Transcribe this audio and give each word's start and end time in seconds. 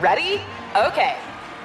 Ready? 0.00 0.40
Okay. 0.74 1.18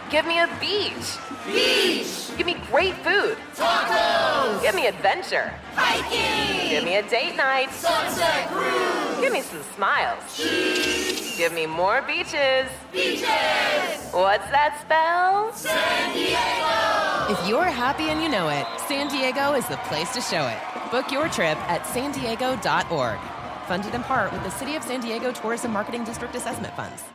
Give 0.09 0.25
me 0.25 0.39
a 0.39 0.47
beach. 0.59 1.17
Beach. 1.45 2.36
Give 2.38 2.45
me 2.45 2.58
great 2.69 2.94
food. 2.95 3.38
Tacos. 3.55 4.61
Give 4.61 4.75
me 4.75 4.88
adventure. 4.88 5.53
Hiking. 5.73 6.69
Give 6.69 6.83
me 6.83 6.97
a 6.97 7.09
date 7.09 7.38
night. 7.38 7.72
Sunset 7.72 8.50
cruise. 8.50 9.22
Give 9.22 9.31
me 9.31 9.39
some 9.39 9.63
smiles. 9.73 10.22
Cheese. 10.36 11.38
Give 11.38 11.53
me 11.53 11.66
more 11.66 12.02
beaches. 12.02 12.67
Beaches. 12.91 14.11
What's 14.11 14.50
that 14.52 14.80
spell? 14.81 15.53
San 15.53 16.13
Diego. 16.13 17.39
If 17.41 17.47
you're 17.47 17.63
happy 17.63 18.09
and 18.09 18.22
you 18.22 18.28
know 18.28 18.50
it, 18.50 18.67
San 18.89 19.08
Diego 19.08 19.53
is 19.53 19.66
the 19.67 19.78
place 19.88 20.11
to 20.13 20.19
show 20.19 20.45
it. 20.45 20.91
Book 20.91 21.09
your 21.09 21.30
trip 21.30 21.58
at 21.69 21.88
san 21.88 22.11
diego.org. 22.11 23.19
Funded 23.67 23.95
in 23.95 24.03
part 24.03 24.33
with 24.33 24.44
the 24.44 24.52
City 24.52 24.75
of 24.75 24.83
San 24.83 25.00
Diego 25.00 25.31
Tourism 25.31 25.72
Marketing 25.72 26.03
District 26.03 26.36
Assessment 26.36 26.75
Funds. 26.75 27.15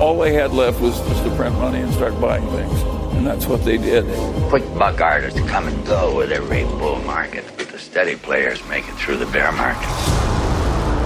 All 0.00 0.18
they 0.18 0.32
had 0.34 0.52
left 0.52 0.80
was 0.80 0.94
just 1.08 1.24
to 1.24 1.30
print 1.36 1.54
money 1.58 1.80
and 1.80 1.92
start 1.92 2.20
buying 2.20 2.46
things. 2.56 2.82
And 3.14 3.26
that's 3.26 3.46
what 3.46 3.64
they 3.64 3.78
did. 3.78 4.04
Quick 4.50 4.64
buck 4.78 5.00
artists 5.00 5.40
come 5.40 5.68
and 5.68 5.86
go 5.86 6.16
with 6.18 6.32
every 6.32 6.64
bull 6.64 7.00
market, 7.06 7.44
but 7.56 7.68
the 7.68 7.78
steady 7.78 8.16
players 8.16 8.58
make 8.68 8.84
it 8.88 8.94
through 8.98 9.18
the 9.18 9.26
bear 9.32 9.52
market. 9.52 9.88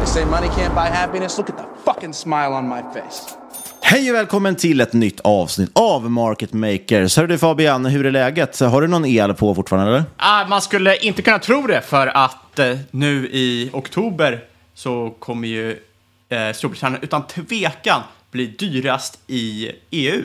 They 0.00 0.06
say 0.06 0.24
money 0.24 0.48
can't 0.48 0.74
buy 0.74 0.88
happiness. 0.88 1.38
Look 1.38 1.50
at 1.50 1.56
the 1.56 1.66
fucking 1.84 2.12
smile 2.12 2.52
on 2.52 2.68
my 2.68 2.82
face. 2.94 3.34
Hej 3.86 4.10
och 4.10 4.16
välkommen 4.16 4.56
till 4.56 4.80
ett 4.80 4.92
nytt 4.92 5.20
avsnitt 5.20 5.70
av 5.74 6.10
Market 6.10 6.52
Makers. 6.52 7.16
Hör 7.16 7.26
du 7.26 7.38
Fabian, 7.38 7.86
hur 7.86 8.06
är 8.06 8.10
läget? 8.10 8.60
Har 8.60 8.82
du 8.82 8.88
någon 8.88 9.04
el 9.04 9.34
på 9.34 9.54
fortfarande 9.54 9.90
eller? 9.90 10.04
Ah, 10.16 10.46
man 10.46 10.62
skulle 10.62 10.96
inte 10.96 11.22
kunna 11.22 11.38
tro 11.38 11.66
det 11.66 11.80
för 11.80 12.06
att 12.06 12.58
eh, 12.58 12.76
nu 12.90 13.26
i 13.26 13.70
oktober 13.72 14.44
så 14.74 15.14
kommer 15.18 15.48
ju 15.48 15.70
eh, 16.28 16.52
Storbritannien 16.54 17.02
utan 17.02 17.26
tvekan 17.26 18.02
bli 18.34 18.46
dyrast 18.46 19.18
i 19.26 19.70
EU. 19.90 20.22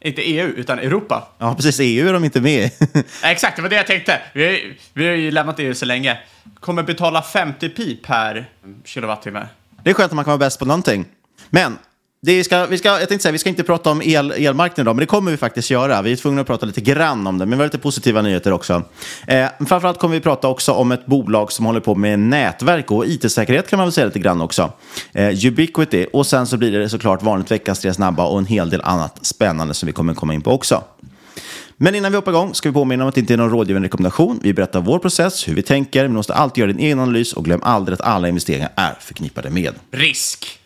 Inte 0.00 0.22
EU, 0.22 0.48
utan 0.48 0.78
Europa. 0.78 1.28
Ja, 1.38 1.54
precis. 1.54 1.80
EU 1.80 2.08
är 2.08 2.12
de 2.12 2.24
inte 2.24 2.40
med 2.40 2.64
i. 2.64 2.70
Exakt, 3.22 3.56
det 3.56 3.62
var 3.62 3.68
det 3.68 3.76
jag 3.76 3.86
tänkte. 3.86 4.22
Vi 4.32 4.44
har, 4.44 4.58
vi 4.92 5.06
har 5.06 5.14
ju 5.14 5.30
lämnat 5.30 5.58
EU 5.58 5.74
så 5.74 5.84
länge. 5.84 6.18
Kommer 6.60 6.82
betala 6.82 7.22
50 7.22 7.68
pi 7.68 7.96
per 7.96 8.46
kilowattimme. 8.84 9.46
Det 9.82 9.90
är 9.90 9.94
skönt 9.94 10.12
att 10.12 10.16
man 10.16 10.24
kan 10.24 10.30
vara 10.30 10.38
bäst 10.38 10.58
på 10.58 10.64
någonting. 10.64 11.04
Men 11.50 11.78
det 12.26 12.44
ska, 12.44 12.66
vi 12.66 12.78
ska, 12.78 12.88
jag 12.88 13.08
tänkte 13.08 13.22
säga, 13.22 13.32
vi 13.32 13.38
ska 13.38 13.48
inte 13.48 13.62
prata 13.62 13.90
om 13.90 14.02
el, 14.02 14.30
elmarknaden 14.30 14.84
idag, 14.84 14.96
men 14.96 15.00
det 15.00 15.06
kommer 15.06 15.30
vi 15.30 15.36
faktiskt 15.36 15.70
göra. 15.70 16.02
Vi 16.02 16.12
är 16.12 16.16
tvungna 16.16 16.40
att 16.40 16.46
prata 16.46 16.66
lite 16.66 16.80
grann 16.80 17.26
om 17.26 17.38
det, 17.38 17.46
men 17.46 17.58
vi 17.58 17.62
har 17.62 17.66
lite 17.66 17.78
positiva 17.78 18.22
nyheter 18.22 18.52
också. 18.52 18.82
Eh, 19.26 19.46
framförallt 19.58 19.98
kommer 19.98 20.14
vi 20.14 20.20
prata 20.20 20.48
också 20.48 20.72
om 20.72 20.92
ett 20.92 21.06
bolag 21.06 21.52
som 21.52 21.66
håller 21.66 21.80
på 21.80 21.94
med 21.94 22.18
nätverk 22.18 22.90
och 22.90 23.06
it-säkerhet 23.06 23.68
kan 23.68 23.76
man 23.76 23.86
väl 23.86 23.92
säga 23.92 24.06
lite 24.06 24.18
grann 24.18 24.40
också. 24.40 24.72
Eh, 25.12 25.46
Ubiquity, 25.46 26.06
och 26.12 26.26
sen 26.26 26.46
så 26.46 26.56
blir 26.56 26.78
det 26.78 26.88
såklart 26.88 27.22
vanligt 27.22 27.50
veckans 27.50 27.80
tre 27.80 27.94
snabba 27.94 28.26
och 28.26 28.38
en 28.38 28.46
hel 28.46 28.70
del 28.70 28.80
annat 28.80 29.26
spännande 29.26 29.74
som 29.74 29.86
vi 29.86 29.92
kommer 29.92 30.14
komma 30.14 30.34
in 30.34 30.42
på 30.42 30.50
också. 30.50 30.84
Men 31.76 31.94
innan 31.94 32.12
vi 32.12 32.16
hoppar 32.16 32.32
igång 32.32 32.54
ska 32.54 32.68
vi 32.68 32.72
påminna 32.72 33.04
om 33.04 33.08
att 33.08 33.14
det 33.14 33.20
inte 33.20 33.32
är 33.32 33.36
någon 33.36 33.50
rådgivande 33.50 33.86
rekommendation. 33.86 34.40
Vi 34.42 34.54
berättar 34.54 34.80
vår 34.80 34.98
process, 34.98 35.48
hur 35.48 35.54
vi 35.54 35.62
tänker, 35.62 36.02
men 36.02 36.10
du 36.10 36.16
måste 36.16 36.34
alltid 36.34 36.62
göra 36.62 36.72
din 36.72 36.80
egen 36.80 36.98
analys 36.98 37.32
och 37.32 37.44
glöm 37.44 37.60
aldrig 37.62 37.94
att 37.94 38.00
alla 38.00 38.28
investeringar 38.28 38.72
är 38.76 38.94
förknippade 39.00 39.50
med 39.50 39.74
Risk. 39.90 40.61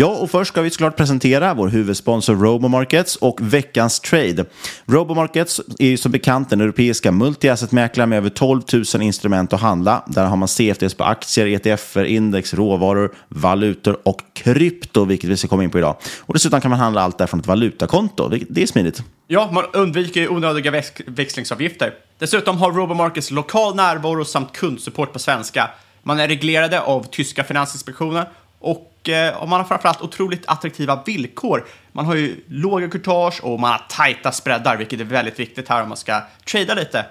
Ja, 0.00 0.06
och 0.06 0.30
först 0.30 0.48
ska 0.48 0.62
vi 0.62 0.70
såklart 0.70 0.96
presentera 0.96 1.54
vår 1.54 1.68
huvudsponsor 1.68 2.34
Robomarkets 2.36 3.16
och 3.16 3.38
veckans 3.40 4.00
trade. 4.00 4.44
Robomarkets 4.86 5.60
är 5.78 5.86
ju 5.86 5.96
som 5.96 6.12
bekant 6.12 6.50
den 6.50 6.60
europeiska 6.60 7.12
multiassetmäklaren 7.12 8.10
med 8.10 8.16
över 8.16 8.30
12 8.30 8.62
000 8.94 9.02
instrument 9.02 9.52
att 9.52 9.60
handla. 9.60 10.04
Där 10.06 10.24
har 10.26 10.36
man 10.36 10.48
CFDs 10.48 10.94
på 10.94 11.04
aktier, 11.04 11.46
ETFer, 11.46 12.04
index, 12.04 12.54
råvaror, 12.54 13.14
valutor 13.28 13.98
och 14.04 14.20
krypto, 14.34 15.04
vilket 15.04 15.30
vi 15.30 15.36
ska 15.36 15.48
komma 15.48 15.64
in 15.64 15.70
på 15.70 15.78
idag. 15.78 15.96
Och 16.20 16.34
dessutom 16.34 16.60
kan 16.60 16.70
man 16.70 16.80
handla 16.80 17.00
allt 17.02 17.18
där 17.18 17.26
från 17.26 17.40
ett 17.40 17.46
valutakonto. 17.46 18.28
Det- 18.28 18.62
är 18.62 18.66
smidigt. 18.66 19.02
Ja, 19.26 19.50
man 19.52 19.64
undviker 19.72 20.20
ju 20.20 20.28
onödiga 20.28 20.70
väx- 20.70 21.02
växlingsavgifter. 21.06 21.94
Dessutom 22.18 22.56
har 22.58 22.72
Robomarkets 22.72 23.30
lokal 23.30 23.76
närvaro 23.76 24.24
samt 24.24 24.52
kundsupport 24.52 25.12
på 25.12 25.18
svenska. 25.18 25.70
Man 26.02 26.20
är 26.20 26.28
reglerade 26.28 26.80
av 26.80 27.06
tyska 27.10 27.44
finansinspektionen 27.44 28.24
och 28.58 29.08
eh, 29.08 29.46
man 29.46 29.60
har 29.60 29.64
framförallt 29.64 30.02
otroligt 30.02 30.42
attraktiva 30.46 31.02
villkor. 31.06 31.64
Man 31.92 32.06
har 32.06 32.14
ju 32.14 32.40
låga 32.48 32.88
courtage 32.88 33.44
och 33.44 33.60
man 33.60 33.70
har 33.70 33.86
tajta 33.88 34.32
spreadar, 34.32 34.76
vilket 34.76 35.00
är 35.00 35.04
väldigt 35.04 35.38
viktigt 35.38 35.68
här 35.68 35.82
om 35.82 35.88
man 35.88 35.96
ska 35.96 36.22
trada 36.44 36.74
lite. 36.74 37.06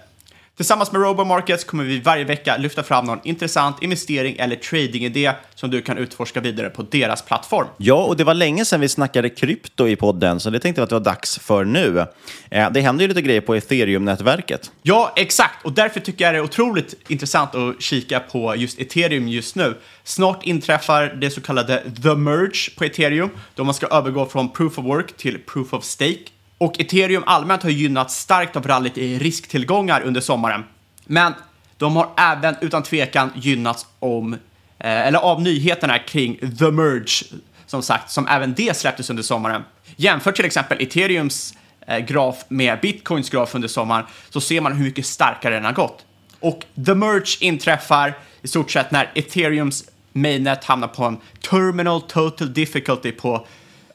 Tillsammans 0.58 0.92
med 0.92 1.02
Robomarkets 1.02 1.64
kommer 1.64 1.84
vi 1.84 2.00
varje 2.00 2.24
vecka 2.24 2.58
lyfta 2.58 2.84
fram 2.84 3.06
någon 3.06 3.20
intressant 3.24 3.84
investering 3.84 4.36
eller 4.40 4.56
tradingidé 4.56 5.32
som 5.56 5.70
du 5.72 5.82
kan 5.82 5.98
utforska 5.98 6.40
vidare 6.42 6.70
på 6.70 6.82
deras 6.82 7.22
plattform. 7.22 7.68
Ja, 7.78 8.04
och 8.04 8.18
det 8.18 8.24
var 8.24 8.34
länge 8.34 8.66
sedan 8.66 8.80
vi 8.82 8.90
snackade 8.90 9.30
krypto 9.30 9.88
i 9.88 9.96
podden, 9.96 10.40
så 10.40 10.50
det 10.50 10.60
tänkte 10.60 10.82
vi 10.82 10.84
att 10.84 10.90
det 10.90 10.96
var 10.96 11.04
dags 11.04 11.40
för 11.40 11.66
nu. 11.66 12.06
Eh, 12.52 12.72
Det 12.72 12.82
händer 12.82 13.02
ju 13.04 13.08
lite 13.08 13.22
grejer 13.22 13.42
på 13.42 13.56
ethereum-nätverket. 13.56 14.72
Ja, 14.82 15.14
exakt. 15.16 15.66
Och 15.66 15.72
därför 15.74 16.00
tycker 16.00 16.26
jag 16.26 16.34
det 16.34 16.38
är 16.38 16.44
otroligt 16.44 16.96
intressant 17.08 17.56
att 17.56 17.82
kika 17.82 18.20
på 18.20 18.56
just 18.56 18.80
ethereum 18.80 19.28
just 19.28 19.56
nu. 19.56 19.78
Snart 20.04 20.44
inträffar 20.46 21.08
det 21.22 21.30
så 21.30 21.42
kallade 21.42 21.84
the 22.04 22.16
merge 22.16 22.70
på 22.78 22.84
ethereum, 22.84 23.30
då 23.56 23.64
man 23.64 23.74
ska 23.74 23.88
övergå 23.88 24.26
från 24.26 24.50
proof 24.50 24.80
of 24.80 24.86
work 24.86 25.18
till 25.18 25.40
proof 25.40 25.74
of 25.74 25.84
stake. 25.84 26.20
Och 26.58 26.80
ethereum 26.80 27.24
allmänt 27.26 27.64
har 27.64 27.70
gynnats 27.70 28.20
starkt 28.20 28.56
av 28.56 28.68
rallyt 28.68 28.98
i 28.98 29.20
risktillgångar 29.20 30.02
under 30.02 30.22
sommaren. 30.22 30.64
Men 31.06 31.34
de 31.78 31.96
har 31.96 32.10
även 32.18 32.56
utan 32.62 32.84
tvekan 32.84 33.32
gynnats 33.36 33.86
om, 34.00 34.34
eh, 34.34 34.40
eller 34.80 35.20
av 35.20 35.42
nyheterna 35.42 36.00
kring 36.00 36.38
the 36.60 36.72
merge 36.72 37.24
som 37.66 37.84
sagt, 37.84 38.12
som 38.12 38.28
även 38.28 38.54
det 38.54 38.78
släpptes 38.78 39.10
under 39.10 39.24
sommaren. 39.24 39.64
Jämför 39.96 40.32
till 40.32 40.46
exempel 40.46 40.82
Ethereums 40.82 41.54
eh, 41.88 42.00
graf 42.00 42.46
med 42.48 42.80
Bitcoins 42.82 43.30
graf 43.30 43.56
under 43.56 43.68
sommaren 43.68 44.06
så 44.30 44.42
ser 44.42 44.62
man 44.62 44.74
hur 44.74 44.84
mycket 44.84 45.06
starkare 45.06 45.56
den 45.56 45.66
har 45.66 45.74
gått. 45.74 46.06
Och 46.40 46.66
the 46.86 46.96
merge 46.96 47.38
inträffar 47.40 48.18
i 48.42 48.48
stort 48.48 48.72
sett 48.72 48.92
när 48.92 49.12
Ethereums 49.16 49.84
mainnet 50.14 50.64
hamnar 50.64 50.88
på 50.88 51.04
en 51.04 51.18
terminal 51.50 52.02
total 52.02 52.54
difficulty 52.54 53.12
på 53.12 53.48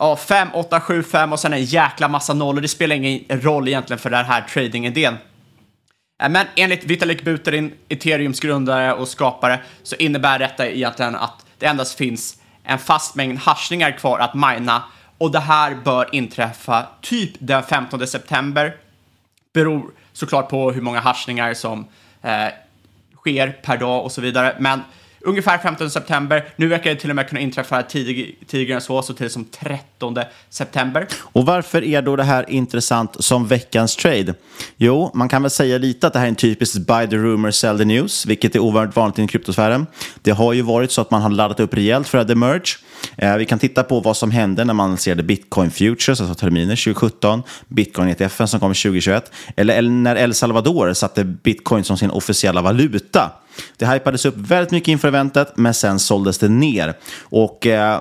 ja, 0.02 0.16
5, 0.16 0.48
8, 0.54 0.80
7, 0.80 1.02
5 1.02 1.32
och 1.32 1.40
sen 1.40 1.52
en 1.52 1.64
jäkla 1.64 2.08
massa 2.08 2.34
nollor. 2.34 2.60
Det 2.60 2.68
spelar 2.68 2.96
ingen 2.96 3.24
roll 3.28 3.68
egentligen 3.68 3.98
för 3.98 4.10
den 4.10 4.24
här 4.24 4.42
trading-idén. 4.42 5.16
Eh, 6.22 6.28
men 6.28 6.46
enligt 6.56 6.84
Vitalik 6.84 7.24
Buterin, 7.24 7.72
Ethereums 7.88 8.40
grundare 8.40 8.92
och 8.92 9.08
skapare, 9.08 9.60
så 9.82 9.96
innebär 9.96 10.38
detta 10.38 10.66
egentligen 10.66 11.14
att 11.14 11.46
det 11.58 11.66
endast 11.66 11.98
finns 11.98 12.36
en 12.64 12.78
fast 12.78 13.14
mängd 13.14 13.38
hashningar 13.38 13.90
kvar 13.90 14.18
att 14.18 14.34
mina 14.34 14.82
och 15.18 15.30
det 15.30 15.40
här 15.40 15.74
bör 15.74 16.08
inträffa 16.12 16.86
typ 17.00 17.30
den 17.38 17.62
15 17.62 18.06
september. 18.06 18.76
Beror 19.52 19.90
såklart 20.12 20.48
på 20.48 20.72
hur 20.72 20.82
många 20.82 21.00
hashningar 21.00 21.54
som 21.54 21.86
eh, 22.22 22.48
sker 23.16 23.58
per 23.62 23.76
dag 23.76 24.04
och 24.04 24.12
så 24.12 24.20
vidare. 24.20 24.56
Men 24.58 24.80
ungefär 25.24 25.58
15 25.58 25.90
september. 25.90 26.44
Nu 26.56 26.68
verkar 26.68 26.90
det 26.90 26.96
till 26.96 27.10
och 27.10 27.16
med 27.16 27.28
kunna 27.28 27.40
inträffa 27.40 27.82
tidig, 27.82 28.38
tidigare 28.46 28.74
än 28.76 28.80
så, 28.80 29.02
så 29.02 29.14
till 29.14 29.30
som 29.30 29.44
13 29.44 30.16
september. 30.50 31.06
Och 31.20 31.46
varför 31.46 31.84
är 31.84 32.02
då 32.02 32.16
det 32.16 32.24
här 32.24 32.50
intressant 32.50 33.24
som 33.24 33.46
veckans 33.46 33.96
trade? 33.96 34.34
Jo, 34.76 35.10
man 35.14 35.28
kan 35.28 35.42
väl 35.42 35.50
säga 35.50 35.78
lite 35.78 36.06
att 36.06 36.12
det 36.12 36.18
här 36.18 36.26
är 36.26 36.30
en 36.30 36.34
typisk 36.34 36.86
buy 36.86 37.06
the 37.06 37.16
rumor, 37.16 37.50
sell 37.50 37.78
the 37.78 37.84
news, 37.84 38.26
vilket 38.26 38.54
är 38.54 38.58
ovanligt 38.58 38.96
vanligt 38.96 39.18
i 39.18 39.26
kryptosfären. 39.26 39.86
Det 40.22 40.30
har 40.30 40.52
ju 40.52 40.62
varit 40.62 40.90
så 40.90 41.00
att 41.00 41.10
man 41.10 41.22
har 41.22 41.30
laddat 41.30 41.60
upp 41.60 41.74
rejält 41.74 42.08
för 42.08 42.24
the 42.24 42.34
merge. 42.34 42.78
Eh, 43.16 43.36
vi 43.36 43.46
kan 43.46 43.58
titta 43.58 43.82
på 43.82 44.00
vad 44.00 44.16
som 44.16 44.30
hände 44.30 44.64
när 44.64 44.74
man 44.74 44.88
lanserade 44.90 45.22
Bitcoin 45.22 45.70
Futures, 45.70 46.20
alltså 46.20 46.34
terminer 46.34 46.76
2017, 46.76 47.42
Bitcoin 47.68 48.08
ETF 48.08 48.48
som 48.48 48.60
kom 48.60 48.74
2021, 48.74 49.32
eller, 49.56 49.74
eller 49.74 49.90
när 49.90 50.16
El 50.16 50.34
Salvador 50.34 50.92
satte 50.92 51.24
Bitcoin 51.24 51.84
som 51.84 51.98
sin 51.98 52.10
officiella 52.10 52.62
valuta. 52.62 53.30
Det 53.76 53.86
hypades 53.86 54.24
upp 54.24 54.36
väldigt 54.36 54.70
mycket 54.70 54.88
inför 54.88 55.08
eventet, 55.08 55.52
men 55.56 55.74
sen 55.74 55.98
såldes 55.98 56.38
det 56.38 56.48
ner. 56.48 56.94
Och 57.22 57.66
eh, 57.66 58.00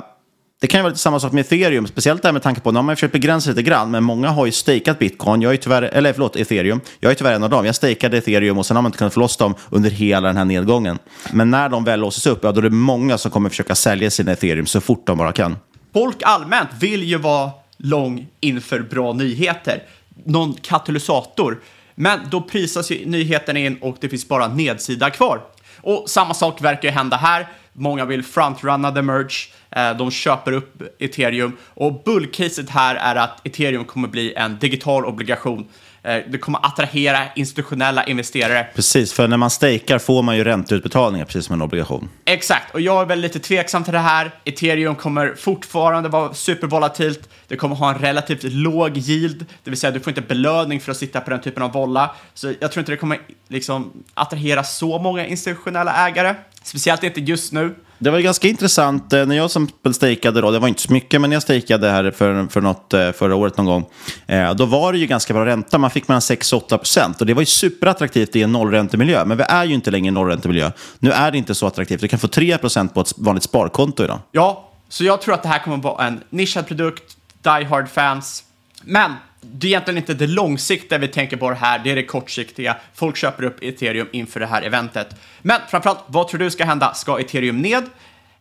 det 0.61 0.67
kan 0.67 0.77
ju 0.77 0.81
vara 0.81 0.89
lite 0.89 1.01
samma 1.01 1.19
sak 1.19 1.31
med 1.31 1.41
ethereum, 1.41 1.87
speciellt 1.87 2.21
där 2.21 2.31
med 2.31 2.43
tanke 2.43 2.61
på, 2.61 2.71
nu 2.71 2.77
har 2.77 2.83
man 2.83 2.95
försökt 2.95 3.13
begränsa 3.13 3.49
lite 3.49 3.63
grann, 3.63 3.91
men 3.91 4.03
många 4.03 4.29
har 4.29 4.45
ju 4.45 4.51
stakat 4.51 4.99
bitcoin, 4.99 5.41
jag 5.41 5.53
är 5.53 5.57
tyvärr, 5.57 5.81
eller 5.81 6.13
förlåt, 6.13 6.35
ethereum, 6.35 6.81
jag 6.99 7.11
är 7.11 7.15
tyvärr 7.15 7.33
en 7.33 7.43
av 7.43 7.49
dem. 7.49 7.65
Jag 7.65 7.75
stakade 7.75 8.17
ethereum 8.17 8.57
och 8.57 8.65
sen 8.65 8.77
har 8.77 8.81
man 8.81 8.89
inte 8.89 8.97
kunnat 8.97 9.13
få 9.13 9.19
loss 9.19 9.37
dem 9.37 9.55
under 9.69 9.89
hela 9.89 10.27
den 10.27 10.37
här 10.37 10.45
nedgången. 10.45 10.99
Men 11.31 11.51
när 11.51 11.69
de 11.69 11.83
väl 11.83 11.99
låses 11.99 12.25
upp, 12.25 12.39
ja 12.43 12.51
då 12.51 12.59
är 12.59 12.63
det 12.63 12.69
många 12.69 13.17
som 13.17 13.31
kommer 13.31 13.49
försöka 13.49 13.75
sälja 13.75 14.09
sina 14.09 14.31
ethereum 14.31 14.65
så 14.65 14.81
fort 14.81 15.07
de 15.07 15.17
bara 15.17 15.31
kan. 15.31 15.57
Folk 15.93 16.17
allmänt 16.21 16.69
vill 16.79 17.03
ju 17.03 17.17
vara 17.17 17.51
lång 17.77 18.27
inför 18.39 18.79
bra 18.79 19.13
nyheter. 19.13 19.83
Någon 20.25 20.53
katalysator. 20.53 21.59
Men 21.95 22.19
då 22.31 22.41
prisas 22.41 22.91
ju 22.91 23.05
nyheten 23.05 23.57
in 23.57 23.77
och 23.81 23.97
det 23.99 24.09
finns 24.09 24.27
bara 24.27 24.47
nedsida 24.47 25.09
kvar. 25.09 25.41
Och 25.81 26.09
samma 26.09 26.33
sak 26.33 26.61
verkar 26.61 26.89
ju 26.89 26.93
hända 26.93 27.17
här. 27.17 27.47
Många 27.73 28.05
vill 28.05 28.23
frontrunna 28.23 28.91
the 28.91 29.01
merge. 29.01 29.49
Eh, 29.75 29.97
De 29.97 30.11
köper 30.11 30.51
upp 30.51 30.81
ethereum 30.99 31.57
och 31.73 32.03
bullcaset 32.03 32.69
här 32.69 32.95
är 32.95 33.15
att 33.15 33.47
ethereum 33.47 33.85
kommer 33.85 34.07
bli 34.07 34.33
en 34.33 34.59
digital 34.59 35.05
obligation. 35.05 35.67
Eh, 36.03 36.17
Det 36.27 36.37
kommer 36.37 36.59
attrahera 36.65 37.17
institutionella 37.35 38.03
investerare. 38.03 38.67
Precis, 38.75 39.13
för 39.13 39.27
när 39.27 39.37
man 39.37 39.49
stakar 39.49 39.99
får 39.99 40.23
man 40.23 40.37
ju 40.37 40.43
ränteutbetalningar, 40.43 41.25
precis 41.25 41.45
som 41.45 41.53
en 41.55 41.61
obligation. 41.61 42.09
Exakt, 42.25 42.73
och 42.73 42.81
jag 42.81 43.01
är 43.01 43.05
väl 43.05 43.19
lite 43.19 43.39
tveksam 43.39 43.83
till 43.83 43.93
det 43.93 43.99
här. 43.99 44.31
Ethereum 44.45 44.95
kommer 44.95 45.35
fortfarande 45.35 46.09
vara 46.09 46.33
supervolatilt. 46.33 47.29
Det 47.47 47.55
kommer 47.57 47.75
ha 47.75 47.93
en 47.93 47.99
relativt 47.99 48.43
låg 48.43 48.97
yield, 48.97 49.45
det 49.63 49.69
vill 49.69 49.79
säga 49.79 49.91
du 49.91 49.99
får 49.99 50.11
inte 50.11 50.21
belöning 50.21 50.79
för 50.81 50.91
att 50.91 50.97
sitta 50.97 51.21
på 51.21 51.29
den 51.29 51.41
typen 51.41 51.63
av 51.63 51.71
volla. 51.71 52.15
Så 52.33 52.53
jag 52.59 52.71
tror 52.71 52.81
inte 52.81 52.91
det 52.91 52.97
kommer 52.97 53.19
liksom 53.47 54.03
attrahera 54.13 54.63
så 54.63 54.99
många 54.99 55.25
institutionella 55.25 56.07
ägare. 56.07 56.35
Speciellt 56.63 57.03
inte 57.03 57.21
just 57.21 57.53
nu. 57.53 57.75
Det 58.03 58.11
var 58.11 58.19
ganska 58.19 58.47
intressant 58.47 59.13
eh, 59.13 59.25
när 59.25 59.35
jag 59.35 59.51
som 59.51 59.69
stejkade 59.93 60.41
då, 60.41 60.51
det 60.51 60.59
var 60.59 60.67
inte 60.67 60.81
så 60.81 60.93
mycket, 60.93 61.21
men 61.21 61.29
när 61.29 61.35
jag 61.35 61.43
stakade 61.43 61.89
här 61.89 62.11
för, 62.11 62.47
för 62.47 62.61
något, 62.61 62.93
eh, 62.93 63.11
förra 63.11 63.35
året 63.35 63.57
någon 63.57 63.65
gång, 63.65 63.85
eh, 64.27 64.53
då 64.53 64.65
var 64.65 64.93
det 64.93 64.99
ju 64.99 65.07
ganska 65.07 65.33
bra 65.33 65.45
ränta. 65.45 65.77
Man 65.77 65.91
fick 65.91 66.07
mellan 66.07 66.21
6 66.21 66.53
och 66.53 66.63
8 66.63 66.77
procent 66.77 67.21
och 67.21 67.27
det 67.27 67.33
var 67.33 67.41
ju 67.41 67.45
superattraktivt 67.45 68.35
i 68.35 68.43
en 68.43 68.51
nollräntemiljö. 68.51 69.25
Men 69.25 69.37
vi 69.37 69.43
är 69.47 69.65
ju 69.65 69.73
inte 69.73 69.91
längre 69.91 70.05
i 70.05 70.07
en 70.07 70.13
nollräntemiljö. 70.13 70.71
Nu 70.99 71.11
är 71.11 71.31
det 71.31 71.37
inte 71.37 71.55
så 71.55 71.67
attraktivt. 71.67 72.01
Du 72.01 72.07
kan 72.07 72.19
få 72.19 72.27
3 72.27 72.57
procent 72.57 72.93
på 72.93 73.01
ett 73.01 73.13
vanligt 73.17 73.43
sparkonto 73.43 74.03
idag. 74.03 74.19
Ja, 74.31 74.69
så 74.89 75.03
jag 75.03 75.21
tror 75.21 75.33
att 75.33 75.43
det 75.43 75.49
här 75.49 75.59
kommer 75.59 75.77
vara 75.77 76.07
en 76.07 76.23
nischad 76.29 76.67
produkt, 76.67 77.17
die 77.43 77.65
hard 77.65 77.89
fans. 77.89 78.43
Men 78.83 79.11
det 79.41 79.67
är 79.67 79.69
egentligen 79.69 79.97
inte 79.97 80.13
det 80.13 80.27
långsiktiga 80.27 80.99
vi 80.99 81.07
tänker 81.07 81.37
på 81.37 81.49
det 81.49 81.55
här, 81.55 81.79
det 81.83 81.91
är 81.91 81.95
det 81.95 82.03
kortsiktiga. 82.03 82.77
Folk 82.93 83.17
köper 83.17 83.43
upp 83.43 83.63
ethereum 83.63 84.07
inför 84.11 84.39
det 84.39 84.45
här 84.45 84.61
eventet. 84.61 85.15
Men 85.41 85.61
framförallt, 85.69 85.99
vad 86.07 86.27
tror 86.27 86.39
du 86.39 86.51
ska 86.51 86.65
hända? 86.65 86.93
Ska 86.93 87.19
ethereum 87.19 87.61
ned? 87.61 87.83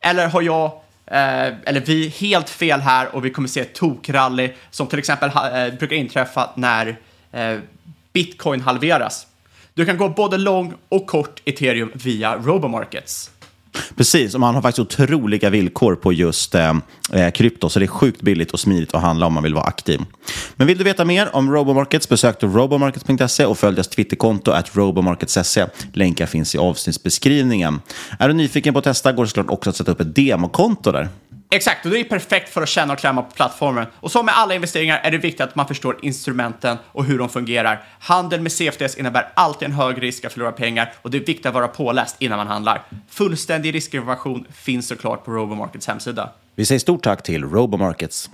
Eller 0.00 0.29
har 0.29 0.43
jag, 0.43 0.64
eh, 1.06 1.47
eller 1.64 1.81
vi, 1.81 2.08
helt 2.08 2.50
fel 2.50 2.81
här 2.81 3.14
och 3.14 3.25
vi 3.25 3.31
kommer 3.31 3.49
se 3.49 3.61
ett 3.61 3.75
tokrally 3.75 4.52
som 4.70 4.87
till 4.87 4.99
exempel 4.99 5.29
eh, 5.29 5.79
brukar 5.79 5.97
inträffa 5.97 6.50
när 6.55 6.97
eh, 7.32 7.58
bitcoin 8.12 8.61
halveras? 8.61 9.26
Du 9.75 9.87
kan 9.87 9.97
gå 9.97 10.08
både 10.08 10.38
lång 10.38 10.75
och 10.88 11.06
kort 11.06 11.43
ethereum 11.44 11.91
via 11.94 12.37
robomarkets. 12.37 13.31
Precis, 13.96 14.34
och 14.34 14.40
man 14.40 14.55
har 14.55 14.62
faktiskt 14.62 15.00
otroliga 15.00 15.50
villkor 15.50 15.94
på 15.94 16.12
just 16.12 16.55
eh, 16.55 16.75
eh, 17.12 17.31
krypto, 17.31 17.69
så 17.69 17.78
det 17.78 17.84
är 17.84 17.87
sjukt 17.87 18.22
billigt 18.22 18.50
och 18.50 18.61
smidigt 18.61 18.94
att 18.94 19.02
handla 19.02 19.26
om 19.26 19.32
man 19.32 19.43
vill 19.43 19.55
vara 19.55 19.64
aktiv. 19.64 20.00
Men 20.55 20.67
vill 20.67 20.78
du 20.78 20.84
veta 20.84 21.05
mer 21.05 21.37
om 21.37 21.52
Robomarkets, 21.52 22.08
besök 22.08 22.40
då 22.40 22.46
robomarkets.se 22.46 23.44
och 23.44 23.58
följ 23.58 23.76
deras 23.76 23.88
Twitterkonto 23.88 24.50
att 24.50 24.76
robomarkets.se. 24.76 25.67
Länkar 25.93 26.26
finns 26.26 26.55
i 26.55 26.58
avsnittsbeskrivningen. 26.58 27.81
Är 28.19 28.28
du 28.28 28.34
nyfiken 28.34 28.72
på 28.72 28.78
att 28.78 28.84
testa 28.84 29.12
går 29.12 29.22
det 29.22 29.28
såklart 29.28 29.50
också 29.50 29.70
att 29.70 29.76
sätta 29.76 29.93
upp 29.93 30.00
ett 30.00 30.14
demokonto 30.14 30.93
där. 30.93 31.08
Exakt, 31.52 31.85
och 31.85 31.91
det 31.91 32.00
är 32.00 32.05
perfekt 32.05 32.49
för 32.49 32.62
att 32.62 32.69
känna 32.69 32.93
och 32.93 32.99
klämma 32.99 33.23
på 33.23 33.31
plattformen. 33.31 33.87
Och 33.94 34.11
som 34.11 34.26
med 34.26 34.38
alla 34.38 34.55
investeringar 34.55 35.00
är 35.05 35.11
det 35.11 35.19
viktigt 35.19 35.41
att 35.41 35.55
man 35.55 35.67
förstår 35.69 35.99
instrumenten 36.02 36.76
och 36.87 37.05
hur 37.05 37.19
de 37.19 37.29
fungerar. 37.29 37.85
Handel 38.00 38.41
med 38.41 38.52
CFDs 38.52 38.97
innebär 38.97 39.29
alltid 39.35 39.69
en 39.69 39.75
hög 39.75 40.02
risk 40.02 40.25
att 40.25 40.32
förlora 40.32 40.52
pengar 40.52 40.93
och 41.02 41.11
det 41.11 41.19
är 41.19 41.25
viktigt 41.25 41.47
att 41.47 41.55
vara 41.55 41.69
påläst 41.69 42.17
innan 42.19 42.38
man 42.38 42.47
handlar. 42.47 42.82
Fullständig 43.08 43.75
riskinformation 43.75 44.44
finns 44.52 44.88
såklart 44.88 45.25
på 45.25 45.31
Robomarkets 45.31 45.87
hemsida. 45.87 46.31
Vi 46.55 46.67
säger 46.67 46.79
stort 46.79 47.02
tack 47.02 47.23
till 47.23 47.44
Robomarkets. 47.44 48.31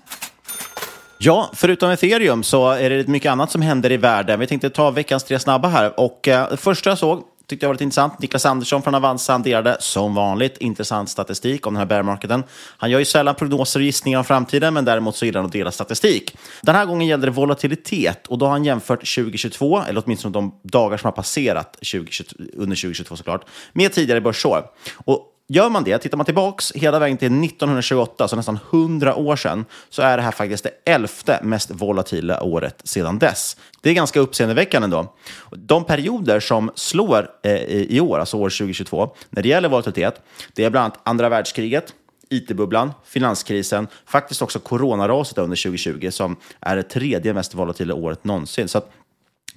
Ja, 1.19 1.51
förutom 1.55 1.91
ethereum 1.91 2.43
så 2.43 2.71
är 2.71 2.91
det 2.91 3.09
mycket 3.09 3.31
annat 3.31 3.51
som 3.51 3.63
händer 3.63 3.93
i 3.93 3.97
världen. 3.97 4.41
Vi 4.41 4.47
tänkte 4.47 4.71
ta 4.71 4.91
veckans 4.91 5.25
tre 5.25 5.39
snabba 5.39 5.69
här. 5.69 6.01
Och 6.01 6.29
eh, 6.29 6.51
det 6.51 6.57
första 6.57 6.91
jag 6.91 6.99
såg 6.99 7.23
tyckte 7.47 7.65
jag 7.65 7.69
var 7.69 7.75
lite 7.75 7.85
intressant. 7.85 8.19
Niklas 8.19 8.47
Andersson 8.47 8.83
från 8.83 8.95
Avanza 8.95 9.33
hanterade 9.33 9.57
delade 9.67 9.83
som 9.83 10.15
vanligt 10.15 10.57
intressant 10.59 11.09
statistik 11.09 11.67
om 11.67 11.75
den 11.75 11.79
här 11.79 11.87
bear 11.87 12.03
marketen. 12.03 12.45
Han 12.77 12.91
gör 12.91 12.99
ju 12.99 13.05
sällan 13.05 13.35
prognoser 13.35 13.81
och 13.81 13.85
gissningar 13.85 14.19
om 14.19 14.25
framtiden, 14.25 14.75
men 14.75 14.85
däremot 14.85 15.17
så 15.17 15.27
gillar 15.27 15.41
han 15.41 15.47
att 15.47 15.53
dela 15.53 15.73
statistik. 15.73 16.37
Den 16.63 16.75
här 16.75 16.87
gången 16.87 17.07
gällde 17.07 17.27
det 17.27 17.31
volatilitet 17.31 18.27
och 18.27 18.39
då 18.39 18.47
har 18.47 18.51
han 18.53 18.65
jämfört 18.65 18.99
2022, 18.99 19.83
eller 19.89 20.03
åtminstone 20.05 20.33
de 20.33 20.61
dagar 20.63 20.97
som 20.97 21.07
har 21.07 21.13
passerat 21.13 21.73
2022, 21.73 22.37
under 22.55 22.77
2022 22.77 23.17
såklart, 23.17 23.45
med 23.73 23.93
tidigare 23.93 24.21
börsår. 24.21 24.65
Och 25.05 25.33
Gör 25.49 25.71
man 25.71 25.85
det, 25.85 25.99
tittar 25.99 26.17
man 26.17 26.27
tillbaks 26.27 26.73
hela 26.73 26.99
vägen 26.99 27.17
till 27.17 27.27
1928, 27.27 28.29
så 28.29 28.37
nästan 28.37 28.59
100 28.71 29.17
år 29.17 29.37
sedan, 29.37 29.65
så 29.89 30.03
är 30.03 30.17
det 30.17 30.23
här 30.23 30.31
faktiskt 30.31 30.65
det 30.65 30.93
elfte 30.93 31.41
mest 31.43 31.71
volatila 31.71 32.43
året 32.43 32.81
sedan 32.85 33.19
dess. 33.19 33.57
Det 33.81 33.91
är 33.91 33.95
ganska 33.95 34.21
uppseendeväckande 34.21 34.85
ändå. 34.85 35.15
De 35.51 35.85
perioder 35.85 36.41
som 36.41 36.71
slår 36.75 37.31
eh, 37.43 37.53
i 37.53 37.87
i 37.91 38.01
år, 38.01 38.19
alltså 38.19 38.37
år 38.37 38.51
2022, 38.51 39.11
när 39.31 39.43
det 39.43 39.49
gäller 39.49 39.69
volatilitet, 39.69 40.21
det 40.55 40.65
är 40.65 40.71
bland 40.71 40.85
annat 40.85 41.01
andra 41.03 41.29
världskriget, 41.29 41.95
IT-bubblan, 42.31 42.93
finanskrisen, 43.05 43.89
faktiskt 44.07 44.43
också 44.43 44.59
coronaraset 44.59 45.39
under 45.39 45.57
2020 45.57 46.11
som 46.11 46.37
är 46.61 46.77
det 46.77 46.83
tredje 46.83 47.35
mest 47.35 47.55
volatila 47.55 47.95
året 47.95 48.25
någonsin. 48.25 48.69
Så 48.69 48.79
att 48.79 48.91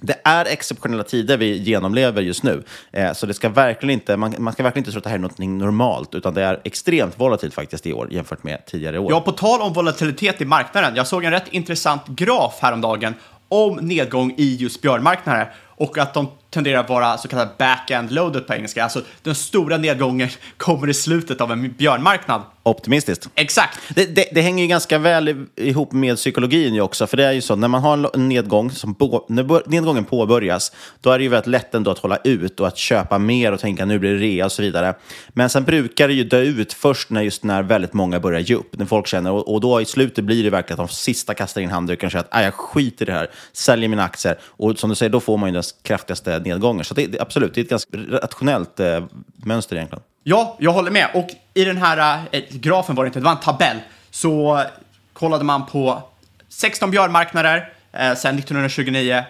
det 0.00 0.20
är 0.24 0.44
exceptionella 0.44 1.02
tider 1.02 1.36
vi 1.36 1.56
genomlever 1.56 2.22
just 2.22 2.42
nu. 2.42 2.62
Eh, 2.92 3.12
så 3.12 3.26
det 3.26 3.34
ska 3.34 3.48
verkligen 3.48 3.90
inte, 3.90 4.16
man, 4.16 4.34
man 4.38 4.52
ska 4.52 4.62
verkligen 4.62 4.80
inte 4.80 4.90
tro 4.90 4.98
att 4.98 5.04
det 5.04 5.10
här 5.10 5.16
är 5.16 5.20
något 5.20 5.38
normalt, 5.38 6.14
utan 6.14 6.34
det 6.34 6.42
är 6.42 6.60
extremt 6.64 7.20
volatilt 7.20 7.54
faktiskt 7.54 7.86
i 7.86 7.92
år 7.92 8.12
jämfört 8.12 8.42
med 8.42 8.66
tidigare 8.66 8.98
år. 8.98 9.12
Ja, 9.12 9.20
på 9.20 9.32
tal 9.32 9.60
om 9.60 9.72
volatilitet 9.72 10.40
i 10.40 10.44
marknaden. 10.44 10.96
Jag 10.96 11.06
såg 11.06 11.24
en 11.24 11.30
rätt 11.30 11.48
intressant 11.50 12.06
graf 12.06 12.58
häromdagen 12.60 13.14
om 13.48 13.76
nedgång 13.76 14.34
i 14.36 14.56
just 14.56 14.82
björnmarknader 14.82 15.52
och 15.80 15.98
att 15.98 16.14
de 16.14 16.28
tenderar 16.50 16.80
att 16.80 16.88
vara 16.88 17.18
så 17.18 17.28
kallad 17.28 17.48
back-end 17.58 18.10
loaded 18.12 18.46
på 18.46 18.54
engelska. 18.54 18.84
Alltså 18.84 19.02
den 19.22 19.34
stora 19.34 19.76
nedgången 19.76 20.28
kommer 20.56 20.88
i 20.88 20.94
slutet 20.94 21.40
av 21.40 21.52
en 21.52 21.72
björnmarknad. 21.72 22.42
Optimistiskt. 22.62 23.28
Exakt. 23.34 23.78
Det, 23.94 24.14
det, 24.14 24.28
det 24.32 24.40
hänger 24.40 24.64
ju 24.64 24.68
ganska 24.68 24.98
väl 24.98 25.46
ihop 25.56 25.92
med 25.92 26.16
psykologin 26.16 26.74
ju 26.74 26.80
också. 26.80 27.06
För 27.06 27.16
det 27.16 27.24
är 27.24 27.32
ju 27.32 27.40
så, 27.40 27.56
när 27.56 27.68
man 27.68 27.82
har 27.82 28.10
en 28.14 28.28
nedgång, 28.28 28.70
som 28.70 28.94
på, 28.94 29.24
när 29.28 29.68
nedgången 29.70 30.04
påbörjas, 30.04 30.72
då 31.00 31.10
är 31.10 31.18
det 31.18 31.22
ju 31.24 31.30
väldigt 31.30 31.46
lätt 31.46 31.74
ändå 31.74 31.90
att 31.90 31.98
hålla 31.98 32.16
ut 32.16 32.60
och 32.60 32.66
att 32.66 32.76
köpa 32.76 33.18
mer 33.18 33.52
och 33.52 33.60
tänka 33.60 33.84
nu 33.84 33.98
blir 33.98 34.10
det 34.12 34.18
rea 34.18 34.44
och 34.44 34.52
så 34.52 34.62
vidare. 34.62 34.94
Men 35.28 35.50
sen 35.50 35.64
brukar 35.64 36.08
det 36.08 36.14
ju 36.14 36.24
dö 36.24 36.40
ut 36.40 36.72
först 36.72 37.10
när 37.10 37.22
just 37.22 37.44
när 37.44 37.62
väldigt 37.62 37.92
många 37.92 38.20
börjar 38.20 38.40
ge 38.40 38.54
upp. 38.54 38.78
När 38.78 38.86
folk 38.86 39.06
känner, 39.06 39.30
och, 39.32 39.54
och 39.54 39.60
då 39.60 39.80
i 39.80 39.84
slutet 39.84 40.24
blir 40.24 40.44
det 40.44 40.50
verkligen 40.50 40.80
att 40.80 40.88
de 40.88 40.94
sista 40.94 41.34
kastar 41.34 41.60
in 41.60 41.70
handduken 41.70 42.06
och 42.06 42.12
säger 42.12 42.24
att 42.24 42.32
"Nej, 42.32 42.44
jag 42.44 42.54
skiter 42.54 43.04
i 43.04 43.06
det 43.06 43.12
här, 43.12 43.30
säljer 43.52 43.88
mina 43.88 44.04
aktier. 44.04 44.38
Och 44.44 44.78
som 44.78 44.90
du 44.90 44.96
säger, 44.96 45.10
då 45.10 45.20
får 45.20 45.36
man 45.36 45.48
ju 45.48 45.52
den 45.52 45.62
kraftigaste 45.82 46.38
nedgången. 46.38 46.84
Så 46.84 46.94
det, 46.94 47.06
det, 47.06 47.20
absolut, 47.20 47.54
det 47.54 47.60
är 47.60 47.64
ett 47.64 47.70
ganska 47.70 47.96
rationellt 48.10 48.80
eh, 48.80 49.04
mönster 49.44 49.76
egentligen. 49.76 50.02
Ja, 50.22 50.56
jag 50.60 50.72
håller 50.72 50.90
med. 50.90 51.10
Och 51.14 51.28
i 51.54 51.64
den 51.64 51.76
här 51.76 52.24
eh, 52.32 52.42
grafen 52.50 52.94
var 52.94 53.04
det 53.04 53.08
inte, 53.08 53.18
det 53.18 53.24
var 53.24 53.32
en 53.32 53.40
tabell, 53.40 53.76
så 54.10 54.64
kollade 55.12 55.44
man 55.44 55.66
på 55.66 56.02
16 56.48 56.90
björnmarknader 56.90 57.72
eh, 57.92 58.14
sedan 58.14 58.38
1929. 58.38 59.24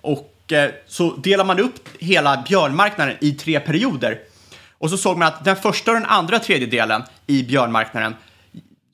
Och 0.00 0.52
eh, 0.52 0.70
så 0.86 1.16
delar 1.16 1.44
man 1.44 1.60
upp 1.60 1.88
hela 1.98 2.44
björnmarknaden 2.48 3.16
i 3.20 3.32
tre 3.32 3.60
perioder. 3.60 4.18
Och 4.78 4.90
så 4.90 4.96
såg 4.96 5.18
man 5.18 5.28
att 5.28 5.44
den 5.44 5.56
första 5.56 5.90
och 5.90 5.96
den 5.96 6.06
andra 6.06 6.38
tredjedelen 6.38 7.02
i 7.26 7.42
björnmarknaden 7.42 8.14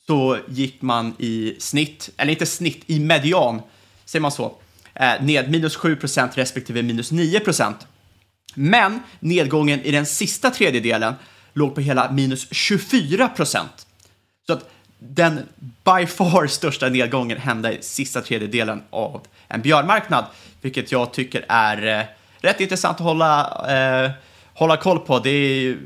så 0.06 0.38
gick 0.48 0.82
man 0.82 1.14
i 1.18 1.56
snitt, 1.58 2.10
eller 2.16 2.32
inte 2.32 2.46
snitt, 2.46 2.82
i 2.86 3.00
median, 3.00 3.62
säger 4.04 4.20
man 4.20 4.32
så, 4.32 4.54
eh, 4.94 5.22
ned 5.22 5.50
minus 5.50 5.76
7% 5.76 6.30
respektive 6.34 6.82
minus 6.82 7.10
9 7.10 7.40
men 8.54 9.00
nedgången 9.20 9.80
i 9.80 9.90
den 9.90 10.06
sista 10.06 10.50
tredjedelen 10.50 11.14
låg 11.54 11.74
på 11.74 11.80
hela 11.80 12.12
minus 12.12 12.48
24 12.50 13.28
procent. 13.28 13.86
Så 14.46 14.52
att 14.52 14.70
den 14.98 15.48
by 15.58 16.06
far 16.06 16.46
största 16.46 16.88
nedgången 16.88 17.38
hände 17.38 17.78
i 17.78 17.82
sista 17.82 18.20
tredjedelen 18.20 18.82
av 18.90 19.26
en 19.48 19.62
björnmarknad, 19.62 20.24
vilket 20.60 20.92
jag 20.92 21.12
tycker 21.12 21.44
är 21.48 22.00
eh, 22.00 22.06
rätt 22.40 22.60
intressant 22.60 22.96
att 22.96 23.04
hålla, 23.04 23.64
eh, 24.04 24.10
hålla 24.54 24.76
koll 24.76 24.98
på. 24.98 25.18
Det 25.18 25.30
är, 25.30 25.78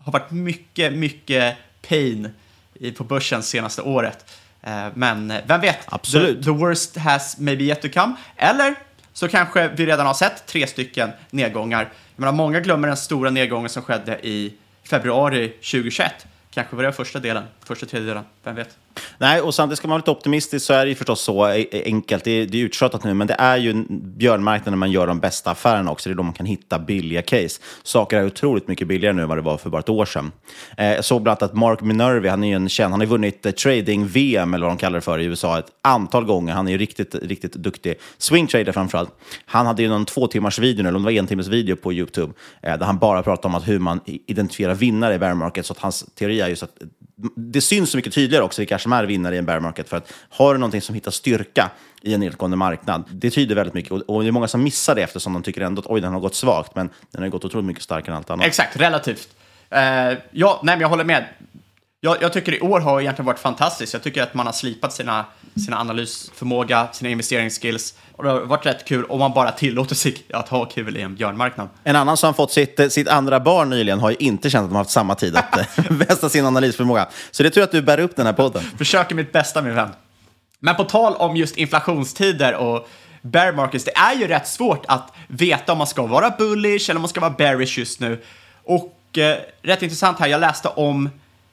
har 0.00 0.12
varit 0.12 0.30
mycket, 0.30 0.92
mycket 0.92 1.56
pain 1.88 2.28
i, 2.74 2.92
på 2.92 3.04
börsen 3.04 3.42
senaste 3.42 3.82
året. 3.82 4.30
Eh, 4.62 4.86
men 4.94 5.30
eh, 5.30 5.40
vem 5.46 5.60
vet? 5.60 5.78
Absolut. 5.86 6.38
The, 6.38 6.44
the 6.44 6.50
worst 6.50 6.96
has 6.96 7.38
maybe 7.38 7.64
yet 7.64 7.82
to 7.82 7.88
come. 7.88 8.14
Eller 8.36 8.74
så 9.20 9.28
kanske 9.28 9.68
vi 9.68 9.86
redan 9.86 10.06
har 10.06 10.14
sett 10.14 10.46
tre 10.46 10.66
stycken 10.66 11.10
nedgångar. 11.30 11.80
Jag 11.80 12.20
menar, 12.20 12.32
många 12.32 12.60
glömmer 12.60 12.88
den 12.88 12.96
stora 12.96 13.30
nedgången 13.30 13.68
som 13.68 13.82
skedde 13.82 14.26
i 14.26 14.54
februari 14.84 15.48
2021. 15.48 16.26
Kanske 16.50 16.76
var 16.76 16.82
det 16.82 16.92
första 16.92 17.18
delen, 17.18 17.44
första 17.64 17.86
tredjedelen, 17.86 18.24
vem 18.42 18.54
vet? 18.54 18.76
Nej, 19.18 19.40
och 19.40 19.54
samtidigt 19.54 19.78
ska 19.78 19.88
man 19.88 19.92
vara 19.92 19.98
lite 19.98 20.10
optimistisk 20.10 20.66
så 20.66 20.72
är 20.72 20.84
det 20.84 20.88
ju 20.88 20.94
förstås 20.94 21.20
så 21.20 21.46
e-, 21.46 21.66
e-, 21.70 21.82
enkelt. 21.84 22.24
Det 22.24 22.30
är, 22.30 22.46
det 22.46 22.62
är 22.62 23.06
nu, 23.06 23.14
men 23.14 23.26
det 23.26 23.36
är 23.38 23.56
ju 23.56 23.70
en 23.70 23.86
björnmarknad 23.90 24.72
när 24.72 24.76
man 24.76 24.90
gör 24.90 25.06
de 25.06 25.20
bästa 25.20 25.50
affärerna 25.50 25.90
också. 25.90 26.08
Det 26.08 26.12
är 26.12 26.16
då 26.16 26.22
man 26.22 26.32
kan 26.32 26.46
hitta 26.46 26.78
billiga 26.78 27.22
case. 27.22 27.60
Saker 27.82 28.16
är 28.16 28.26
otroligt 28.26 28.68
mycket 28.68 28.88
billigare 28.88 29.14
nu 29.14 29.22
än 29.22 29.28
vad 29.28 29.38
det 29.38 29.42
var 29.42 29.58
för 29.58 29.70
bara 29.70 29.78
ett 29.78 29.88
år 29.88 30.04
sedan. 30.04 30.32
Eh, 30.76 30.86
jag 30.86 31.04
såg 31.04 31.22
bland 31.22 31.42
annat 31.42 31.50
att 31.50 31.58
Mark 31.58 31.80
Minervi, 31.80 32.28
han 32.28 32.44
är 32.44 32.48
ju 32.48 32.54
en 32.54 32.68
känd, 32.68 32.90
han 32.92 33.00
har 33.00 33.06
vunnit 33.06 33.46
eh, 33.46 33.52
trading-VM 33.52 34.54
eller 34.54 34.66
vad 34.66 34.76
de 34.76 34.78
kallar 34.78 34.94
det 34.94 35.04
för 35.04 35.18
i 35.18 35.24
USA 35.24 35.58
ett 35.58 35.70
antal 35.82 36.24
gånger. 36.24 36.52
Han 36.52 36.68
är 36.68 36.72
ju 36.72 36.78
riktigt, 36.78 37.14
riktigt 37.14 37.52
duktig. 37.52 37.94
Swingtrader 38.18 38.72
framförallt. 38.72 39.10
Han 39.44 39.66
hade 39.66 39.82
ju 39.82 39.88
någon 39.88 40.04
två 40.04 40.26
timmars 40.26 40.58
video, 40.58 40.80
eller 40.80 40.96
om 40.96 41.02
det 41.02 41.06
var 41.06 41.12
en 41.12 41.26
timmes 41.26 41.48
video 41.48 41.76
på 41.76 41.92
YouTube, 41.92 42.32
eh, 42.62 42.78
där 42.78 42.86
han 42.86 42.98
bara 42.98 43.22
pratade 43.22 43.48
om 43.48 43.54
att 43.54 43.68
hur 43.68 43.78
man 43.78 44.00
identifierar 44.06 44.74
vinnare 44.74 45.14
i 45.14 45.18
bear 45.18 45.34
market. 45.34 45.66
Så 45.66 45.72
att 45.72 45.78
hans 45.78 46.04
teori 46.14 46.40
är 46.40 46.48
just 46.48 46.62
att 46.62 46.74
det 47.36 47.60
syns 47.60 47.90
så 47.90 47.96
mycket 47.96 48.14
tydligare 48.14 48.44
också 48.44 48.60
vilka 48.60 48.78
som 48.78 48.92
är 48.92 49.04
vinnare 49.04 49.34
i 49.34 49.38
en 49.38 49.46
bear 49.46 49.60
market. 49.60 49.88
För 49.88 49.96
att 49.96 50.12
har 50.30 50.54
du 50.54 50.60
någonting 50.60 50.82
som 50.82 50.94
hittar 50.94 51.10
styrka 51.10 51.70
i 52.02 52.14
en 52.14 52.20
nedgående 52.20 52.56
marknad, 52.56 53.04
det 53.10 53.30
tyder 53.30 53.54
väldigt 53.54 53.74
mycket. 53.74 53.92
Och, 53.92 54.00
och 54.00 54.22
det 54.22 54.28
är 54.28 54.32
många 54.32 54.48
som 54.48 54.62
missar 54.62 54.94
det 54.94 55.02
eftersom 55.02 55.32
de 55.32 55.42
tycker 55.42 55.60
ändå 55.60 55.80
att 55.80 55.86
oj, 55.86 56.00
den 56.00 56.12
har 56.12 56.20
gått 56.20 56.34
svagt. 56.34 56.74
Men 56.74 56.90
den 57.10 57.22
har 57.22 57.28
gått 57.28 57.44
otroligt 57.44 57.66
mycket 57.66 57.82
starkare 57.82 58.12
än 58.12 58.16
allt 58.16 58.30
annat. 58.30 58.46
Exakt, 58.46 58.76
relativt. 58.76 59.28
Uh, 59.74 59.78
ja, 60.30 60.60
nej, 60.62 60.76
men 60.76 60.80
jag 60.80 60.88
håller 60.88 61.04
med. 61.04 61.24
Jag, 62.00 62.22
jag 62.22 62.32
tycker 62.32 62.54
i 62.54 62.60
år 62.60 62.80
har 62.80 63.00
egentligen 63.00 63.26
varit 63.26 63.38
fantastiskt. 63.38 63.92
Jag 63.92 64.02
tycker 64.02 64.22
att 64.22 64.34
man 64.34 64.46
har 64.46 64.52
slipat 64.52 64.92
sina, 64.92 65.24
sina 65.64 65.78
analysförmåga, 65.78 66.88
sina 66.92 67.10
investeringsskills. 67.10 67.94
Och 68.20 68.26
det 68.26 68.32
har 68.32 68.40
varit 68.40 68.66
rätt 68.66 68.84
kul 68.84 69.04
om 69.04 69.18
man 69.18 69.32
bara 69.32 69.52
tillåter 69.52 69.94
sig 69.94 70.16
att 70.32 70.48
ha 70.48 70.64
kul 70.64 70.96
i 70.96 71.02
en 71.02 71.14
björnmarknad. 71.14 71.68
En 71.84 71.96
annan 71.96 72.16
som 72.16 72.34
fått 72.34 72.52
sitt, 72.52 72.92
sitt 72.92 73.08
andra 73.08 73.40
barn 73.40 73.70
nyligen 73.70 74.00
har 74.00 74.10
ju 74.10 74.16
inte 74.18 74.50
känt 74.50 74.64
att 74.64 74.70
de 74.70 74.74
har 74.74 74.80
haft 74.80 74.90
samma 74.90 75.14
tid 75.14 75.36
att 75.36 75.58
eh, 75.58 75.64
vässa 75.88 76.28
sin 76.28 76.46
analysförmåga. 76.46 77.08
Så 77.30 77.42
det 77.42 77.50
tror 77.50 77.60
jag 77.60 77.64
att 77.64 77.72
du 77.72 77.82
bär 77.82 78.00
upp 78.00 78.16
den 78.16 78.26
här 78.26 78.32
podden. 78.32 78.62
Försöker 78.78 79.14
mitt 79.14 79.32
bästa 79.32 79.62
min 79.62 79.74
vän. 79.74 79.88
Men 80.58 80.74
på 80.74 80.84
tal 80.84 81.14
om 81.14 81.36
just 81.36 81.56
inflationstider 81.56 82.54
och 82.54 82.88
bear 83.22 83.52
markets, 83.52 83.84
det 83.84 83.96
är 83.96 84.14
ju 84.14 84.26
rätt 84.26 84.48
svårt 84.48 84.84
att 84.88 85.12
veta 85.28 85.72
om 85.72 85.78
man 85.78 85.86
ska 85.86 86.06
vara 86.06 86.30
bullish 86.38 86.90
eller 86.90 86.98
om 86.98 87.02
man 87.02 87.08
ska 87.08 87.20
vara 87.20 87.34
bearish 87.38 87.78
just 87.78 88.00
nu. 88.00 88.22
Och 88.64 89.18
eh, 89.18 89.36
rätt 89.62 89.82
intressant 89.82 90.18
här, 90.18 90.26
jag 90.26 90.40
läste 90.40 90.68
om 90.68 91.10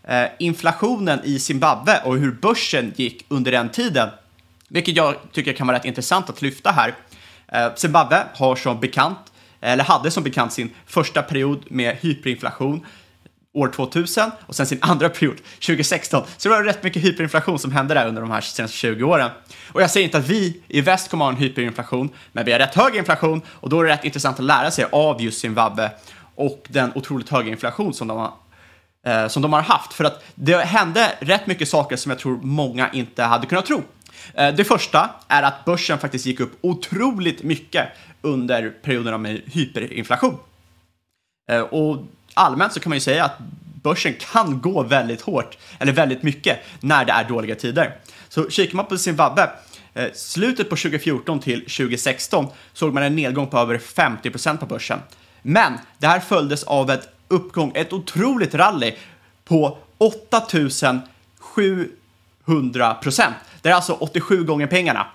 eh, 0.07 0.25
inflationen 0.39 1.19
i 1.24 1.39
Zimbabwe 1.39 2.01
och 2.05 2.17
hur 2.17 2.31
börsen 2.31 2.93
gick 2.95 3.25
under 3.29 3.51
den 3.51 3.69
tiden. 3.69 4.09
Vilket 4.67 4.95
jag 4.95 5.15
tycker 5.31 5.53
kan 5.53 5.67
vara 5.67 5.77
rätt 5.77 5.86
intressant 5.86 6.29
att 6.29 6.41
lyfta 6.41 6.71
här. 6.71 6.95
Eh, 7.47 7.75
Zimbabwe 7.75 8.24
har 8.33 8.55
som 8.55 8.79
bekant, 8.79 9.19
eller 9.62 9.83
hade 9.83 10.12
som 10.12 10.24
bekant 10.24 10.53
sin 10.53 10.74
första 10.86 11.21
period 11.21 11.63
med 11.67 11.97
hyperinflation 12.01 12.86
år 13.53 13.67
2000 13.67 14.31
och 14.45 14.55
sen 14.55 14.65
sin 14.65 14.77
andra 14.81 15.09
period 15.09 15.38
2016. 15.38 16.24
Så 16.38 16.50
det 16.50 16.55
var 16.55 16.63
rätt 16.63 16.83
mycket 16.83 17.03
hyperinflation 17.03 17.59
som 17.59 17.71
hände 17.71 17.93
där 17.93 18.07
under 18.07 18.21
de 18.21 18.31
här 18.31 18.41
senaste 18.41 18.77
20 18.77 19.03
åren. 19.03 19.29
Och 19.71 19.81
jag 19.81 19.91
säger 19.91 20.05
inte 20.05 20.17
att 20.17 20.27
vi 20.27 20.62
i 20.67 20.81
väst 20.81 21.09
kommer 21.09 21.25
att 21.25 21.31
ha 21.31 21.38
en 21.38 21.43
hyperinflation, 21.43 22.09
men 22.31 22.45
vi 22.45 22.51
har 22.51 22.59
rätt 22.59 22.75
hög 22.75 22.95
inflation 22.95 23.41
och 23.47 23.69
då 23.69 23.79
är 23.79 23.83
det 23.83 23.91
rätt 23.91 24.05
intressant 24.05 24.39
att 24.39 24.45
lära 24.45 24.71
sig 24.71 24.86
av 24.91 25.21
just 25.21 25.39
Zimbabwe 25.39 25.91
och 26.36 26.65
den 26.67 26.91
otroligt 26.95 27.29
höga 27.29 27.50
inflation 27.50 27.93
som 27.93 28.07
de 28.07 28.17
har 28.17 28.31
eh, 29.05 29.27
som 29.27 29.41
de 29.41 29.53
har 29.53 29.62
haft. 29.62 29.93
För 29.93 30.03
att 30.03 30.24
det 30.36 30.57
hände 30.57 31.12
rätt 31.19 31.47
mycket 31.47 31.69
saker 31.69 31.95
som 31.95 32.09
jag 32.09 32.19
tror 32.19 32.39
många 32.41 32.89
inte 32.91 33.24
hade 33.24 33.47
kunnat 33.47 33.65
tro. 33.65 33.83
Eh, 34.34 34.55
det 34.55 34.63
första 34.63 35.10
är 35.27 35.43
att 35.43 35.65
börsen 35.65 36.00
faktiskt 36.00 36.25
gick 36.25 36.39
upp 36.39 36.57
otroligt 36.62 37.43
mycket 37.43 37.88
under 38.22 38.69
perioderna 38.69 39.17
med 39.17 39.41
hyperinflation. 39.46 40.38
Eh, 41.51 41.62
och 41.62 42.03
allmänt 42.34 42.74
så 42.74 42.79
kan 42.79 42.89
man 42.89 42.96
ju 42.96 43.01
säga 43.01 43.25
att 43.25 43.38
börsen 43.84 44.13
kan 44.13 44.62
gå 44.62 44.84
väldigt 44.84 45.22
hårt, 45.22 45.57
eller 45.79 45.93
väldigt 45.93 46.24
mycket, 46.24 46.60
när 46.79 47.05
det 47.05 47.12
är 47.12 47.24
dåliga 47.24 47.55
tider. 47.55 47.96
Så 48.29 48.50
kikar 48.50 48.75
man 48.75 48.86
på 48.86 48.98
Zimbabwe, 48.98 49.50
eh, 49.93 50.07
slutet 50.13 50.69
på 50.69 50.75
2014 50.75 51.39
till 51.39 51.62
2016 51.62 52.48
såg 52.74 52.93
man 52.93 53.03
en 53.03 53.15
nedgång 53.15 53.48
på 53.48 53.57
över 53.57 53.77
50% 53.77 54.60
på 54.60 54.65
börsen. 54.65 55.00
Men 55.41 55.74
det 55.98 56.07
här 56.07 56.19
följdes 56.19 56.63
av 56.63 56.91
ett 56.91 57.10
uppgång, 57.27 57.72
ett 57.75 57.93
otroligt 57.93 58.53
rally 58.53 58.96
på 59.46 59.77
100 62.48 62.94
procent. 62.94 63.36
Det 63.62 63.70
är 63.70 63.74
alltså 63.74 63.94
87 63.94 64.44
gånger 64.44 64.68
pengarna 64.68 65.08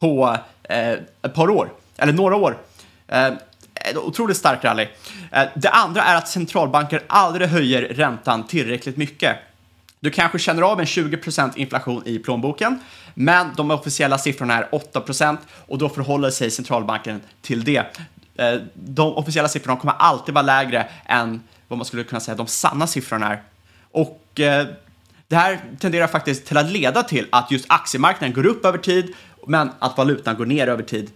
på 0.00 0.36
eh, 0.62 0.92
ett 1.22 1.34
par 1.34 1.50
år, 1.50 1.72
eller 1.96 2.12
några 2.12 2.36
år. 2.36 2.58
Eh, 3.08 3.32
otroligt 3.96 4.36
starkt 4.36 4.64
rally. 4.64 4.88
Eh, 5.32 5.44
det 5.54 5.68
andra 5.70 6.02
är 6.02 6.16
att 6.16 6.28
centralbanker 6.28 7.02
aldrig 7.06 7.48
höjer 7.48 7.82
räntan 7.82 8.46
tillräckligt 8.46 8.96
mycket. 8.96 9.36
Du 10.00 10.10
kanske 10.10 10.38
känner 10.38 10.62
av 10.62 10.80
en 10.80 10.86
20% 10.86 11.52
inflation 11.56 12.02
i 12.06 12.18
plånboken, 12.18 12.80
men 13.14 13.50
de 13.56 13.70
officiella 13.70 14.18
siffrorna 14.18 14.54
är 14.58 14.68
8% 14.72 15.36
och 15.66 15.78
då 15.78 15.88
förhåller 15.88 16.30
sig 16.30 16.50
centralbanken 16.50 17.20
till 17.42 17.64
det. 17.64 17.98
Eh, 18.36 18.54
De 18.74 19.12
officiella 19.16 19.48
siffrorna 19.48 19.80
kommer 19.80 19.94
alltid 19.98 20.34
vara 20.34 20.42
lägre 20.42 20.88
än 21.06 21.42
vad 21.68 21.78
man 21.78 21.84
skulle 21.84 22.04
kunna 22.04 22.20
säga 22.20 22.34
de 22.34 22.46
sanna 22.46 22.86
siffrorna 22.86 23.32
är. 23.32 23.42
Och 23.90 24.40
eh, 24.40 24.66
det 25.32 25.38
här 25.38 25.60
tenderar 25.78 26.06
faktiskt 26.06 26.46
till 26.46 26.56
att 26.56 26.70
leda 26.70 27.02
till 27.02 27.26
att 27.30 27.50
just 27.50 27.64
aktiemarknaden 27.68 28.34
går 28.34 28.46
upp 28.46 28.64
över 28.64 28.78
tid, 28.78 29.14
men 29.46 29.70
att 29.78 29.98
valutan 29.98 30.36
går 30.36 30.46
ner 30.46 30.66
över 30.66 30.82
tid. 30.82 31.10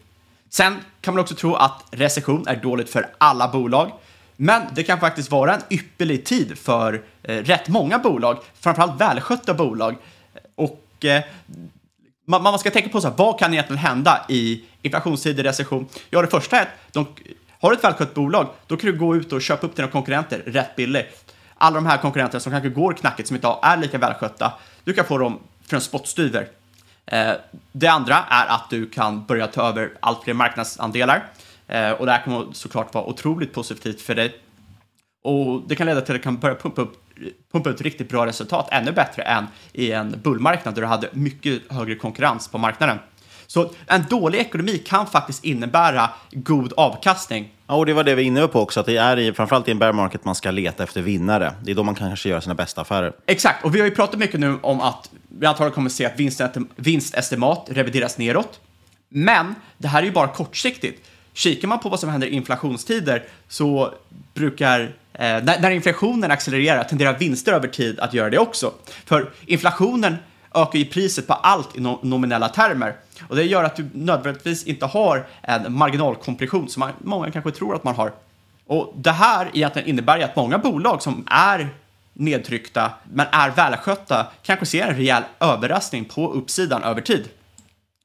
Sen 0.51 0.77
kan 1.01 1.15
man 1.15 1.23
också 1.23 1.35
tro 1.35 1.55
att 1.55 1.85
recession 1.91 2.49
är 2.49 2.57
dåligt 2.57 2.91
för 2.91 3.09
alla 3.19 3.49
bolag, 3.49 3.93
men 4.37 4.63
det 4.75 4.83
kan 4.83 5.01
faktiskt 5.01 5.31
vara 5.31 5.55
en 5.55 5.61
ypperlig 5.71 6.25
tid 6.25 6.59
för 6.59 7.03
eh, 7.23 7.37
rätt 7.37 7.69
många 7.69 7.99
bolag, 7.99 8.39
framförallt 8.61 9.01
välskötta 9.01 9.55
bolag. 9.55 9.97
Och 10.55 11.05
eh, 11.05 11.23
man, 12.27 12.43
man 12.43 12.59
ska 12.59 12.71
tänka 12.71 12.89
på 12.89 13.01
så 13.01 13.09
här, 13.09 13.15
vad 13.17 13.39
kan 13.39 13.53
egentligen 13.53 13.79
hända 13.79 14.27
i 14.29 14.65
inflationstider, 14.83 15.45
recession? 15.45 15.87
Ja, 16.11 16.23
det 16.23 16.29
första 16.29 16.57
är 16.57 16.63
att 16.63 16.93
de, 16.93 17.07
har 17.61 17.71
du 17.71 17.77
ett 17.77 17.85
välskött 17.85 18.15
bolag, 18.15 18.49
då 18.67 18.77
kan 18.77 18.91
du 18.91 18.99
gå 18.99 19.17
ut 19.17 19.33
och 19.33 19.43
köpa 19.43 19.67
upp 19.67 19.77
dina 19.77 19.89
konkurrenter 19.89 20.43
rätt 20.47 20.77
billigt. 20.77 21.26
Alla 21.59 21.75
de 21.75 21.87
här 21.87 21.99
konkurrenterna 21.99 22.41
som 22.41 22.53
kanske 22.53 22.69
går 22.69 22.93
knackigt, 22.93 23.29
som 23.29 23.35
inte 23.35 23.57
är 23.63 23.77
lika 23.77 23.99
välskötta, 23.99 24.53
du 24.85 24.93
kan 24.93 25.05
få 25.05 25.19
dem 25.19 25.39
för 25.67 25.77
en 25.77 25.81
spottstyver. 25.81 26.49
Eh, 27.07 27.33
det 27.73 27.89
andra 27.89 28.25
är 28.31 28.47
att 28.47 28.71
du 28.71 28.87
kan 28.87 29.25
börja 29.25 29.47
ta 29.47 29.69
över 29.69 29.93
allt 30.01 30.25
fler 30.25 30.35
marknadsandelar. 30.35 31.25
Eh, 31.67 31.91
och 31.91 32.07
det 32.07 32.13
här 32.13 32.25
kommer 32.25 32.47
såklart 32.53 32.95
vara 32.95 33.05
otroligt 33.05 33.53
positivt 33.53 34.01
för 34.01 34.15
dig. 34.15 34.37
Och 35.25 35.63
det 35.69 35.75
kan 35.75 35.87
leda 35.87 36.01
till 36.01 36.15
att 36.15 36.21
du 36.21 36.23
kan 36.23 36.37
börja 36.39 36.55
pumpa 36.55 36.83
upp 36.83 37.03
pumpa 37.53 37.71
ut 37.71 37.81
riktigt 37.81 38.09
bra 38.09 38.27
resultat, 38.27 38.69
ännu 38.73 38.93
bättre 38.93 39.23
än 39.23 39.47
i 39.73 39.93
en 39.93 40.21
bullmarknad 40.23 40.75
där 40.75 40.83
du 40.83 40.89
hade 40.89 41.09
mycket 41.13 41.73
högre 41.73 41.95
konkurrens 41.95 42.49
på 42.49 42.59
marknaden. 42.59 42.99
Så 43.47 43.71
en 43.87 44.05
dålig 44.11 44.39
ekonomi 44.39 44.79
kan 44.79 45.07
faktiskt 45.07 45.45
innebära 45.45 46.11
god 46.31 46.73
avkastning. 46.77 47.53
Ja, 47.69 47.75
och 47.75 47.87
det 47.87 47.93
var 47.93 48.05
det 48.05 48.15
vi 48.15 48.23
inne 48.23 48.49
på 48.49 48.61
också, 48.61 48.81
att 48.81 48.87
det 48.87 48.97
är 48.97 49.19
i, 49.19 49.33
framförallt 49.33 49.69
i 49.69 49.71
en 49.71 49.79
bear 49.79 49.93
market 49.93 50.25
man 50.25 50.35
ska 50.35 50.51
leta 50.51 50.83
efter 50.83 51.03
vinnare. 51.03 51.53
Det 51.63 51.71
är 51.71 51.75
då 51.75 51.83
man 51.83 51.95
kanske 51.95 52.29
gör 52.29 52.41
sina 52.41 52.55
bästa 52.55 52.81
affärer. 52.81 53.13
Exakt, 53.27 53.65
och 53.65 53.75
vi 53.75 53.81
har 53.81 53.87
ju 53.87 53.95
pratat 53.95 54.19
mycket 54.19 54.41
nu 54.41 54.59
om 54.63 54.81
att 54.81 55.11
vi 55.29 55.47
antagligen 55.47 55.75
kommer 55.75 55.91
se 55.91 56.05
att 56.05 56.17
vinstestim- 56.17 56.69
vinstestimat 56.77 57.67
revideras 57.71 58.19
neråt. 58.19 58.61
Men 59.09 59.55
det 59.79 59.89
här 59.89 60.03
är 60.03 60.07
ju 60.07 60.13
bara 60.13 60.29
kortsiktigt. 60.29 61.09
Kikar 61.33 61.69
man 61.69 61.79
på 61.79 61.89
vad 61.89 62.01
som 62.01 62.09
händer 62.11 62.27
i 62.27 62.31
inflationstider 62.31 63.25
så 63.49 63.95
brukar, 64.35 64.81
eh, 65.13 65.21
när, 65.21 65.61
när 65.61 65.71
inflationen 65.71 66.31
accelererar 66.31 66.85
tenderar 66.85 67.19
vinster 67.19 67.53
över 67.53 67.69
tid 67.69 68.01
att 68.01 68.15
göra 68.15 68.31
det 68.31 68.39
också. 68.39 68.73
För 69.05 69.31
inflationen 69.47 70.17
ökar 70.57 70.79
ju 70.79 70.85
priset 70.85 71.27
på 71.27 71.33
allt 71.33 71.77
i 71.77 71.81
no- 71.81 71.99
nominella 72.03 72.49
termer. 72.49 72.97
Och 73.29 73.37
det 73.37 73.43
gör 73.43 73.65
att 73.65 73.77
du 73.77 73.89
nödvändigtvis 73.95 74.65
inte 74.65 74.87
har 74.87 75.27
en 75.43 75.73
marginalkompression 75.73 76.69
som 76.69 76.81
man, 76.81 76.93
många 76.99 77.31
kanske 77.31 77.51
tror 77.51 77.75
att 77.75 77.85
man 77.85 77.95
har. 77.95 78.13
Och 78.67 78.93
det 78.97 79.11
här 79.11 79.51
egentligen 79.53 79.89
innebär 79.89 80.19
ju 80.19 80.23
att 80.23 80.37
många 80.37 80.59
bolag 80.59 81.03
som 81.03 81.25
är 81.31 81.69
nedtryckta 82.13 82.91
men 83.13 83.27
är 83.33 83.51
välskötta 83.51 84.27
kanske 84.43 84.67
ser 84.67 84.87
en 84.87 84.97
rejäl 84.97 85.23
överraskning 85.41 86.05
på 86.05 86.33
uppsidan 86.33 86.83
över 86.83 87.01
tid. 87.01 87.29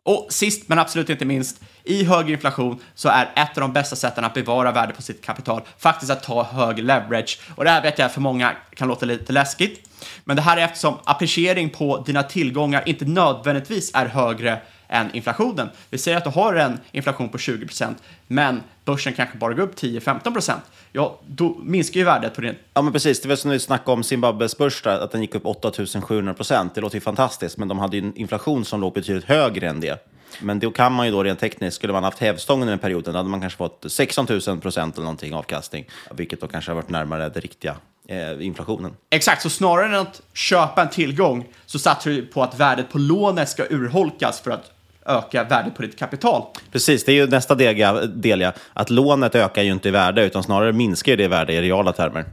Och 0.03 0.27
sist 0.29 0.69
men 0.69 0.79
absolut 0.79 1.09
inte 1.09 1.25
minst, 1.25 1.61
i 1.83 2.03
hög 2.03 2.29
inflation 2.29 2.79
så 2.95 3.09
är 3.09 3.31
ett 3.35 3.57
av 3.57 3.61
de 3.61 3.73
bästa 3.73 3.95
sätten 3.95 4.25
att 4.25 4.33
bevara 4.33 4.71
värde 4.71 4.93
på 4.93 5.01
sitt 5.01 5.25
kapital 5.25 5.61
faktiskt 5.77 6.11
att 6.11 6.23
ta 6.23 6.43
hög 6.43 6.79
leverage. 6.79 7.39
Och 7.55 7.63
det 7.63 7.69
här 7.69 7.81
vet 7.81 7.99
jag 7.99 8.11
för 8.11 8.21
många 8.21 8.51
kan 8.75 8.87
låta 8.87 9.05
lite 9.05 9.33
läskigt. 9.33 9.89
Men 10.23 10.35
det 10.35 10.41
här 10.41 10.57
är 10.57 10.61
eftersom 10.61 10.97
appreciering 11.03 11.69
på 11.69 12.03
dina 12.05 12.23
tillgångar 12.23 12.83
inte 12.85 13.05
nödvändigtvis 13.05 13.91
är 13.93 14.05
högre 14.05 14.61
än 14.91 15.15
inflationen. 15.15 15.69
Vi 15.89 15.97
säger 15.97 16.17
att 16.17 16.23
du 16.23 16.29
har 16.29 16.53
en 16.53 16.79
inflation 16.91 17.29
på 17.29 17.37
20 17.37 17.65
procent, 17.65 17.97
men 18.27 18.63
börsen 18.85 19.13
kanske 19.13 19.37
bara 19.37 19.53
går 19.53 19.63
upp 19.63 19.75
10-15 19.75 20.33
procent. 20.33 20.63
Ja, 20.91 21.19
då 21.27 21.57
minskar 21.63 21.99
ju 21.99 22.05
värdet 22.05 22.35
på 22.35 22.41
din 22.41 22.55
Ja, 22.73 22.81
men 22.81 22.93
precis. 22.93 23.21
Det 23.21 23.29
var 23.29 23.35
som 23.35 23.51
vi 23.51 23.59
snackade 23.59 23.91
om 23.91 24.03
Zimbabwes 24.03 24.57
börs, 24.57 24.81
där, 24.81 24.99
att 24.99 25.11
den 25.11 25.21
gick 25.21 25.35
upp 25.35 25.45
8700 25.45 26.33
procent. 26.33 26.75
Det 26.75 26.81
låter 26.81 26.95
ju 26.95 27.01
fantastiskt, 27.01 27.57
men 27.57 27.67
de 27.67 27.79
hade 27.79 27.97
ju 27.97 28.03
en 28.03 28.15
inflation 28.15 28.65
som 28.65 28.81
låg 28.81 28.93
betydligt 28.93 29.25
högre 29.25 29.69
än 29.69 29.79
det. 29.79 30.07
Men 30.41 30.59
då 30.59 30.71
kan 30.71 30.93
man 30.93 31.05
ju 31.05 31.11
då 31.11 31.23
rent 31.23 31.39
tekniskt, 31.39 31.75
skulle 31.75 31.93
man 31.93 32.03
haft 32.03 32.19
hävstången 32.19 32.67
i 32.67 32.71
den 32.71 32.79
perioden, 32.79 33.13
då 33.13 33.19
hade 33.19 33.29
man 33.29 33.41
kanske 33.41 33.57
fått 33.57 33.85
16 33.87 34.27
000 34.47 34.61
procent 34.61 34.95
eller 34.95 35.03
någonting 35.03 35.33
avkastning, 35.33 35.85
vilket 36.11 36.41
då 36.41 36.47
kanske 36.47 36.71
har 36.71 36.75
varit 36.75 36.89
närmare 36.89 37.29
det 37.29 37.39
riktiga 37.39 37.75
eh, 38.11 38.45
inflationen. 38.45 38.91
Exakt, 39.09 39.41
så 39.41 39.49
snarare 39.49 39.85
än 39.85 39.95
att 39.95 40.21
köpa 40.33 40.81
en 40.81 40.89
tillgång 40.89 41.45
så 41.65 41.79
satsar 41.79 42.11
du 42.11 42.25
på 42.25 42.43
att 42.43 42.59
värdet 42.59 42.91
på 42.91 42.97
lånet 42.97 43.49
ska 43.49 43.65
urholkas 43.69 44.39
för 44.39 44.51
att 44.51 44.71
öka 45.05 45.43
värdet 45.43 45.75
på 45.75 45.81
ditt 45.81 45.99
kapital. 45.99 46.43
Precis, 46.71 47.05
det 47.05 47.11
är 47.11 47.15
ju 47.15 47.27
nästa 47.27 47.55
del, 47.55 48.41
ja. 48.41 48.53
Att 48.73 48.89
lånet 48.89 49.35
ökar 49.35 49.61
ju 49.61 49.71
inte 49.71 49.87
i 49.87 49.91
värde, 49.91 50.25
utan 50.25 50.43
snarare 50.43 50.73
minskar 50.73 51.17
det 51.17 51.23
i 51.23 51.27
värde 51.27 51.53
i 51.53 51.61
reala 51.61 51.93
termer. 51.93 52.25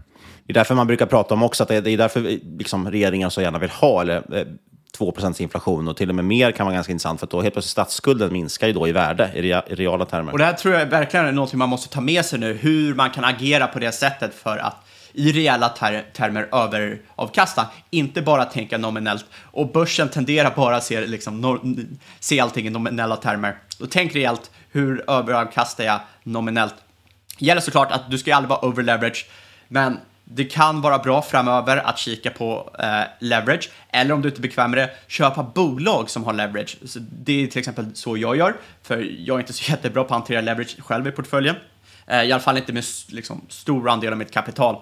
Det 0.47 0.53
är 0.53 0.55
därför 0.55 0.75
man 0.75 0.87
brukar 0.87 1.07
prata 1.07 1.35
om 1.35 1.43
också 1.43 1.63
att 1.63 1.69
det 1.69 1.77
är 1.77 1.97
därför 1.97 2.21
liksom, 2.59 2.91
regeringen 2.91 3.31
så 3.31 3.41
gärna 3.41 3.59
vill 3.59 3.71
ha 3.71 4.01
eller, 4.01 4.37
eh, 4.37 4.47
2% 4.99 5.43
inflation 5.43 5.89
och 5.89 5.97
till 5.97 6.09
och 6.09 6.15
med 6.15 6.25
mer 6.25 6.53
kan 6.53 6.67
vara 6.67 6.75
ganska 6.75 6.93
intressant 6.93 7.21
för 7.21 7.27
att 7.27 7.31
då 7.31 7.43
helt 7.43 7.55
plötsligt 7.55 7.71
statsskulden 7.71 8.33
minskar 8.33 8.67
ju 8.67 8.73
då 8.73 8.89
i 8.89 8.93
värde 8.93 9.31
i, 9.35 9.43
rea, 9.43 9.63
i 9.67 9.75
reala 9.75 10.05
termer. 10.05 10.33
Och 10.33 10.39
det 10.39 10.45
här 10.45 10.53
tror 10.53 10.75
jag 10.75 10.87
verkligen 10.87 11.27
är 11.27 11.33
något 11.33 11.53
man 11.53 11.69
måste 11.69 11.89
ta 11.89 12.01
med 12.01 12.25
sig 12.25 12.39
nu, 12.39 12.53
hur 12.53 12.95
man 12.95 13.11
kan 13.11 13.25
agera 13.25 13.67
på 13.67 13.79
det 13.79 13.93
sättet 13.93 14.35
för 14.35 14.59
att 14.59 14.77
i 15.13 15.33
reella 15.33 15.69
ter 15.69 16.05
termer 16.13 16.49
överavkasta, 16.53 17.67
inte 17.91 18.23
bara 18.23 18.45
tänka 18.45 18.79
nominellt. 18.79 19.27
Och 19.43 19.73
börsen 19.73 20.09
tenderar 20.09 20.55
bara 20.57 20.77
att 20.77 20.85
se, 20.85 21.07
liksom, 21.07 21.41
no 21.41 21.61
se 22.21 22.41
allting 22.41 22.67
i 22.67 22.71
nominella 22.71 23.17
termer. 23.17 23.59
Då 23.79 23.87
tänk 23.87 24.15
rejält, 24.15 24.51
hur 24.71 25.11
överavkastar 25.11 25.85
jag 25.85 26.01
nominellt? 26.23 26.75
Det 27.39 27.45
gäller 27.45 27.61
såklart 27.61 27.93
att 27.93 28.11
du 28.11 28.19
ska 28.19 28.35
aldrig 28.35 28.49
vara 28.49 28.65
overleverage, 28.69 29.27
men 29.69 29.99
det 30.31 30.45
kan 30.45 30.81
vara 30.81 30.99
bra 30.99 31.23
framöver 31.23 31.77
att 31.77 31.99
kika 31.99 32.31
på 32.31 32.71
eh, 32.79 33.03
leverage, 33.19 33.71
eller 33.91 34.15
om 34.15 34.23
du 34.23 34.29
inte 34.29 34.41
är 34.41 34.43
bekväm 34.43 34.71
med 34.71 34.79
det, 34.79 34.91
köpa 35.07 35.43
bolag 35.43 36.11
som 36.11 36.25
har 36.25 36.33
leverage. 36.33 36.77
Så 36.85 36.99
det 36.99 37.43
är 37.43 37.47
till 37.47 37.59
exempel 37.59 37.87
så 37.95 38.17
jag 38.17 38.37
gör, 38.37 38.55
för 38.83 39.07
jag 39.19 39.35
är 39.35 39.41
inte 39.41 39.53
så 39.53 39.71
jättebra 39.71 40.05
på 40.05 40.15
att 40.15 40.21
hantera 40.21 40.41
leverage 40.41 40.77
själv 40.83 41.07
i 41.07 41.11
portföljen. 41.11 41.57
Eh, 42.07 42.23
I 42.23 42.33
alla 42.33 42.43
fall 42.43 42.57
inte 42.57 42.73
med 42.73 42.85
liksom, 43.09 43.47
stor 43.49 43.89
andel 43.89 44.13
av 44.13 44.19
mitt 44.19 44.33
kapital. 44.33 44.77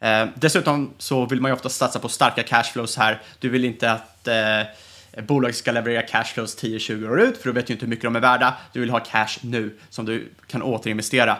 Eh, 0.00 0.26
dessutom 0.34 0.94
så 0.98 1.26
vill 1.26 1.40
man 1.40 1.48
ju 1.48 1.54
ofta 1.54 1.68
satsa 1.68 1.98
på 1.98 2.08
starka 2.08 2.42
cashflows 2.42 2.96
här. 2.96 3.22
Du 3.38 3.48
vill 3.48 3.64
inte 3.64 3.92
att 3.92 4.28
eh, 4.28 5.22
bolag 5.22 5.54
ska 5.54 5.72
leverera 5.72 6.02
cashflows 6.02 6.62
10-20 6.62 7.10
år 7.10 7.20
ut, 7.20 7.38
för 7.38 7.44
du 7.44 7.52
vet 7.52 7.70
ju 7.70 7.74
inte 7.74 7.84
hur 7.84 7.90
mycket 7.90 8.04
de 8.04 8.16
är 8.16 8.20
värda. 8.20 8.54
Du 8.72 8.80
vill 8.80 8.90
ha 8.90 9.00
cash 9.00 9.38
nu 9.40 9.78
som 9.90 10.04
du 10.04 10.32
kan 10.46 10.62
återinvestera. 10.62 11.36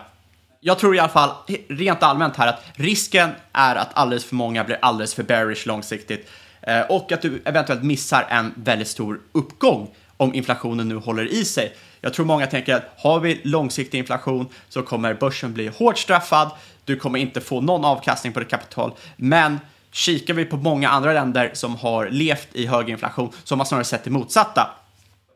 Jag 0.67 0.79
tror 0.79 0.95
i 0.95 0.99
alla 0.99 1.09
fall 1.09 1.29
rent 1.67 2.03
allmänt 2.03 2.35
här 2.35 2.47
att 2.47 2.63
risken 2.73 3.29
är 3.53 3.75
att 3.75 3.89
alldeles 3.93 4.25
för 4.25 4.35
många 4.35 4.63
blir 4.63 4.77
alldeles 4.81 5.13
för 5.13 5.23
bearish 5.23 5.67
långsiktigt 5.67 6.29
eh, 6.61 6.81
och 6.81 7.11
att 7.11 7.21
du 7.21 7.41
eventuellt 7.45 7.83
missar 7.83 8.25
en 8.29 8.53
väldigt 8.55 8.87
stor 8.87 9.19
uppgång 9.31 9.89
om 10.17 10.33
inflationen 10.33 10.89
nu 10.89 10.95
håller 10.95 11.25
i 11.25 11.45
sig. 11.45 11.73
Jag 12.01 12.13
tror 12.13 12.25
många 12.25 12.47
tänker 12.47 12.75
att 12.75 12.83
har 12.97 13.19
vi 13.19 13.41
långsiktig 13.43 13.97
inflation 13.97 14.47
så 14.69 14.81
kommer 14.81 15.13
börsen 15.13 15.53
bli 15.53 15.67
hårt 15.67 15.97
straffad. 15.97 16.51
Du 16.85 16.95
kommer 16.95 17.19
inte 17.19 17.41
få 17.41 17.61
någon 17.61 17.85
avkastning 17.85 18.33
på 18.33 18.39
ditt 18.39 18.49
kapital, 18.49 18.91
men 19.15 19.59
kikar 19.91 20.33
vi 20.33 20.45
på 20.45 20.57
många 20.57 20.89
andra 20.89 21.13
länder 21.13 21.51
som 21.53 21.75
har 21.75 22.09
levt 22.09 22.47
i 22.51 22.65
hög 22.65 22.89
inflation 22.89 23.29
så 23.43 23.55
har 23.55 23.57
man 23.57 23.65
snarare 23.65 23.85
sett 23.85 24.03
det 24.03 24.09
motsatta. 24.09 24.69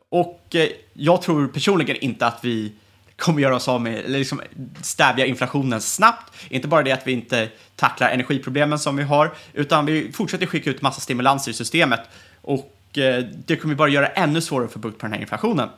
Och 0.08 0.40
eh, 0.54 0.68
jag 0.92 1.22
tror 1.22 1.48
personligen 1.48 1.96
inte 1.96 2.26
att 2.26 2.38
vi 2.42 2.72
kommer 3.20 3.40
göra 3.40 3.56
oss 3.56 3.68
av 3.68 3.80
med, 3.80 3.98
eller 3.98 4.18
liksom 4.18 4.40
stävja 4.82 5.26
inflationen 5.26 5.80
snabbt. 5.80 6.32
Inte 6.48 6.68
bara 6.68 6.82
det 6.82 6.92
att 6.92 7.06
vi 7.06 7.12
inte 7.12 7.48
tacklar 7.76 8.10
energiproblemen 8.10 8.78
som 8.78 8.96
vi 8.96 9.02
har, 9.02 9.34
utan 9.52 9.86
vi 9.86 10.12
fortsätter 10.12 10.46
skicka 10.46 10.70
ut 10.70 10.82
massa 10.82 11.00
stimulanser 11.00 11.50
i 11.50 11.54
systemet. 11.54 12.00
Och 12.42 12.98
eh, 12.98 13.24
det 13.46 13.56
kommer 13.56 13.74
bara 13.74 13.88
göra 13.88 14.06
ännu 14.06 14.40
svårare 14.40 14.66
att 14.66 14.72
få 14.72 14.78
bukt 14.78 14.98
på 14.98 15.06
den 15.06 15.12
här 15.12 15.20
inflationen. 15.20 15.68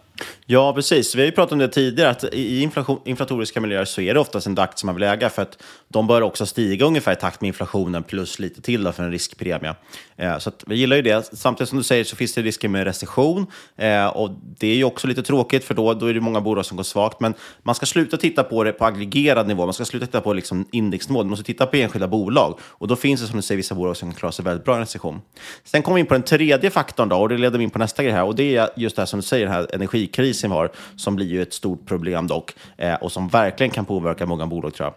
Ja, 0.47 0.73
precis. 0.75 1.15
Vi 1.15 1.21
har 1.21 1.27
ju 1.27 1.33
pratat 1.33 1.53
om 1.53 1.59
det 1.59 1.69
tidigare, 1.69 2.11
att 2.11 2.25
i 2.25 2.61
inflation, 2.61 3.01
inflatoriska 3.05 3.61
miljöer 3.61 3.85
så 3.85 4.01
är 4.01 4.15
det 4.15 4.21
oftast 4.21 4.47
en 4.47 4.59
aktie 4.59 4.87
man 4.87 4.95
vill 4.95 5.05
äga, 5.05 5.31
för 5.31 5.43
att 5.43 5.63
de 5.89 6.07
bör 6.07 6.23
också 6.23 6.47
stiga 6.47 6.87
ungefär 6.87 7.13
i 7.13 7.17
takt 7.17 7.41
med 7.41 7.49
inflationen 7.49 8.03
plus 8.03 8.39
lite 8.39 8.63
till 8.63 8.85
då 8.85 8.93
för 8.93 9.03
en 9.03 9.11
riskpremie. 9.11 9.75
Eh, 10.17 10.39
så 10.39 10.49
att 10.49 10.65
vi 10.67 10.77
gillar 10.77 10.97
ju 10.97 11.03
det. 11.03 11.37
Samtidigt 11.37 11.69
som 11.69 11.79
du 11.79 11.85
säger 11.85 12.05
så 12.05 12.17
finns 12.17 12.35
det 12.35 12.43
risker 12.43 12.69
med 12.69 12.85
recession 12.85 13.47
eh, 13.77 14.07
och 14.07 14.31
det 14.59 14.67
är 14.67 14.75
ju 14.75 14.85
också 14.85 15.07
lite 15.07 15.23
tråkigt 15.23 15.65
för 15.65 15.75
då, 15.75 15.95
då 15.95 16.07
är 16.07 16.15
det 16.15 16.21
många 16.21 16.41
bolag 16.41 16.67
som 16.67 16.77
går 16.77 16.85
svagt. 16.85 17.21
Men 17.21 17.35
man 17.63 17.75
ska 17.75 17.87
sluta 17.87 18.17
titta 18.17 18.45
på 18.45 18.65
det 18.65 18.73
på 18.73 18.85
aggregerad 18.85 19.49
nivå, 19.49 19.65
man 19.65 19.75
ska 19.75 19.85
sluta 19.85 20.07
titta 20.07 20.21
på 20.21 20.33
liksom 20.33 20.67
indexnivå, 20.73 21.19
man 21.19 21.31
måste 21.31 21.45
titta 21.45 21.67
på 21.67 21.77
enskilda 21.77 22.09
bolag. 22.09 22.59
Och 22.63 22.89
då 22.89 22.97
finns 22.97 23.21
det 23.21 23.27
som 23.27 23.37
du 23.37 23.43
säger 23.43 23.57
vissa 23.57 23.75
bolag 23.75 23.97
som 23.97 24.11
kan 24.11 24.19
klara 24.19 24.33
sig 24.33 24.45
väldigt 24.45 24.65
bra 24.65 24.75
i 24.75 24.77
en 24.77 24.81
recession. 24.81 25.21
Sen 25.65 25.83
kommer 25.83 25.95
vi 25.95 26.01
in 26.01 26.07
på 26.07 26.15
den 26.15 26.23
tredje 26.23 26.71
faktorn 26.71 27.09
då, 27.09 27.17
och 27.17 27.29
det 27.29 27.39
leder 27.39 27.59
mig 27.59 27.65
in 27.65 27.71
på 27.71 27.79
nästa 27.79 28.03
grej 28.03 28.13
här 28.13 28.25
och 28.25 28.35
det 28.35 28.57
är 28.57 28.71
just 28.77 28.97
det 28.97 29.03
här 29.03 29.07
som 29.07 29.21
du 29.21 29.27
säger, 29.27 29.47
den 29.47 29.55
här 29.55 29.75
energikrisen 29.75 30.32
vi 30.33 30.49
har, 30.49 30.71
som 30.97 31.17
blir 31.17 31.27
ju 31.27 31.43
ett 31.43 31.53
stort 31.55 31.87
problem 31.87 32.27
dock 32.27 32.55
eh, 32.79 32.95
och 32.95 33.13
som 33.13 33.29
verkligen 33.29 33.71
kan 33.71 33.85
påverka 33.85 34.27
många 34.27 34.47
bolag 34.47 34.75
tror 34.75 34.87
jag. 34.87 34.95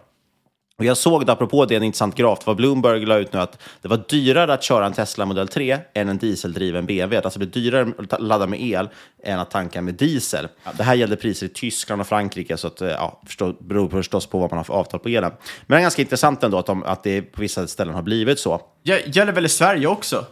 Och 0.78 0.84
jag 0.84 0.96
såg 0.96 1.26
det, 1.26 1.32
apropå 1.32 1.64
det, 1.64 1.76
en 1.76 1.82
intressant 1.82 2.14
graf. 2.14 2.38
Det 2.38 2.46
var 2.46 2.54
Bloomberg 2.54 3.06
la 3.06 3.16
ut 3.18 3.32
nu 3.32 3.38
att 3.40 3.62
det 3.82 3.88
var 3.88 4.00
dyrare 4.08 4.52
att 4.54 4.62
köra 4.62 4.86
en 4.86 4.92
Tesla 4.92 5.24
Model 5.26 5.48
3 5.48 5.78
än 5.94 6.08
en 6.08 6.18
dieseldriven 6.18 6.86
BMW. 6.86 7.16
Alltså 7.24 7.38
det 7.38 7.46
blir 7.46 7.62
dyrare 7.62 7.92
att 8.12 8.22
ladda 8.22 8.46
med 8.46 8.60
el 8.62 8.88
än 9.22 9.38
att 9.38 9.50
tanka 9.50 9.82
med 9.82 9.94
diesel. 9.94 10.48
Det 10.76 10.82
här 10.82 10.94
gällde 10.94 11.16
priser 11.16 11.46
i 11.46 11.48
Tyskland 11.48 12.00
och 12.00 12.06
Frankrike, 12.06 12.56
så 12.56 12.66
att, 12.66 12.80
eh, 12.80 12.88
ja, 12.88 13.20
förstå, 13.26 13.52
beror 13.60 13.88
förstås 13.88 14.26
på 14.26 14.38
vad 14.38 14.50
man 14.50 14.56
har 14.56 14.64
för 14.64 14.74
avtal 14.74 15.00
på 15.00 15.08
elen. 15.08 15.32
Men 15.66 15.76
det 15.76 15.80
är 15.80 15.82
ganska 15.82 16.02
intressant 16.02 16.42
ändå 16.42 16.58
att, 16.58 16.66
de, 16.66 16.82
att 16.82 17.02
det 17.02 17.22
på 17.22 17.40
vissa 17.40 17.66
ställen 17.66 17.94
har 17.94 18.02
blivit 18.02 18.38
så. 18.38 18.60
Gä- 18.84 19.02
Gäller 19.16 19.32
väl 19.32 19.46
i 19.46 19.48
Sverige 19.48 19.86
också? 19.86 20.24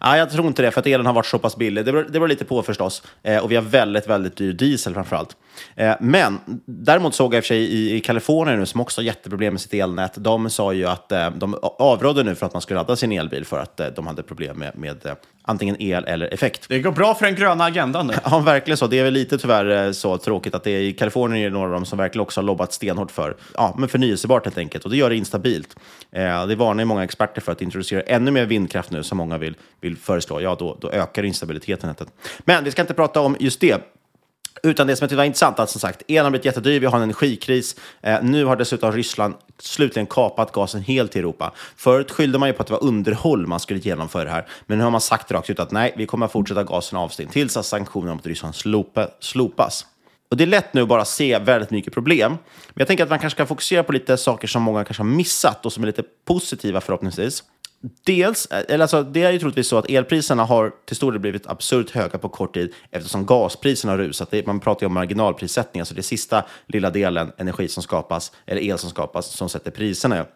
Ja, 0.00 0.16
jag 0.16 0.30
tror 0.30 0.46
inte 0.46 0.62
det, 0.62 0.70
för 0.70 0.80
att 0.80 0.86
elen 0.86 1.06
har 1.06 1.12
varit 1.12 1.26
så 1.26 1.38
pass 1.38 1.56
billig. 1.56 1.84
Det 1.84 1.92
beror, 1.92 2.04
det 2.04 2.10
beror 2.10 2.28
lite 2.28 2.44
på 2.44 2.62
förstås. 2.62 3.02
Eh, 3.22 3.38
och 3.38 3.50
vi 3.50 3.54
har 3.56 3.62
väldigt, 3.62 4.06
väldigt 4.06 4.36
dyr 4.36 4.52
diesel 4.52 4.94
framför 4.94 5.16
allt. 5.16 5.36
Eh, 5.76 5.94
men 6.00 6.38
däremot 6.66 7.14
såg 7.14 7.34
jag 7.34 7.38
i 7.38 7.40
och 7.40 7.44
för 7.44 7.48
sig 7.48 7.58
i, 7.58 7.96
i 7.96 8.00
Kalifornien 8.00 8.58
nu, 8.58 8.66
som 8.66 8.80
också 8.80 9.00
har 9.00 9.04
jätteproblem 9.04 9.54
med 9.54 9.60
sitt 9.60 9.74
elnät, 9.74 10.12
de 10.16 10.50
sa 10.50 10.72
ju 10.72 10.86
att 10.86 11.12
eh, 11.12 11.30
de 11.30 11.56
avrådde 11.62 12.22
nu 12.22 12.34
för 12.34 12.46
att 12.46 12.52
man 12.52 12.62
skulle 12.62 12.80
ladda 12.80 12.96
sin 12.96 13.12
elbil 13.12 13.44
för 13.44 13.58
att 13.58 13.80
eh, 13.80 13.86
de 13.86 14.06
hade 14.06 14.22
problem 14.22 14.58
med, 14.58 14.78
med 14.78 15.16
antingen 15.42 15.76
el 15.82 16.04
eller 16.04 16.34
effekt. 16.34 16.64
Det 16.68 16.78
går 16.78 16.92
bra 16.92 17.14
för 17.14 17.26
den 17.26 17.34
gröna 17.34 17.64
agendan 17.64 18.06
nu. 18.06 18.14
Ja, 18.24 18.38
verkligen 18.38 18.76
så. 18.76 18.86
Det 18.86 18.98
är 18.98 19.04
väl 19.04 19.12
lite 19.12 19.38
tyvärr 19.38 19.92
så 19.92 20.18
tråkigt 20.18 20.54
att 20.54 20.64
det 20.64 20.70
är 20.70 20.80
i 20.80 20.92
Kalifornien 20.92 21.46
är 21.46 21.50
några 21.50 21.66
av 21.66 21.72
dem 21.72 21.86
som 21.86 21.98
verkligen 21.98 22.22
också 22.22 22.40
har 22.40 22.44
lobbat 22.44 22.72
stenhårt 22.72 23.10
för 23.10 23.36
ja, 23.54 23.74
men 23.78 23.88
förnyelsebart 23.88 24.44
helt 24.44 24.58
enkelt. 24.58 24.84
Och 24.84 24.90
det 24.90 24.96
gör 24.96 25.10
det 25.10 25.16
instabilt. 25.16 25.76
Eh, 26.12 26.46
det 26.46 26.54
varnar 26.54 26.82
ju 26.82 26.84
många 26.84 27.04
experter 27.04 27.40
för 27.40 27.52
att 27.52 27.62
introducera 27.62 28.00
ännu 28.00 28.30
mer 28.30 28.46
vindkraft 28.46 28.90
nu 28.90 29.02
som 29.02 29.18
många 29.18 29.38
vill, 29.38 29.56
vill 29.80 29.96
föreslå. 29.96 30.40
Ja, 30.40 30.56
då, 30.58 30.78
då 30.80 30.90
ökar 30.90 31.22
instabiliteten. 31.22 31.94
Men 32.38 32.64
vi 32.64 32.70
ska 32.70 32.82
inte 32.82 32.94
prata 32.94 33.20
om 33.20 33.36
just 33.40 33.60
det. 33.60 33.82
Utan 34.62 34.86
det 34.86 34.96
som 34.96 35.04
jag 35.04 35.08
tyckte 35.10 35.16
var 35.16 35.24
intressant, 35.24 35.58
att 35.58 35.70
som 35.70 35.80
sagt, 35.80 36.02
elen 36.08 36.24
har 36.24 36.30
blivit 36.30 36.44
jättedyr, 36.44 36.80
vi 36.80 36.86
har 36.86 36.96
en 36.96 37.02
energikris. 37.02 37.76
Eh, 38.00 38.22
nu 38.22 38.44
har 38.44 38.56
dessutom 38.56 38.92
Ryssland 38.92 39.34
slutligen 39.58 40.06
kapat 40.06 40.52
gasen 40.52 40.82
helt 40.82 41.16
i 41.16 41.18
Europa. 41.18 41.52
Förut 41.76 42.10
skyllde 42.10 42.38
man 42.38 42.48
ju 42.48 42.52
på 42.52 42.62
att 42.62 42.66
det 42.66 42.72
var 42.72 42.84
underhåll 42.84 43.46
man 43.46 43.60
skulle 43.60 43.80
genomföra 43.80 44.24
det 44.24 44.30
här. 44.30 44.46
Men 44.66 44.78
nu 44.78 44.84
har 44.84 44.90
man 44.90 45.00
sagt 45.00 45.32
rakt 45.32 45.50
ut 45.50 45.60
att 45.60 45.70
nej, 45.70 45.94
vi 45.96 46.06
kommer 46.06 46.26
att 46.26 46.32
fortsätta 46.32 46.64
gasen 46.64 46.98
avstängd 46.98 47.30
tills 47.30 47.56
att 47.56 47.66
sanktionerna 47.66 48.14
mot 48.14 48.26
Ryssland 48.26 48.54
slopa, 48.54 49.08
slopas. 49.20 49.86
Och 50.30 50.36
det 50.36 50.44
är 50.44 50.48
lätt 50.48 50.74
nu 50.74 50.82
att 50.82 50.88
bara 50.88 51.04
se 51.04 51.38
väldigt 51.38 51.70
mycket 51.70 51.92
problem. 51.92 52.30
Men 52.30 52.74
jag 52.74 52.88
tänker 52.88 53.04
att 53.04 53.10
man 53.10 53.18
kanske 53.18 53.36
ska 53.36 53.46
fokusera 53.46 53.82
på 53.82 53.92
lite 53.92 54.16
saker 54.16 54.48
som 54.48 54.62
många 54.62 54.84
kanske 54.84 55.02
har 55.02 55.08
missat 55.08 55.66
och 55.66 55.72
som 55.72 55.82
är 55.82 55.86
lite 55.86 56.02
positiva 56.24 56.80
förhoppningsvis. 56.80 57.42
Dels, 58.04 58.46
eh, 58.46 58.64
eller 58.68 58.82
alltså, 58.82 59.02
det 59.02 59.22
är 59.22 59.32
ju 59.32 59.38
troligtvis 59.38 59.68
så 59.68 59.78
att 59.78 59.90
elpriserna 59.90 60.44
har 60.44 60.72
till 60.86 60.96
stor 60.96 61.12
del 61.12 61.20
blivit 61.20 61.46
absurt 61.46 61.90
höga 61.90 62.18
på 62.18 62.28
kort 62.28 62.54
tid 62.54 62.74
eftersom 62.90 63.26
gaspriserna 63.26 63.92
har 63.92 63.98
rusat. 63.98 64.30
Det, 64.30 64.46
man 64.46 64.60
pratar 64.60 64.82
ju 64.82 64.86
om 64.86 64.94
marginalprissättning, 64.94 65.80
alltså 65.80 65.94
det 65.94 66.02
sista 66.02 66.44
lilla 66.66 66.90
delen 66.90 67.32
energi 67.38 67.68
som 67.68 67.82
skapas, 67.82 68.32
eller 68.46 68.62
el 68.62 68.78
som 68.78 68.90
skapas, 68.90 69.26
som 69.26 69.48
sätter 69.48 69.70
priserna. 69.70 70.26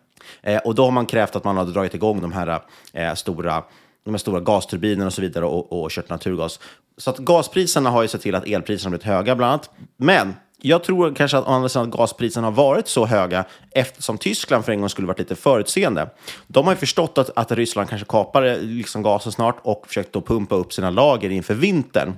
Eh, 0.43 0.59
och 0.59 0.75
då 0.75 0.85
har 0.85 0.91
man 0.91 1.07
krävt 1.07 1.37
att 1.37 1.45
man 1.45 1.57
har 1.57 1.65
dragit 1.65 1.95
igång 1.95 2.21
de 2.21 2.33
här 2.33 2.61
eh, 2.93 3.15
stora 3.15 3.65
de 4.05 4.15
här 4.15 4.19
stora 4.19 4.41
gasturbinerna 4.41 5.07
och 5.07 5.13
så 5.13 5.21
vidare 5.21 5.45
och, 5.45 5.73
och 5.73 5.91
kört 5.91 6.09
naturgas. 6.09 6.61
Så 6.97 7.11
att 7.11 7.19
gaspriserna 7.19 7.91
har 7.91 8.03
ju 8.03 8.09
sett 8.09 8.21
till 8.21 8.35
att 8.35 8.47
elpriserna 8.47 8.87
har 8.87 8.91
blivit 8.91 9.07
höga 9.07 9.37
bland 9.37 9.53
annat. 9.53 9.71
Men 9.97 10.35
jag 10.63 10.85
tror 10.85 11.15
kanske 11.15 11.39
att, 11.39 11.47
andra 11.47 11.69
sidan, 11.69 11.89
att 11.89 11.99
gaspriserna 11.99 12.47
har 12.47 12.53
varit 12.53 12.89
så 12.89 13.07
höga 13.07 13.45
eftersom 13.71 14.19
Tyskland 14.19 14.65
för 14.65 14.73
en 14.73 14.81
gång 14.81 14.89
skulle 14.89 15.07
varit 15.07 15.19
lite 15.19 15.37
förutseende. 15.37 16.11
De 16.47 16.67
har 16.67 16.73
ju 16.73 16.79
förstått 16.79 17.19
att, 17.19 17.31
att 17.37 17.53
Ryssland 17.53 17.89
kanske 17.89 18.07
kapar 18.07 18.43
eh, 18.43 18.59
liksom 18.61 19.03
gasen 19.03 19.33
snart 19.33 19.57
och 19.63 19.87
försökt 19.87 20.13
då 20.13 20.21
pumpa 20.21 20.55
upp 20.55 20.73
sina 20.73 20.91
lager 20.91 21.31
inför 21.31 21.55
vintern. 21.55 22.13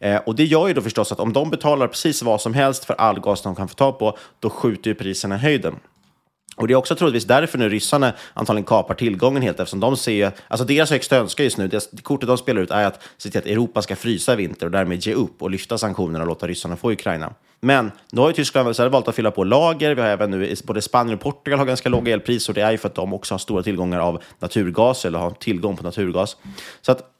Eh, 0.00 0.16
och 0.16 0.34
det 0.34 0.44
gör 0.44 0.68
ju 0.68 0.74
då 0.74 0.80
förstås 0.80 1.12
att 1.12 1.20
om 1.20 1.32
de 1.32 1.50
betalar 1.50 1.88
precis 1.88 2.22
vad 2.22 2.40
som 2.40 2.54
helst 2.54 2.84
för 2.84 2.94
all 2.94 3.20
gas 3.20 3.42
de 3.42 3.54
kan 3.54 3.68
få 3.68 3.74
tag 3.74 3.98
på, 3.98 4.18
då 4.40 4.50
skjuter 4.50 4.90
ju 4.90 4.94
priserna 4.94 5.34
i 5.34 5.38
höjden. 5.38 5.74
Och 6.56 6.68
det 6.68 6.74
är 6.74 6.76
också 6.76 6.94
troligtvis 6.94 7.24
därför 7.24 7.58
nu 7.58 7.68
ryssarna 7.68 8.12
antagligen 8.34 8.64
kapar 8.64 8.94
tillgången 8.94 9.42
helt 9.42 9.60
eftersom 9.60 9.80
de 9.80 9.96
ser, 9.96 10.32
alltså 10.48 10.66
deras 10.66 10.90
högsta 10.90 11.16
önskan 11.16 11.44
just 11.44 11.58
nu, 11.58 11.68
det 11.68 12.02
kortet 12.02 12.28
de 12.28 12.38
spelar 12.38 12.62
ut 12.62 12.70
är 12.70 12.86
att 12.86 13.02
se 13.16 13.30
till 13.30 13.38
att 13.38 13.46
Europa 13.46 13.82
ska 13.82 13.96
frysa 13.96 14.32
i 14.32 14.36
vinter 14.36 14.66
och 14.66 14.72
därmed 14.72 15.06
ge 15.06 15.14
upp 15.14 15.42
och 15.42 15.50
lyfta 15.50 15.78
sanktionerna 15.78 16.20
och 16.20 16.28
låta 16.28 16.46
ryssarna 16.46 16.76
få 16.76 16.92
Ukraina. 16.92 17.34
Men 17.60 17.90
då 18.10 18.22
har 18.22 18.28
ju 18.28 18.34
Tyskland 18.34 18.76
valt 18.78 19.08
att 19.08 19.14
fylla 19.14 19.30
på 19.30 19.44
lager. 19.44 19.94
Vi 19.94 20.00
har 20.00 20.08
även 20.08 20.30
nu, 20.30 20.54
både 20.64 20.82
Spanien 20.82 21.14
och 21.14 21.20
Portugal 21.20 21.58
har 21.58 21.66
ganska 21.66 21.88
låga 21.88 22.12
elpriser 22.12 22.50
och 22.50 22.54
det 22.54 22.62
är 22.62 22.70
ju 22.70 22.78
för 22.78 22.88
att 22.88 22.94
de 22.94 23.12
också 23.14 23.34
har 23.34 23.38
stora 23.38 23.62
tillgångar 23.62 24.00
av 24.00 24.22
naturgas 24.38 25.04
eller 25.04 25.18
har 25.18 25.30
tillgång 25.30 25.76
på 25.76 25.82
naturgas. 25.82 26.36
Så 26.82 26.92
att 26.92 27.10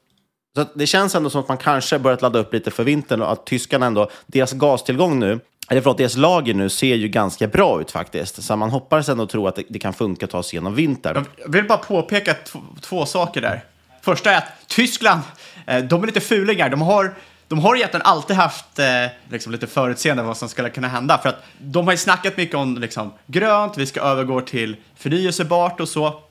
så 0.55 0.65
det 0.73 0.87
känns 0.87 1.15
ändå 1.15 1.29
som 1.29 1.41
att 1.41 1.47
man 1.47 1.57
kanske 1.57 1.99
börjat 1.99 2.21
ladda 2.21 2.39
upp 2.39 2.53
lite 2.53 2.71
för 2.71 2.83
vintern 2.83 3.21
och 3.21 3.31
att 3.31 3.45
tyskarna 3.45 3.85
ändå, 3.85 4.09
deras 4.27 4.53
gastillgång 4.53 5.19
nu 5.19 5.39
eller 5.67 5.81
förlåt, 5.81 5.97
deras 5.97 6.15
lager 6.15 6.53
nu 6.53 6.69
ser 6.69 6.95
ju 6.95 7.07
ganska 7.07 7.47
bra 7.47 7.81
ut 7.81 7.91
faktiskt. 7.91 8.43
Så 8.43 8.55
man 8.55 8.69
hoppas 8.69 9.09
ändå 9.09 9.27
tro 9.27 9.47
att 9.47 9.55
det, 9.55 9.63
det 9.69 9.79
kan 9.79 9.93
funka 9.93 10.25
att 10.25 10.31
ta 10.31 10.43
sig 10.43 10.55
igenom 10.55 10.75
vintern. 10.75 11.25
Jag 11.37 11.51
vill 11.51 11.67
bara 11.67 11.77
påpeka 11.77 12.35
två 12.81 13.05
saker 13.05 13.41
där. 13.41 13.63
Första 14.01 14.31
är 14.31 14.37
att 14.37 14.51
Tyskland, 14.67 15.21
eh, 15.67 15.83
de 15.83 16.03
är 16.03 16.07
lite 16.07 16.21
fulingar. 16.21 16.69
De 16.69 16.81
har, 16.81 17.15
de 17.47 17.59
har 17.59 17.75
egentligen 17.75 18.05
alltid 18.05 18.35
haft 18.35 18.79
eh, 18.79 18.85
liksom 19.29 19.51
lite 19.51 19.67
förutseende 19.67 20.23
vad 20.23 20.37
som 20.37 20.49
skulle 20.49 20.69
kunna 20.69 20.87
hända. 20.87 21.17
För 21.17 21.29
att 21.29 21.43
de 21.57 21.85
har 21.85 21.93
ju 21.93 21.97
snackat 21.97 22.37
mycket 22.37 22.55
om 22.55 22.77
liksom, 22.77 23.13
grönt, 23.25 23.77
vi 23.77 23.85
ska 23.85 24.01
övergå 24.01 24.41
till 24.41 24.75
förnyelsebart 24.95 25.79
och 25.79 25.89
så. 25.89 26.21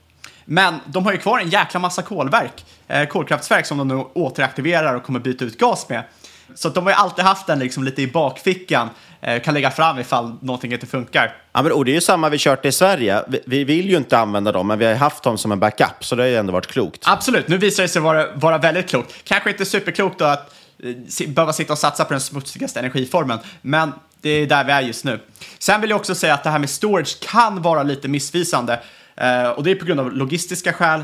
Men 0.45 0.75
de 0.85 1.05
har 1.05 1.11
ju 1.11 1.17
kvar 1.17 1.39
en 1.39 1.49
jäkla 1.49 1.79
massa 1.79 2.01
kolverk, 2.01 2.65
eh, 2.87 3.05
kolkraftverk 3.05 3.65
som 3.65 3.77
de 3.77 3.87
nu 3.87 3.95
återaktiverar 4.13 4.95
och 4.95 5.03
kommer 5.03 5.19
byta 5.19 5.45
ut 5.45 5.57
gas 5.57 5.89
med. 5.89 6.03
Så 6.55 6.69
de 6.69 6.83
har 6.83 6.91
ju 6.91 6.95
alltid 6.95 7.25
haft 7.25 7.47
den 7.47 7.59
liksom 7.59 7.83
lite 7.83 8.01
i 8.01 8.07
bakfickan 8.07 8.89
kan 9.43 9.53
lägga 9.53 9.71
fram 9.71 9.99
ifall 9.99 10.35
någonting 10.41 10.73
inte 10.73 10.87
funkar. 10.87 11.35
Ja, 11.53 11.61
men, 11.61 11.71
och 11.71 11.85
det 11.85 11.91
är 11.91 11.95
ju 11.95 12.01
samma 12.01 12.29
vi 12.29 12.37
kört 12.37 12.65
i 12.65 12.71
Sverige. 12.71 13.23
Vi, 13.27 13.41
vi, 13.45 13.63
vill 13.63 13.89
ju 13.89 13.97
inte 13.97 14.17
använda 14.17 14.51
dem, 14.51 14.67
men 14.67 14.79
vi 14.79 14.85
har 14.85 14.95
haft 14.95 15.23
dem 15.23 15.37
som 15.37 15.51
en 15.51 15.59
backup, 15.59 16.05
så 16.05 16.15
det 16.15 16.23
har 16.23 16.27
ju 16.27 16.35
ändå 16.35 16.53
varit 16.53 16.67
klokt. 16.67 17.01
Absolut, 17.05 17.47
nu 17.47 17.57
visar 17.57 17.83
det 17.83 17.89
sig 17.89 18.01
vara, 18.01 18.35
vara 18.35 18.57
väldigt 18.57 18.89
klokt. 18.89 19.15
Kanske 19.23 19.49
inte 19.49 19.65
superklokt 19.65 20.19
då 20.19 20.25
att 20.25 20.53
eh, 21.19 21.27
behöva 21.27 21.53
sitta 21.53 21.73
och 21.73 21.79
satsa 21.79 22.05
på 22.05 22.13
den 22.13 22.21
smutsigaste 22.21 22.79
energiformen, 22.79 23.39
men 23.61 23.91
det 24.21 24.29
är 24.29 24.47
där 24.47 24.63
vi 24.63 24.71
är 24.71 24.81
just 24.81 25.05
nu. 25.05 25.19
Sen 25.59 25.81
vill 25.81 25.89
jag 25.89 25.99
också 25.99 26.15
säga 26.15 26.33
att 26.33 26.43
det 26.43 26.49
här 26.49 26.59
med 26.59 26.69
storage 26.69 27.19
kan 27.19 27.61
vara 27.61 27.83
lite 27.83 28.07
missvisande, 28.07 28.79
eh, 29.15 29.49
och 29.49 29.63
det 29.63 29.71
är 29.71 29.75
på 29.75 29.85
grund 29.85 29.99
av 29.99 30.11
logistiska 30.11 30.73
skäl. 30.73 31.03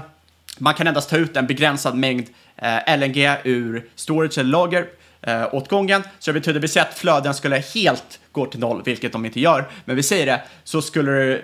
Man 0.57 0.73
kan 0.73 0.87
endast 0.87 1.09
ta 1.09 1.17
ut 1.17 1.37
en 1.37 1.47
begränsad 1.47 1.95
mängd 1.95 2.27
eh, 2.55 2.97
LNG 2.97 3.37
ur 3.43 3.85
storage 3.95 4.37
eller 4.37 4.49
lager 4.49 4.85
eh, 5.21 5.53
åtgången. 5.55 6.03
Så 6.19 6.31
det 6.31 6.39
betyder, 6.39 6.59
vi 6.59 6.67
säger 6.67 6.87
att 6.87 6.97
flöden 6.97 7.33
skulle 7.33 7.55
helt 7.55 8.19
gå 8.31 8.45
till 8.45 8.59
noll, 8.59 8.81
vilket 8.85 9.11
de 9.11 9.25
inte 9.25 9.39
gör, 9.39 9.69
men 9.85 9.95
vi 9.95 10.03
säger 10.03 10.25
det, 10.25 10.41
så 10.63 10.81
skulle 10.81 11.11
det 11.11 11.41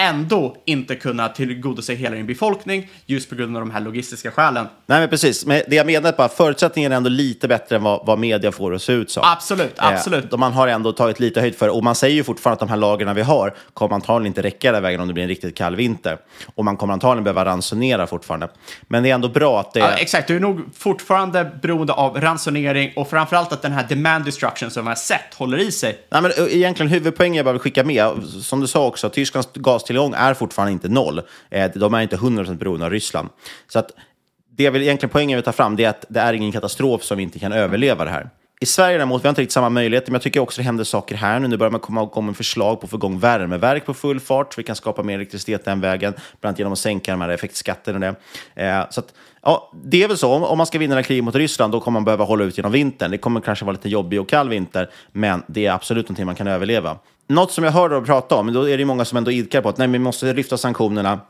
ändå 0.00 0.56
inte 0.64 0.94
kunna 0.94 1.28
tillgodose 1.28 1.94
hela 1.94 2.16
din 2.16 2.26
befolkning 2.26 2.90
just 3.06 3.28
på 3.28 3.34
grund 3.34 3.56
av 3.56 3.62
de 3.62 3.70
här 3.70 3.80
logistiska 3.80 4.30
skälen. 4.30 4.66
Nej, 4.86 5.00
men 5.00 5.08
precis. 5.08 5.46
Men 5.46 5.62
det 5.68 5.76
jag 5.76 5.86
menar 5.86 6.12
är 6.12 6.16
bara 6.16 6.28
förutsättningen 6.28 6.92
är 6.92 6.96
ändå 6.96 7.10
lite 7.10 7.48
bättre 7.48 7.76
än 7.76 7.82
vad, 7.82 8.06
vad 8.06 8.18
media 8.18 8.52
får 8.52 8.70
det 8.70 8.76
att 8.76 8.82
se 8.82 8.92
ut 8.92 9.10
som. 9.10 9.22
Absolut, 9.26 9.78
eh, 9.78 9.86
absolut. 9.86 10.32
Eh, 10.32 10.38
man 10.38 10.52
har 10.52 10.68
ändå 10.68 10.92
tagit 10.92 11.20
lite 11.20 11.40
höjd 11.40 11.54
för. 11.54 11.68
Och 11.68 11.84
man 11.84 11.94
säger 11.94 12.14
ju 12.14 12.24
fortfarande 12.24 12.54
att 12.54 12.68
de 12.68 12.68
här 12.68 12.76
lagren 12.76 13.14
vi 13.14 13.22
har 13.22 13.54
kommer 13.74 13.94
antagligen 13.94 14.26
inte 14.26 14.42
räcka 14.42 14.68
hela 14.68 14.80
vägen 14.80 15.00
om 15.00 15.08
det 15.08 15.14
blir 15.14 15.22
en 15.22 15.28
riktigt 15.28 15.56
kall 15.56 15.76
vinter. 15.76 16.18
Och 16.54 16.64
man 16.64 16.76
kommer 16.76 16.92
antagligen 16.92 17.24
behöva 17.24 17.44
ransonera 17.44 18.06
fortfarande. 18.06 18.48
Men 18.82 19.02
det 19.02 19.10
är 19.10 19.14
ändå 19.14 19.28
bra 19.28 19.60
att 19.60 19.72
det... 19.72 19.80
Ja, 19.80 19.92
exakt, 19.92 20.28
du 20.28 20.36
är 20.36 20.40
nog 20.40 20.60
fortfarande 20.76 21.50
beroende 21.62 21.92
av 21.92 22.20
ransonering 22.20 22.92
och 22.96 23.10
framförallt 23.10 23.52
att 23.52 23.62
den 23.62 23.72
här 23.72 23.86
demand 23.88 24.24
destruction 24.24 24.70
som 24.70 24.84
vi 24.84 24.88
har 24.88 24.96
sett 24.96 25.34
håller 25.34 25.58
i 25.58 25.72
sig. 25.72 25.98
Nej, 26.10 26.22
men 26.22 26.30
eh, 26.30 26.56
egentligen 26.56 26.90
huvudpoängen 26.90 27.34
jag 27.34 27.44
bara 27.44 27.52
vill 27.52 27.60
skicka 27.60 27.84
med, 27.84 28.22
som 28.42 28.60
du 28.60 28.66
sa 28.66 28.86
också, 28.86 29.08
Tysklands 29.08 29.48
gas 29.54 29.83
gastillgång 29.84 30.14
är 30.14 30.34
fortfarande 30.34 30.72
inte 30.72 30.88
noll. 30.88 31.22
Eh, 31.50 31.70
de 31.74 31.94
är 31.94 32.00
inte 32.00 32.16
100% 32.16 32.56
beroende 32.56 32.86
av 32.86 32.92
Ryssland. 32.92 33.28
Så 33.68 33.78
att 33.78 33.90
det 34.56 34.62
jag 34.62 34.72
vill 34.72 34.82
egentligen 34.82 35.10
poängen 35.10 35.36
vi 35.36 35.42
tar 35.42 35.52
ta 35.52 35.56
fram 35.56 35.76
det 35.76 35.84
är 35.84 35.88
att 35.88 36.04
det 36.08 36.20
är 36.20 36.32
ingen 36.32 36.52
katastrof 36.52 37.02
som 37.02 37.16
vi 37.16 37.22
inte 37.22 37.38
kan 37.38 37.52
överleva 37.52 38.04
det 38.04 38.10
här. 38.10 38.30
I 38.60 38.66
Sverige 38.66 38.96
däremot, 38.96 39.22
vi 39.22 39.26
har 39.26 39.30
inte 39.30 39.40
riktigt 39.40 39.52
samma 39.52 39.68
möjligheter, 39.68 40.10
men 40.10 40.14
jag 40.14 40.22
tycker 40.22 40.40
också 40.40 40.60
det 40.60 40.64
händer 40.64 40.84
saker 40.84 41.14
här 41.14 41.38
nu. 41.38 41.48
Nu 41.48 41.56
börjar 41.56 41.70
man 41.70 41.80
komma 41.80 42.02
igång 42.02 42.26
med 42.26 42.36
förslag 42.36 42.80
på 42.80 42.84
att 42.84 42.90
få 42.90 42.96
igång 42.96 43.18
värmeverk 43.18 43.86
på 43.86 43.94
full 43.94 44.20
fart, 44.20 44.54
så 44.54 44.60
vi 44.60 44.64
kan 44.64 44.76
skapa 44.76 45.02
mer 45.02 45.14
elektricitet 45.14 45.64
den 45.64 45.80
vägen, 45.80 46.12
bland 46.12 46.50
annat 46.50 46.58
genom 46.58 46.72
att 46.72 46.78
sänka 46.78 47.10
de 47.10 47.20
här 47.20 47.28
effektskatterna. 47.28 48.08
Och 48.08 48.14
det. 48.54 48.62
Eh, 48.62 48.86
så 48.90 49.00
att, 49.00 49.14
ja, 49.44 49.70
det 49.84 50.02
är 50.02 50.08
väl 50.08 50.18
så, 50.18 50.32
om 50.32 50.58
man 50.58 50.66
ska 50.66 50.78
vinna 50.78 51.02
krig 51.02 51.24
mot 51.24 51.34
Ryssland, 51.34 51.72
då 51.72 51.80
kommer 51.80 52.00
man 52.00 52.04
behöva 52.04 52.24
hålla 52.24 52.44
ut 52.44 52.58
genom 52.58 52.72
vintern. 52.72 53.10
Det 53.10 53.18
kommer 53.18 53.40
kanske 53.40 53.64
vara 53.64 53.72
lite 53.72 53.88
jobbig 53.88 54.20
och 54.20 54.28
kall 54.28 54.48
vinter, 54.48 54.90
men 55.12 55.42
det 55.46 55.66
är 55.66 55.72
absolut 55.72 56.08
någonting 56.08 56.26
man 56.26 56.34
kan 56.34 56.46
överleva. 56.46 56.98
Något 57.26 57.52
som 57.52 57.64
jag 57.64 57.72
hör 57.72 57.88
dem 57.88 58.04
prata 58.04 58.34
om, 58.34 58.52
då 58.52 58.68
är 58.68 58.78
det 58.78 58.84
många 58.84 59.04
som 59.04 59.18
ändå 59.18 59.30
idkar 59.30 59.62
på 59.62 59.68
att 59.68 59.78
nej, 59.78 59.88
vi 59.88 59.98
måste 59.98 60.32
lyfta 60.32 60.56
sanktionerna. 60.56 61.20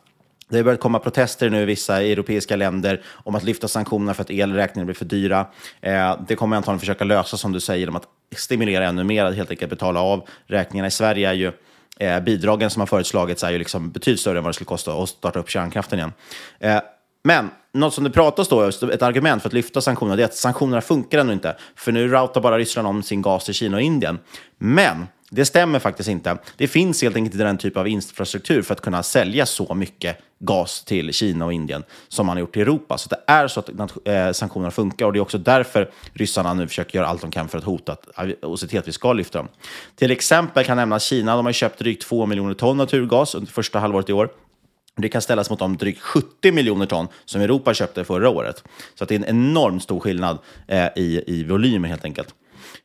Det 0.48 0.57
har 0.57 0.64
börjat 0.64 0.81
komma 0.81 0.98
protester 0.98 1.50
nu 1.50 1.62
i 1.62 1.64
vissa 1.64 2.03
europeiska 2.03 2.57
länder 2.57 3.03
om 3.12 3.35
att 3.35 3.44
lyfta 3.44 3.68
sanktionerna 3.68 4.14
för 4.14 4.22
att 4.22 4.31
elräkningarna 4.31 4.85
blir 4.85 4.94
för 4.94 5.05
dyra. 5.05 5.46
Eh, 5.81 6.18
det 6.29 6.37
kommer 6.37 6.57
antagligen 6.57 6.81
försöka 6.81 7.05
lösa, 7.05 7.37
som 7.37 7.53
du 7.53 7.61
säger, 7.61 7.81
genom 7.81 7.96
att 7.96 8.05
stimulera 8.37 8.87
ännu 8.87 9.05
mer, 9.05 9.24
att 9.24 9.37
helt 9.37 9.50
enkelt 9.50 9.70
betala 9.70 10.00
av 10.00 10.29
räkningarna. 10.46 10.87
I 10.87 10.90
Sverige 10.90 11.29
är 11.29 11.35
ju 11.35 11.53
eh, 11.98 12.20
bidragen 12.20 12.70
som 12.70 12.81
har 12.81 12.87
föreslagits 12.87 13.44
är 13.44 13.50
ju 13.50 13.59
liksom 13.59 13.90
betydligt 13.90 14.20
större 14.20 14.38
än 14.38 14.44
vad 14.44 14.48
det 14.48 14.55
skulle 14.55 14.66
kosta 14.66 14.92
att 14.92 15.09
starta 15.09 15.38
upp 15.38 15.50
kärnkraften 15.50 15.98
igen. 15.98 16.12
Eh, 16.61 16.81
men 17.24 17.50
något 17.75 17.95
som 17.95 18.05
det 18.05 18.11
pratas 18.11 18.49
då, 18.49 18.63
ett 18.63 19.03
argument 19.03 19.43
för 19.43 19.49
att 19.49 19.53
lyfta 19.53 19.81
sanktionerna, 19.81 20.17
det 20.17 20.23
är 20.23 20.27
att 20.27 20.35
sanktionerna 20.35 20.81
funkar 20.81 21.19
ännu 21.19 21.33
inte. 21.33 21.57
För 21.77 21.93
nu 21.93 22.09
routar 22.09 22.41
bara 22.41 22.59
Ryssland 22.59 22.89
om 22.89 23.03
sin 23.03 23.23
gas 23.23 23.45
till 23.45 23.55
Kina 23.55 23.77
och 23.77 23.83
Indien. 23.83 24.19
Men 24.59 25.07
det 25.31 25.45
stämmer 25.45 25.79
faktiskt 25.79 26.09
inte. 26.09 26.39
Det 26.57 26.69
finns 26.69 27.03
helt 27.03 27.17
enkelt 27.17 27.35
inte 27.35 27.45
den 27.45 27.59
typ 27.59 27.77
av 27.77 27.89
infrastruktur 27.89 28.63
för 28.63 28.75
att 28.75 28.81
kunna 28.81 29.03
sälja 29.03 29.47
så 29.47 29.75
mycket 29.75 30.19
gas 30.39 30.85
till 30.85 31.13
Kina 31.13 31.45
och 31.45 31.53
Indien 31.53 31.83
som 32.09 32.27
man 32.27 32.37
har 32.37 32.41
gjort 32.41 32.57
i 32.57 32.61
Europa. 32.61 32.99
Så 32.99 33.09
det 33.09 33.21
är 33.27 33.49
så 33.49 33.61
att 33.61 33.69
eh, 34.05 34.33
sanktionerna 34.33 34.71
funkar 34.71 35.07
och 35.07 35.13
det 35.13 35.19
är 35.19 35.21
också 35.21 35.39
därför 35.39 35.91
ryssarna 36.13 36.55
nu 36.55 36.69
försöker 36.69 36.99
göra 36.99 37.09
allt 37.09 37.21
de 37.21 37.31
kan 37.31 37.49
för 37.49 37.59
att 37.59 37.65
hota 37.65 37.97
och 38.43 38.61
se 38.61 38.67
till 38.67 38.79
att 38.79 38.89
vi 38.89 38.93
ska 38.93 39.13
lyfta 39.13 39.39
dem. 39.39 39.49
Till 39.97 40.11
exempel 40.11 40.65
kan 40.65 40.77
nämnas 40.77 41.05
Kina. 41.05 41.37
De 41.37 41.47
har 41.47 41.53
köpt 41.53 41.79
drygt 41.79 42.03
2 42.03 42.27
miljoner 42.27 42.55
ton 42.55 42.77
naturgas 42.77 43.35
under 43.35 43.53
första 43.53 43.79
halvåret 43.79 44.09
i 44.09 44.13
år. 44.13 44.29
Det 44.97 45.09
kan 45.09 45.23
ställas 45.23 45.51
mot 45.51 45.59
de 45.59 45.77
drygt 45.77 46.01
70 46.01 46.53
miljoner 46.53 46.87
ton 46.87 47.09
som 47.25 47.41
Europa 47.41 47.75
köpte 47.75 48.05
förra 48.05 48.29
året. 48.29 48.65
Så 48.95 49.05
det 49.05 49.15
är 49.15 49.19
en 49.19 49.25
enormt 49.25 49.83
stor 49.83 50.01
skillnad 50.01 50.39
eh, 50.69 50.87
i, 50.97 51.25
i 51.27 51.45
volymer 51.45 51.89
helt 51.89 52.05
enkelt. 52.05 52.35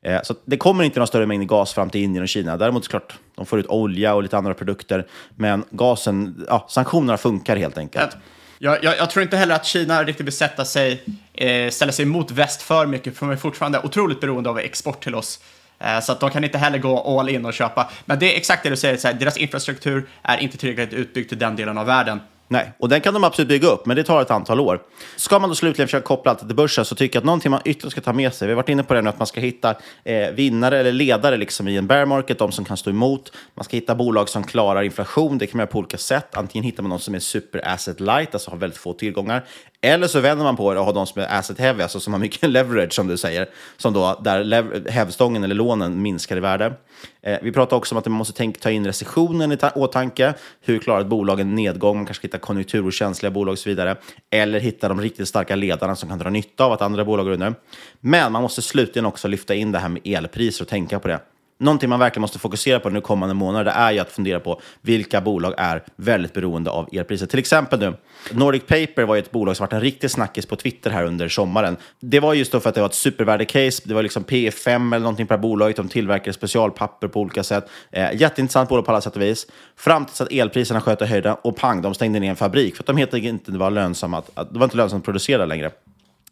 Eh, 0.02 0.22
så 0.24 0.36
det 0.46 0.58
kommer 0.58 0.84
inte 0.84 1.00
någon 1.00 1.08
större 1.08 1.26
mängd 1.26 1.48
gas 1.48 1.74
fram 1.74 1.90
till 1.90 2.02
Indien 2.02 2.24
och 2.24 2.30
Kina. 2.30 2.58
Däremot 2.58 2.84
såklart, 2.84 3.18
de 3.36 3.46
får 3.46 3.60
ut 3.60 3.68
olja 3.68 4.16
och 4.16 4.24
lite 4.24 4.38
andra 4.38 4.54
produkter. 4.54 5.08
Men 5.36 5.64
gasen, 5.70 6.46
ja, 6.48 6.66
sanktionerna 6.70 7.18
funkar 7.18 7.56
helt 7.56 7.78
enkelt. 7.78 8.18
Jag, 8.58 8.84
jag, 8.84 8.98
jag, 8.98 9.10
tror 9.10 9.24
inte 9.24 9.38
heller 9.38 9.56
att 9.56 9.66
Kina 9.66 10.04
riktigt 10.04 10.26
vill 10.26 10.34
sätta 10.34 10.66
sig, 10.66 11.04
eh, 11.34 11.70
ställa 11.70 11.92
sig 11.92 12.06
emot 12.06 12.32
väst 12.32 12.62
för 12.62 12.86
mycket, 12.86 13.18
för 13.18 13.26
de 13.26 13.32
är 13.32 13.38
fortfarande 13.38 13.82
otroligt 13.84 14.22
beroende 14.22 14.50
av 14.50 14.60
export 14.60 15.04
till 15.04 15.16
oss. 15.16 15.40
Eh, 15.80 16.00
så 16.00 16.12
att 16.12 16.20
de 16.20 16.30
kan 16.30 16.44
inte 16.44 16.58
heller 16.58 16.78
gå 16.78 17.20
all 17.20 17.30
in 17.30 17.46
och 17.46 17.54
köpa. 17.54 17.90
Men 18.06 18.20
det 18.20 18.34
är 18.34 18.38
exakt 18.38 18.64
det 18.64 18.70
du 18.70 18.78
säger, 18.78 18.98
så 18.98 19.08
här, 19.08 19.14
deras 19.14 19.38
infrastruktur 19.38 20.10
är 20.22 20.38
inte 20.38 20.58
tillräckligt 20.58 20.94
utbyggd 20.94 21.30
till 21.30 21.40
den 21.40 21.56
delen 21.56 21.78
av 21.78 21.86
världen. 21.86 22.20
Nej, 22.52 22.72
och 22.80 22.90
den 22.90 23.02
kan 23.02 23.14
de 23.14 23.24
absolut 23.24 23.50
bygga 23.50 23.68
upp, 23.68 23.86
men 23.86 23.96
det 23.96 24.04
tar 24.04 24.22
ett 24.22 24.32
antal 24.32 24.60
år. 24.60 24.82
Ska 25.16 25.40
man 25.40 25.50
då 25.50 25.56
slutligen 25.56 25.88
försöka 25.88 26.08
koppla 26.08 26.32
allt 26.32 26.40
till 26.40 26.56
börsen 26.56 26.86
så 26.86 26.96
tycker 26.96 27.16
jag 27.16 27.22
att 27.22 27.26
någonting 27.26 27.52
man 27.52 27.62
ytterligare 27.66 27.92
ska 27.92 28.02
ta 28.02 28.14
med 28.14 28.34
sig, 28.34 28.48
vi 28.48 28.54
har 28.54 28.56
varit 28.56 28.70
inne 28.70 28.84
på 28.84 28.94
det 28.94 29.02
nu, 29.02 29.10
att 29.10 29.20
man 29.20 29.28
ska 29.28 29.42
hitta 29.42 29.76
eh, 30.04 30.30
vinnare 30.30 30.80
eller 30.80 30.92
ledare 30.92 31.38
liksom 31.38 31.68
i 31.68 31.78
en 31.78 31.88
bear 31.88 32.06
market, 32.06 32.40
de 32.40 32.52
som 32.52 32.66
kan 32.66 32.78
stå 32.78 32.90
emot. 32.90 33.32
Man 33.56 33.64
ska 33.64 33.78
hitta 33.78 33.96
bolag 33.96 34.30
som 34.30 34.44
klarar 34.44 34.84
inflation, 34.84 35.38
det 35.38 35.48
kan 35.48 35.58
man 35.58 35.62
göra 35.62 35.72
på 35.72 35.80
olika 35.80 35.98
sätt. 35.98 36.36
Antingen 36.38 36.64
hittar 36.64 36.84
man 36.84 36.90
någon 36.90 37.00
som 37.00 37.16
är 37.16 37.20
super 37.20 37.68
asset 37.68 38.00
light, 38.00 38.34
alltså 38.34 38.52
har 38.52 38.58
väldigt 38.58 38.80
få 38.80 38.94
tillgångar, 38.94 39.46
eller 39.82 40.08
så 40.08 40.20
vänder 40.20 40.44
man 40.44 40.56
på 40.56 40.74
det 40.74 40.80
och 40.80 40.86
har 40.86 40.94
de 40.94 41.08
som 41.08 41.22
är 41.22 41.28
asset 41.28 41.60
heavy, 41.60 41.84
alltså 41.84 42.00
som 42.00 42.14
har 42.14 42.20
mycket 42.20 42.50
leverage 42.50 42.94
som 42.94 43.08
du 43.08 43.18
säger, 43.18 43.50
som 43.78 43.94
då 43.94 44.20
där 44.24 44.90
hävstången 44.90 45.44
eller 45.44 45.56
lånen 45.56 46.02
minskar 46.02 46.38
i 46.38 46.40
värde. 46.40 46.74
Eh, 47.22 47.38
vi 47.42 47.52
pratar 47.52 47.78
också 47.78 47.96
om 47.96 48.00
att 48.00 48.06
man 48.06 48.18
måste 48.18 48.34
tänka, 48.34 48.60
ta 48.60 48.72
in 48.72 48.86
recessionen 48.86 49.52
i 49.52 49.58
åtanke. 49.76 50.34
Hur 50.62 50.80
klarar 50.80 51.02
ett 51.02 51.08
bolag 51.08 51.40
en 51.40 51.56
nedgång? 51.56 51.96
Man 51.96 52.06
kanske 52.06 52.20
ska 52.20 52.28
hitta 52.28 52.38
konjunkturokänsliga 52.38 53.32
bolag 53.32 53.52
och 53.52 53.60
så 53.60 53.70
vidare. 53.70 53.96
Eller 54.30 54.60
hitta 54.60 54.88
de 54.88 55.02
riktigt 55.02 55.28
starka 55.28 55.56
ledarna 55.56 55.96
som 55.96 56.10
kan 56.10 56.20
dra 56.20 56.30
nytta 56.30 56.66
av 56.66 56.72
att 56.72 56.82
andra 56.82 57.06
bolag 57.06 57.26
går 57.26 57.32
under. 57.32 57.54
Men 58.00 58.32
man 58.32 58.42
måste 58.42 58.62
slutligen 58.62 59.06
också 59.06 59.28
lyfta 59.28 59.56
in 59.56 59.72
det 59.72 59.80
här 59.80 59.90
med 59.90 60.02
elpriser 60.06 60.64
och 60.64 60.70
tänka 60.70 61.00
på 61.00 61.08
det. 61.08 61.20
Någonting 61.62 61.90
man 61.90 62.00
verkligen 62.00 62.22
måste 62.22 62.40
fokusera 62.40 62.80
på 62.80 62.90
nu 62.90 63.02
kommande 63.02 63.36
månader 63.36 63.66
det 63.66 63.72
är 63.72 63.92
ju 63.92 64.00
att 64.00 64.12
fundera 64.12 64.40
på 64.40 64.62
vilka 64.82 65.22
bolag 65.22 65.54
är 65.58 65.84
väldigt 65.96 66.34
beroende 66.34 66.72
av 66.72 66.90
elpriser. 66.92 67.26
Till 67.26 67.40
exempel 67.40 67.80
nu, 67.80 67.94
Nordic 68.32 68.64
Paper 68.68 69.04
var 69.04 69.16
ju 69.16 69.20
ett 69.20 69.32
bolag 69.32 69.58
som 69.58 69.64
varit 69.64 69.74
en 69.74 69.82
riktig 69.82 70.12
snackis 70.12 70.46
på 70.46 70.56
Twitter 70.56 70.90
här 70.90 71.04
under 71.04 71.30
sommaren. 71.30 71.78
Det 72.00 72.20
var 72.20 72.34
just 72.34 72.52
då 72.52 72.60
för 72.60 72.70
att 72.70 72.76
det 72.76 72.82
var 72.82 72.88
ett 72.90 72.94
supervärde-case, 72.94 73.82
det 73.86 73.94
var 73.94 74.04
liksom 74.04 74.24
P5 74.24 74.70
eller 74.70 75.00
någonting 75.00 75.28
på 75.28 75.38
bolag. 75.38 75.50
bolaget, 75.50 75.78
de 75.78 75.90
tillverkade 75.90 76.34
specialpapper 76.34 77.08
på 77.08 77.20
olika 77.20 77.44
sätt. 77.44 77.70
Eh, 77.92 78.16
jätteintressant 78.16 78.70
bolag 78.70 78.86
på 78.86 78.92
alla 78.92 79.02
sätt 79.02 79.16
och 79.16 79.22
vis. 79.22 79.48
Fram 79.76 80.06
tills 80.06 80.22
att 80.22 80.32
elpriserna 80.32 80.82
sköt 80.82 81.02
i 81.02 81.06
höjden 81.06 81.36
och 81.42 81.58
pang, 81.58 81.82
de 81.82 81.94
stängde 81.94 82.20
ner 82.20 82.30
en 82.30 82.36
fabrik 82.36 82.76
för 82.76 82.84
att 82.84 82.88
de 82.88 82.98
helt 82.98 83.14
enkelt 83.14 83.34
inte 83.34 83.52
var 83.52 83.72
lönsamma, 83.72 84.18
att, 84.18 84.30
att, 84.34 84.54
det 84.54 84.60
var 84.60 84.66
inte 84.66 84.78
lönsamt 84.78 85.02
att 85.02 85.06
producera 85.06 85.46
längre. 85.46 85.72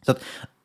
Så 0.05 0.11
att, 0.11 0.19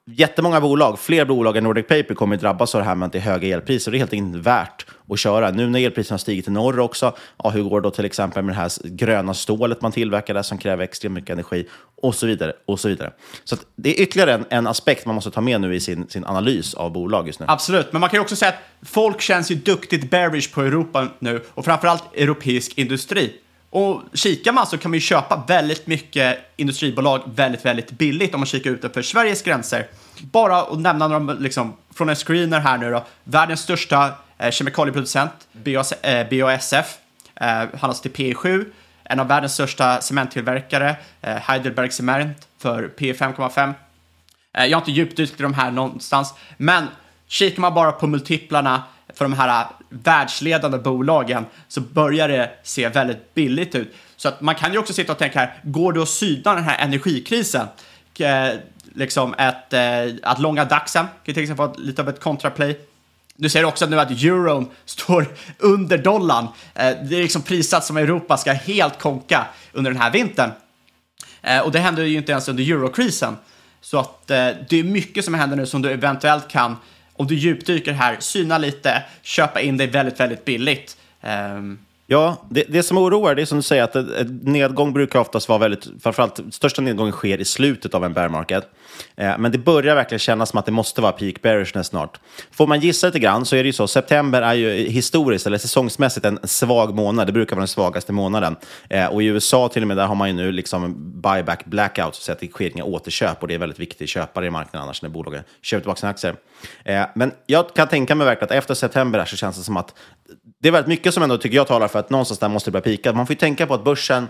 jättemånga 0.06 0.60
bolag, 0.60 0.98
fler 0.98 1.24
bolag 1.24 1.56
än 1.56 1.64
Nordic 1.64 1.86
Paper 1.86 2.14
kommer 2.14 2.36
drabbas 2.36 2.74
av 2.74 2.80
det 2.80 2.84
här 2.84 2.94
med 2.94 3.06
att 3.06 3.12
det 3.12 3.18
är 3.18 3.22
höga 3.22 3.48
elpriser. 3.48 3.90
Det 3.90 3.96
är 3.96 3.98
helt 3.98 4.12
enkelt 4.12 4.26
inte 4.26 4.50
värt 4.50 4.86
att 5.08 5.18
köra. 5.18 5.50
Nu 5.50 5.68
när 5.68 5.80
elpriserna 5.80 6.14
har 6.14 6.18
stigit 6.18 6.48
i 6.48 6.50
norr 6.50 6.78
också, 6.78 7.16
ja, 7.36 7.50
hur 7.50 7.62
går 7.62 7.80
det 7.80 7.86
då 7.86 7.90
till 7.90 8.04
exempel 8.04 8.42
med 8.42 8.54
det 8.54 8.58
här 8.58 8.70
gröna 8.84 9.34
stålet 9.34 9.82
man 9.82 9.92
tillverkar 9.92 10.34
där 10.34 10.42
som 10.42 10.58
kräver 10.58 10.84
extremt 10.84 11.14
mycket 11.14 11.30
energi 11.30 11.68
och 12.02 12.14
så 12.14 12.26
vidare. 12.26 12.52
och 12.66 12.80
så 12.80 12.88
vidare. 12.88 13.12
Så 13.44 13.54
att 13.54 13.66
det 13.76 13.90
är 13.90 14.02
ytterligare 14.02 14.34
en, 14.34 14.44
en 14.50 14.66
aspekt 14.66 15.06
man 15.06 15.14
måste 15.14 15.30
ta 15.30 15.40
med 15.40 15.60
nu 15.60 15.74
i 15.74 15.80
sin, 15.80 16.08
sin 16.08 16.24
analys 16.24 16.74
av 16.74 16.92
bolag 16.92 17.26
just 17.26 17.40
nu. 17.40 17.46
Absolut, 17.48 17.92
men 17.92 18.00
man 18.00 18.10
kan 18.10 18.16
ju 18.16 18.22
också 18.22 18.36
säga 18.36 18.48
att 18.48 18.88
folk 18.88 19.20
känns 19.20 19.50
ju 19.50 19.54
duktigt 19.54 20.10
bearish 20.10 20.54
på 20.54 20.62
Europa 20.62 21.08
nu 21.18 21.42
och 21.48 21.64
framförallt 21.64 22.16
europeisk 22.16 22.78
industri. 22.78 23.32
Och 23.74 24.02
kikar 24.14 24.52
man 24.52 24.66
så 24.66 24.78
kan 24.78 24.90
man 24.90 24.96
ju 24.96 25.00
köpa 25.00 25.44
väldigt 25.48 25.87
mycket 25.87 26.38
industribolag 26.56 27.22
väldigt, 27.35 27.64
väldigt 27.64 27.90
billigt 27.90 28.35
om 28.35 28.40
man 28.40 28.46
kikar 28.46 28.70
utanför 28.70 29.02
Sveriges 29.02 29.42
gränser. 29.42 29.87
Bara 30.20 30.62
att 30.62 30.78
nämna 30.78 31.08
några 31.08 31.32
liksom, 31.35 31.72
från 31.94 32.08
en 32.08 32.16
screener 32.16 32.61
här 32.61 32.78
nu 32.78 32.90
då. 32.90 33.04
Världens 33.24 33.61
största 33.61 34.14
eh, 34.38 34.50
kemikalieproducent, 34.50 35.32
BAS, 35.52 35.92
eh, 35.92 36.28
BASF, 36.30 36.96
eh, 37.35 37.46
handlas 37.46 37.82
alltså 37.82 38.02
till 38.02 38.12
P7. 38.12 38.64
En 39.04 39.20
av 39.20 39.28
världens 39.28 39.54
största 39.54 40.00
cementtillverkare, 40.00 40.96
eh, 41.20 41.35
Heidelberg 41.37 41.90
Cement, 41.90 42.48
för 42.58 42.88
P5,5. 42.98 43.74
Eh, 44.54 44.64
Jag 44.66 44.76
har 44.76 44.80
inte 44.80 44.92
djupdykt 44.92 45.40
i 45.40 45.42
de 45.42 45.54
här 45.54 45.70
någonstans, 45.70 46.35
men 46.56 46.88
kikar 47.28 47.61
man 47.61 47.74
bara 47.74 47.92
på 47.92 48.06
multiplarna 48.06 48.82
för 49.22 49.28
de 49.28 49.32
här 49.37 49.61
äh, 49.61 49.66
världsledande 49.88 50.78
bolagen 50.78 51.46
så 51.68 51.80
börjar 51.80 52.28
det 52.28 52.50
se 52.62 52.88
väldigt 52.88 53.35
billigt 53.35 53.74
ut. 53.74 53.94
Så 54.16 54.28
att 54.28 54.40
man 54.40 54.54
kan 54.54 54.72
ju 54.72 54.78
också 54.78 54.92
sitta 54.92 55.12
och 55.12 55.18
tänka 55.18 55.38
här, 55.38 55.54
går 55.62 55.92
det 55.92 56.02
att 56.02 56.08
syna 56.08 56.54
den 56.54 56.64
här 56.64 56.78
energikrisen? 56.78 57.66
Eh, 58.18 58.48
Liksom 58.94 59.35
ett, 59.35 59.72
eh, 59.72 60.14
att 60.22 60.38
långa 60.38 60.64
DAXen 60.64 61.06
kan 61.24 61.35
till 61.35 61.42
exempel 61.42 61.66
vara 61.66 61.76
lite 61.78 62.02
av 62.02 62.08
ett 62.08 62.20
kontraplay. 62.20 62.80
Du 63.37 63.48
ser 63.48 63.64
också 63.64 63.87
nu 63.87 64.00
att 64.00 64.11
euron 64.11 64.70
står 64.85 65.26
under 65.58 65.98
dollarn. 65.98 66.44
Eh, 66.74 66.96
Det 67.02 67.16
är 67.16 67.22
liksom 67.22 67.42
prissatt 67.42 67.85
som 67.85 67.96
Europa 67.96 68.37
ska 68.37 68.52
helt 68.52 68.98
konka 68.98 69.46
under 69.72 69.90
den 69.90 70.00
här 70.00 70.11
vintern. 70.11 70.50
Eh, 71.42 71.58
Och 71.61 71.72
det 71.72 71.78
hände 71.78 72.06
ju 72.06 72.16
inte 72.16 72.32
ens 72.32 72.48
under 72.48 72.62
eurokrisen. 72.62 73.37
Så 73.80 73.98
att 73.98 74.30
eh, 74.30 74.48
det 74.68 74.76
är 74.80 74.85
mycket 74.85 75.24
som 75.24 75.35
händer 75.35 75.56
nu 75.56 75.66
som 75.66 75.82
du 75.82 75.90
eventuellt 75.90 76.48
kan, 76.48 76.76
om 77.22 77.28
du 77.28 77.35
djupdyker 77.35 77.92
här, 77.92 78.16
syna 78.20 78.58
lite, 78.58 79.02
köpa 79.22 79.61
in 79.61 79.76
dig 79.76 79.87
väldigt, 79.87 80.20
väldigt 80.20 80.44
billigt. 80.44 80.96
Um, 81.56 81.78
Ja, 82.06 82.37
det, 82.50 82.64
det 82.68 82.82
som 82.82 82.98
oroar 82.98 83.35
det 83.35 83.42
är 83.42 83.46
som 83.46 83.58
du 83.58 83.62
säger 83.62 83.82
att 83.82 83.94
en 83.94 84.40
nedgång 84.42 84.92
brukar 84.92 85.18
oftast 85.18 85.48
vara 85.48 85.58
väldigt, 85.58 85.88
framförallt 86.02 86.40
största 86.50 86.82
nedgången 86.82 87.12
sker 87.12 87.40
i 87.40 87.44
slutet 87.44 87.94
av 87.94 88.04
en 88.04 88.12
bear 88.12 88.28
market. 88.28 88.68
Eh, 89.16 89.38
men 89.38 89.52
det 89.52 89.59
börjar 89.59 89.94
verkligen 89.94 90.18
kännas 90.18 90.50
som 90.50 90.59
att 90.59 90.66
det 90.66 90.72
måste 90.72 91.00
vara 91.00 91.12
peak 91.12 91.42
bearishness 91.42 91.87
snart. 91.87 92.20
Får 92.50 92.66
man 92.66 92.81
gissa 92.81 93.07
lite 93.07 93.18
grann 93.18 93.46
så 93.46 93.57
är 93.57 93.62
det 93.62 93.66
ju 93.66 93.72
så, 93.72 93.88
september 93.88 94.42
är 94.42 94.55
ju 94.55 94.70
historiskt 94.70 95.46
eller 95.46 95.59
säsongsmässigt 95.59 96.26
en 96.26 96.38
svag 96.42 96.94
månad. 96.94 97.26
Det 97.26 97.33
brukar 97.33 97.57
vara 97.57 97.61
den 97.61 97.68
svagaste 97.68 98.12
månaden. 98.12 98.57
Eh, 98.90 99.07
och 99.07 99.22
i 99.22 99.26
USA 99.26 99.68
till 99.68 99.83
och 99.83 99.88
med 99.88 99.96
där 99.96 100.07
har 100.07 100.14
man 100.14 100.28
ju 100.28 100.35
nu 100.35 100.52
liksom 100.52 100.94
buyback 101.20 101.64
blackout, 101.64 102.14
så 102.14 102.33
att 102.33 102.40
det 102.40 102.48
sker 102.48 102.70
inga 102.70 102.85
återköp 102.85 103.42
och 103.42 103.48
det 103.48 103.55
är 103.55 103.59
väldigt 103.59 103.81
viktigt 103.81 104.09
köpare 104.09 104.46
i 104.46 104.50
marknaden 104.50 104.85
annars 104.85 105.02
när 105.02 105.09
bolagen 105.09 105.42
köper 105.62 105.81
tillbaka 105.81 106.00
sina 106.00 106.11
aktier. 106.11 106.37
Eh, 106.85 107.05
men 107.14 107.33
jag 107.46 107.74
kan 107.74 107.88
tänka 107.88 108.14
mig 108.14 108.24
verkligen 108.24 108.44
att 108.44 108.59
efter 108.59 108.74
september 108.74 109.24
så 109.24 109.37
känns 109.37 109.57
det 109.57 109.62
som 109.62 109.76
att 109.76 109.94
det 110.61 110.68
är 110.68 110.72
väldigt 110.72 110.88
mycket 110.88 111.14
som 111.14 111.22
ändå 111.22 111.38
tycker 111.38 111.57
jag 111.57 111.66
talar 111.66 111.88
för 111.88 111.98
att 111.98 112.11
någonstans 112.11 112.38
där 112.38 112.48
måste 112.48 112.70
det 112.70 112.72
börja 112.72 112.96
pika. 112.96 113.12
Man 113.12 113.26
får 113.26 113.35
ju 113.35 113.38
tänka 113.38 113.66
på 113.66 113.74
att 113.74 113.85
börsen 113.85 114.28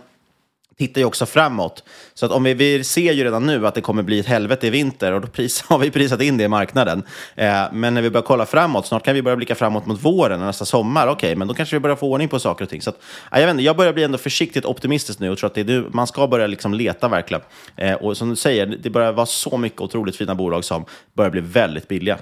tittar 0.79 1.01
ju 1.01 1.05
också 1.05 1.27
framåt. 1.27 1.85
Så 2.15 2.27
att 2.27 2.33
om 2.33 2.43
vi, 2.43 2.55
vi 2.55 2.85
ser 2.85 3.13
ju 3.13 3.25
redan 3.25 3.47
nu 3.47 3.67
att 3.67 3.75
det 3.75 3.81
kommer 3.81 4.03
bli 4.03 4.19
ett 4.19 4.27
helvete 4.27 4.67
i 4.67 4.71
vinter 4.71 5.13
och 5.13 5.21
då 5.21 5.29
pris, 5.29 5.63
har 5.69 5.79
vi 5.79 5.91
prisat 5.91 6.23
in 6.23 6.37
det 6.37 6.45
i 6.45 6.49
marknaden. 6.49 7.03
Eh, 7.35 7.65
men 7.73 7.95
när 7.95 8.03
vi 8.03 8.11
börjar 8.11 8.25
kolla 8.25 8.47
framåt, 8.47 8.87
snart 8.87 9.05
kan 9.05 9.15
vi 9.15 9.23
börja 9.23 9.37
blicka 9.37 9.55
framåt 9.55 9.87
mot 9.87 10.05
våren 10.05 10.41
och 10.41 10.47
nästa 10.47 10.65
sommar. 10.65 11.07
Okej, 11.07 11.37
men 11.37 11.49
då 11.49 11.55
kanske 11.55 11.77
vi 11.77 11.81
börjar 11.81 11.97
få 11.97 12.11
ordning 12.11 12.29
på 12.29 12.39
saker 12.39 12.65
och 12.65 12.71
ting. 12.71 12.83
Så 12.83 12.91
att, 12.91 12.97
ja, 13.31 13.39
jag, 13.39 13.47
vet 13.47 13.51
inte, 13.51 13.63
jag 13.63 13.77
börjar 13.77 13.93
bli 13.93 14.05
ändå 14.05 14.19
försiktigt 14.19 14.65
optimistisk 14.65 15.19
nu 15.19 15.31
och 15.31 15.39
tror 15.39 15.47
att 15.47 15.55
det 15.55 15.61
är 15.61 15.65
nu 15.65 15.89
man 15.93 16.07
ska 16.07 16.27
börja 16.27 16.47
liksom 16.47 16.75
leta 16.75 17.09
verkligen. 17.09 17.43
Eh, 17.77 17.95
och 17.95 18.17
som 18.17 18.31
du 18.31 18.37
säger, 18.37 18.67
det 18.67 18.91
börjar 18.91 19.13
vara 19.13 19.27
så 19.27 19.57
mycket 19.57 19.81
otroligt 19.81 20.17
fina 20.17 20.35
bolag 20.35 20.65
som 20.65 20.85
börjar 21.17 21.31
bli 21.31 21.41
väldigt 21.41 21.89
billiga. 21.89 22.19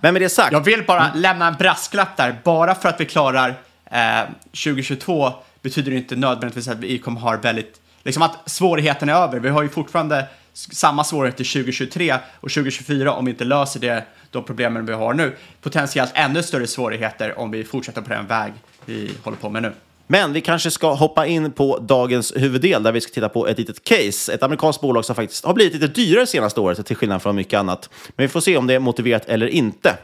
Men 0.00 0.12
med 0.12 0.22
det 0.22 0.28
sagt. 0.28 0.52
Jag 0.52 0.64
vill 0.64 0.84
bara 0.84 1.12
lämna 1.14 1.48
en 1.48 1.54
brasklapp 1.54 2.16
där. 2.16 2.40
Bara 2.44 2.74
för 2.74 2.88
att 2.88 3.00
vi 3.00 3.04
klarar 3.04 3.54
eh, 3.90 4.22
2022 4.64 5.32
betyder 5.66 5.90
det 5.90 5.96
inte 5.96 6.16
nödvändigtvis 6.16 6.68
att 6.68 6.78
vi 6.78 6.98
kommer 6.98 7.20
ha 7.20 7.36
väldigt, 7.36 7.80
liksom 8.02 8.22
att 8.22 8.50
svårigheten 8.50 9.08
är 9.08 9.14
över. 9.14 9.40
Vi 9.40 9.48
har 9.48 9.62
ju 9.62 9.68
fortfarande 9.68 10.26
samma 10.52 11.04
svårigheter 11.04 11.44
2023 11.44 12.14
och 12.40 12.50
2024 12.50 13.12
om 13.12 13.24
vi 13.24 13.30
inte 13.30 13.44
löser 13.44 13.80
det, 13.80 14.04
de 14.30 14.44
problemen 14.44 14.86
vi 14.86 14.92
har 14.92 15.14
nu. 15.14 15.36
Potentiellt 15.62 16.10
ännu 16.14 16.42
större 16.42 16.66
svårigheter 16.66 17.38
om 17.38 17.50
vi 17.50 17.64
fortsätter 17.64 18.02
på 18.02 18.08
den 18.08 18.26
väg 18.26 18.52
vi 18.84 19.10
håller 19.22 19.38
på 19.38 19.50
med 19.50 19.62
nu. 19.62 19.72
Men 20.06 20.32
vi 20.32 20.40
kanske 20.40 20.70
ska 20.70 20.94
hoppa 20.94 21.26
in 21.26 21.52
på 21.52 21.78
dagens 21.78 22.32
huvuddel 22.36 22.82
där 22.82 22.92
vi 22.92 23.00
ska 23.00 23.14
titta 23.14 23.28
på 23.28 23.48
ett 23.48 23.58
litet 23.58 23.84
case. 23.84 24.34
Ett 24.34 24.42
amerikanskt 24.42 24.80
bolag 24.80 25.04
som 25.04 25.14
faktiskt 25.14 25.44
har 25.44 25.54
blivit 25.54 25.74
lite 25.74 25.86
dyrare 25.86 26.26
senaste 26.26 26.60
året 26.60 26.86
till 26.86 26.96
skillnad 26.96 27.22
från 27.22 27.36
mycket 27.36 27.58
annat. 27.58 27.90
Men 28.08 28.24
vi 28.24 28.28
får 28.28 28.40
se 28.40 28.56
om 28.56 28.66
det 28.66 28.74
är 28.74 28.78
motiverat 28.78 29.24
eller 29.26 29.46
inte. 29.46 29.96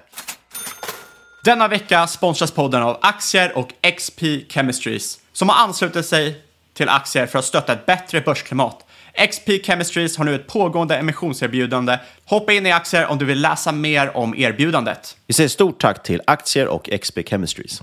Denna 1.44 1.68
vecka 1.68 2.06
sponsras 2.06 2.50
podden 2.50 2.82
av 2.82 2.98
Aktier 3.02 3.58
och 3.58 3.68
XP 3.96 4.22
Chemistries 4.48 5.21
som 5.32 5.48
har 5.48 5.56
anslutit 5.56 6.06
sig 6.06 6.42
till 6.74 6.88
aktier 6.88 7.26
för 7.26 7.38
att 7.38 7.44
stötta 7.44 7.72
ett 7.72 7.86
bättre 7.86 8.20
börsklimat. 8.20 8.86
XP 9.30 9.48
Chemistries 9.66 10.18
har 10.18 10.24
nu 10.24 10.34
ett 10.34 10.46
pågående 10.46 10.96
emissionserbjudande. 10.96 11.98
Hoppa 12.24 12.52
in 12.52 12.66
i 12.66 12.72
aktier 12.72 13.06
om 13.06 13.18
du 13.18 13.24
vill 13.24 13.40
läsa 13.40 13.72
mer 13.72 14.16
om 14.16 14.34
erbjudandet. 14.36 15.16
Vi 15.26 15.34
säger 15.34 15.48
stort 15.48 15.80
tack 15.80 16.02
till 16.02 16.22
Aktier 16.26 16.68
och 16.68 16.90
XP 17.00 17.18
Chemistries. 17.28 17.82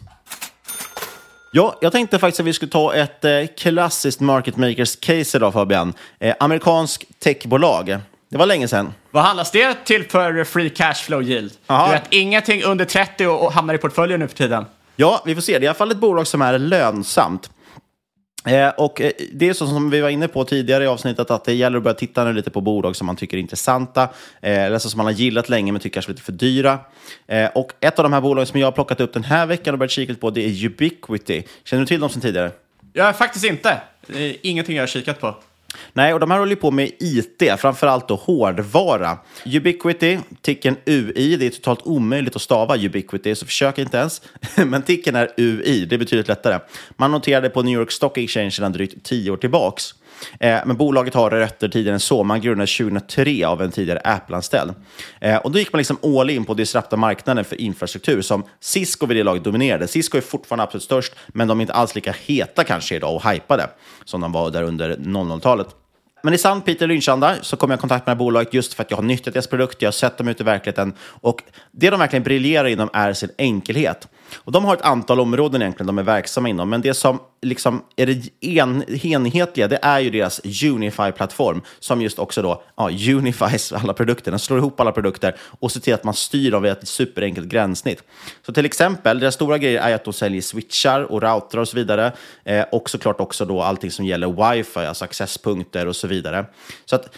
Ja, 1.51 1.77
jag 1.81 1.91
tänkte 1.91 2.19
faktiskt 2.19 2.39
att 2.39 2.45
vi 2.45 2.53
skulle 2.53 2.71
ta 2.71 2.93
ett 2.93 3.25
eh, 3.25 3.31
klassiskt 3.57 4.19
market 4.19 4.57
makers 4.57 4.95
case 4.95 5.37
idag 5.37 5.53
Fabian. 5.53 5.93
Eh, 6.19 6.35
amerikansk 6.39 7.05
techbolag. 7.19 7.97
Det 8.29 8.37
var 8.37 8.45
länge 8.45 8.67
sedan. 8.67 8.93
Vad 9.11 9.23
handlas 9.23 9.51
det 9.51 9.85
till 9.85 10.09
för 10.09 10.43
free 10.43 10.69
cash 10.69 10.93
flow 10.93 11.23
yield? 11.23 11.51
Aha. 11.67 11.87
Du 11.87 11.91
vet, 11.91 12.03
ingenting 12.09 12.63
under 12.63 12.85
30 12.85 13.27
och, 13.27 13.45
och 13.45 13.53
hamnar 13.53 13.73
i 13.73 13.77
portföljen 13.77 14.19
nu 14.19 14.27
för 14.27 14.35
tiden. 14.35 14.65
Ja, 15.01 15.23
vi 15.25 15.35
får 15.35 15.41
se. 15.41 15.51
Det 15.51 15.57
är 15.57 15.63
i 15.63 15.67
alla 15.67 15.75
fall 15.75 15.91
ett 15.91 15.97
bolag 15.97 16.27
som 16.27 16.41
är 16.41 16.59
lönsamt. 16.59 17.49
Eh, 18.45 18.69
och 18.69 19.01
eh, 19.01 19.11
det 19.33 19.49
är 19.49 19.53
så 19.53 19.67
som 19.67 19.89
vi 19.89 20.01
var 20.01 20.09
inne 20.09 20.27
på 20.27 20.43
tidigare 20.43 20.83
i 20.83 20.87
avsnittet 20.87 21.31
att 21.31 21.45
det 21.45 21.53
gäller 21.53 21.77
att 21.77 21.83
börja 21.83 21.95
titta 21.95 22.23
nu 22.23 22.33
lite 22.33 22.49
på 22.49 22.61
bolag 22.61 22.95
som 22.95 23.07
man 23.07 23.15
tycker 23.15 23.37
är 23.37 23.41
intressanta, 23.41 24.03
eh, 24.41 24.63
eller 24.63 24.79
som 24.79 24.97
man 24.97 25.05
har 25.05 25.13
gillat 25.13 25.49
länge 25.49 25.71
men 25.71 25.81
tycker 25.81 25.93
kanske 25.93 26.11
är 26.11 26.13
lite 26.13 26.23
för 26.23 26.31
dyra. 26.31 26.79
Eh, 27.27 27.49
och 27.55 27.71
ett 27.79 27.99
av 27.99 28.03
de 28.03 28.13
här 28.13 28.21
bolagen 28.21 28.47
som 28.47 28.59
jag 28.59 28.67
har 28.67 28.71
plockat 28.71 29.01
upp 29.01 29.13
den 29.13 29.23
här 29.23 29.45
veckan 29.45 29.73
och 29.73 29.79
börjat 29.79 29.91
kika 29.91 30.09
lite 30.11 30.21
på 30.21 30.29
det 30.29 30.45
är 30.45 30.65
Ubiquity. 30.65 31.43
Känner 31.63 31.81
du 31.81 31.87
till 31.87 31.99
dem 31.99 32.09
sedan 32.09 32.21
tidigare? 32.21 32.51
Jag 32.93 33.17
faktiskt 33.17 33.45
inte. 33.45 33.81
Det 34.07 34.29
är 34.29 34.35
ingenting 34.41 34.75
jag 34.75 34.83
har 34.83 34.87
kikat 34.87 35.19
på. 35.21 35.35
Nej, 35.93 36.13
och 36.13 36.19
de 36.19 36.31
här 36.31 36.39
håller 36.39 36.51
ju 36.51 36.55
på 36.55 36.71
med 36.71 36.91
IT, 36.99 37.43
framförallt 37.57 38.07
då 38.07 38.15
hårdvara. 38.15 39.17
Ubiquity, 39.45 40.19
ticken 40.41 40.75
UI, 40.85 41.35
det 41.35 41.45
är 41.45 41.49
totalt 41.49 41.81
omöjligt 41.83 42.35
att 42.35 42.41
stava 42.41 42.77
Ubiquity, 42.77 43.35
så 43.35 43.45
försök 43.45 43.77
inte 43.77 43.97
ens. 43.97 44.21
Men 44.55 44.81
ticken 44.81 45.15
är 45.15 45.29
UI, 45.37 45.85
det 45.85 45.95
är 45.95 45.99
betydligt 45.99 46.27
lättare. 46.27 46.59
Man 46.97 47.11
noterade 47.11 47.49
på 47.49 47.61
New 47.61 47.73
York 47.73 47.91
Stock 47.91 48.17
Exchange 48.17 48.51
sedan 48.51 48.71
drygt 48.71 49.03
tio 49.03 49.31
år 49.31 49.37
tillbaks. 49.37 49.93
Eh, 50.39 50.59
men 50.65 50.77
bolaget 50.77 51.13
har 51.13 51.29
rötter 51.29 51.69
tidigare 51.69 51.93
än 51.93 51.99
så. 51.99 52.23
Man 52.23 52.41
grundades 52.41 52.77
2003 52.77 53.45
av 53.45 53.61
en 53.61 53.71
tidigare 53.71 53.99
Apple-anställd. 54.03 54.73
Eh, 55.21 55.37
och 55.37 55.51
då 55.51 55.59
gick 55.59 55.73
man 55.73 55.77
liksom 55.77 55.97
all 56.03 56.29
in 56.29 56.45
på 56.45 56.51
att 56.51 56.57
disrupta 56.57 56.97
marknaden 56.97 57.45
för 57.45 57.61
infrastruktur 57.61 58.21
som 58.21 58.43
Cisco 58.59 59.05
vid 59.05 59.17
det 59.17 59.23
laget 59.23 59.43
dominerade. 59.43 59.87
Cisco 59.87 60.17
är 60.17 60.21
fortfarande 60.21 60.63
absolut 60.63 60.83
störst, 60.83 61.13
men 61.27 61.47
de 61.47 61.59
är 61.59 61.61
inte 61.61 61.73
alls 61.73 61.95
lika 61.95 62.15
heta 62.25 62.63
kanske 62.63 62.95
idag 62.95 63.15
och 63.15 63.31
hypade 63.31 63.69
som 64.05 64.21
de 64.21 64.31
var 64.31 64.51
där 64.51 64.63
under 64.63 64.95
00-talet. 64.95 65.67
Men 66.21 66.33
i 66.33 66.37
sann 66.37 66.61
Peter 66.61 66.87
Lynch-anda 66.87 67.35
så 67.41 67.57
kom 67.57 67.69
jag 67.69 67.77
i 67.77 67.81
kontakt 67.81 68.05
med 68.05 68.11
det 68.11 68.17
här 68.17 68.25
bolaget 68.25 68.53
just 68.53 68.73
för 68.73 68.83
att 68.83 68.91
jag 68.91 68.97
har 68.97 69.03
nyttjat 69.03 69.33
deras 69.33 69.47
produkt, 69.47 69.81
jag 69.81 69.87
har 69.87 69.91
sett 69.91 70.17
dem 70.17 70.27
ute 70.27 70.43
i 70.43 70.45
verkligheten 70.45 70.93
och 71.01 71.43
det 71.71 71.89
de 71.89 71.99
verkligen 71.99 72.23
briljerar 72.23 72.67
inom 72.67 72.89
är 72.93 73.13
sin 73.13 73.29
enkelhet. 73.37 74.07
Och 74.35 74.51
de 74.51 74.65
har 74.65 74.73
ett 74.73 74.81
antal 74.81 75.19
områden 75.19 75.61
egentligen 75.61 75.87
de 75.87 75.97
är 75.97 76.03
verksamma 76.03 76.49
inom, 76.49 76.69
men 76.69 76.81
det 76.81 76.93
som 76.93 77.19
liksom 77.41 77.83
är 77.95 78.05
det 78.05 78.29
en, 78.41 78.83
enhetliga, 79.05 79.67
det 79.67 79.79
är 79.81 79.99
ju 79.99 80.09
deras 80.09 80.41
Unify-plattform 80.63 81.61
som 81.79 82.01
just 82.01 82.19
också 82.19 82.41
då 82.41 82.63
ja, 82.75 82.89
unifies 82.89 83.73
alla 83.73 83.93
produkter. 83.93 84.31
Den 84.31 84.39
slår 84.39 84.59
ihop 84.59 84.79
alla 84.79 84.91
produkter 84.91 85.35
och 85.59 85.71
ser 85.71 85.79
till 85.79 85.93
att 85.93 86.03
man 86.03 86.13
styr 86.13 86.51
dem 86.51 86.63
via 86.63 86.71
ett 86.71 86.87
superenkelt 86.87 87.47
gränssnitt. 87.47 88.03
Så 88.45 88.53
till 88.53 88.65
exempel, 88.65 89.19
deras 89.19 89.35
stora 89.35 89.57
grejer 89.57 89.81
är 89.81 89.95
att 89.95 90.03
de 90.03 90.13
säljer 90.13 90.41
switchar 90.41 91.01
och 91.11 91.21
routrar 91.21 91.61
och 91.61 91.67
så 91.67 91.75
vidare. 91.75 92.11
Eh, 92.43 92.65
och 92.71 92.89
såklart 92.89 93.19
också 93.19 93.45
då 93.45 93.61
allting 93.61 93.91
som 93.91 94.05
gäller 94.05 94.53
wifi, 94.53 94.79
alltså 94.79 95.05
accesspunkter 95.05 95.87
och 95.87 95.95
så 95.95 96.07
vidare. 96.09 96.45
Så 96.85 96.95
att 96.95 97.09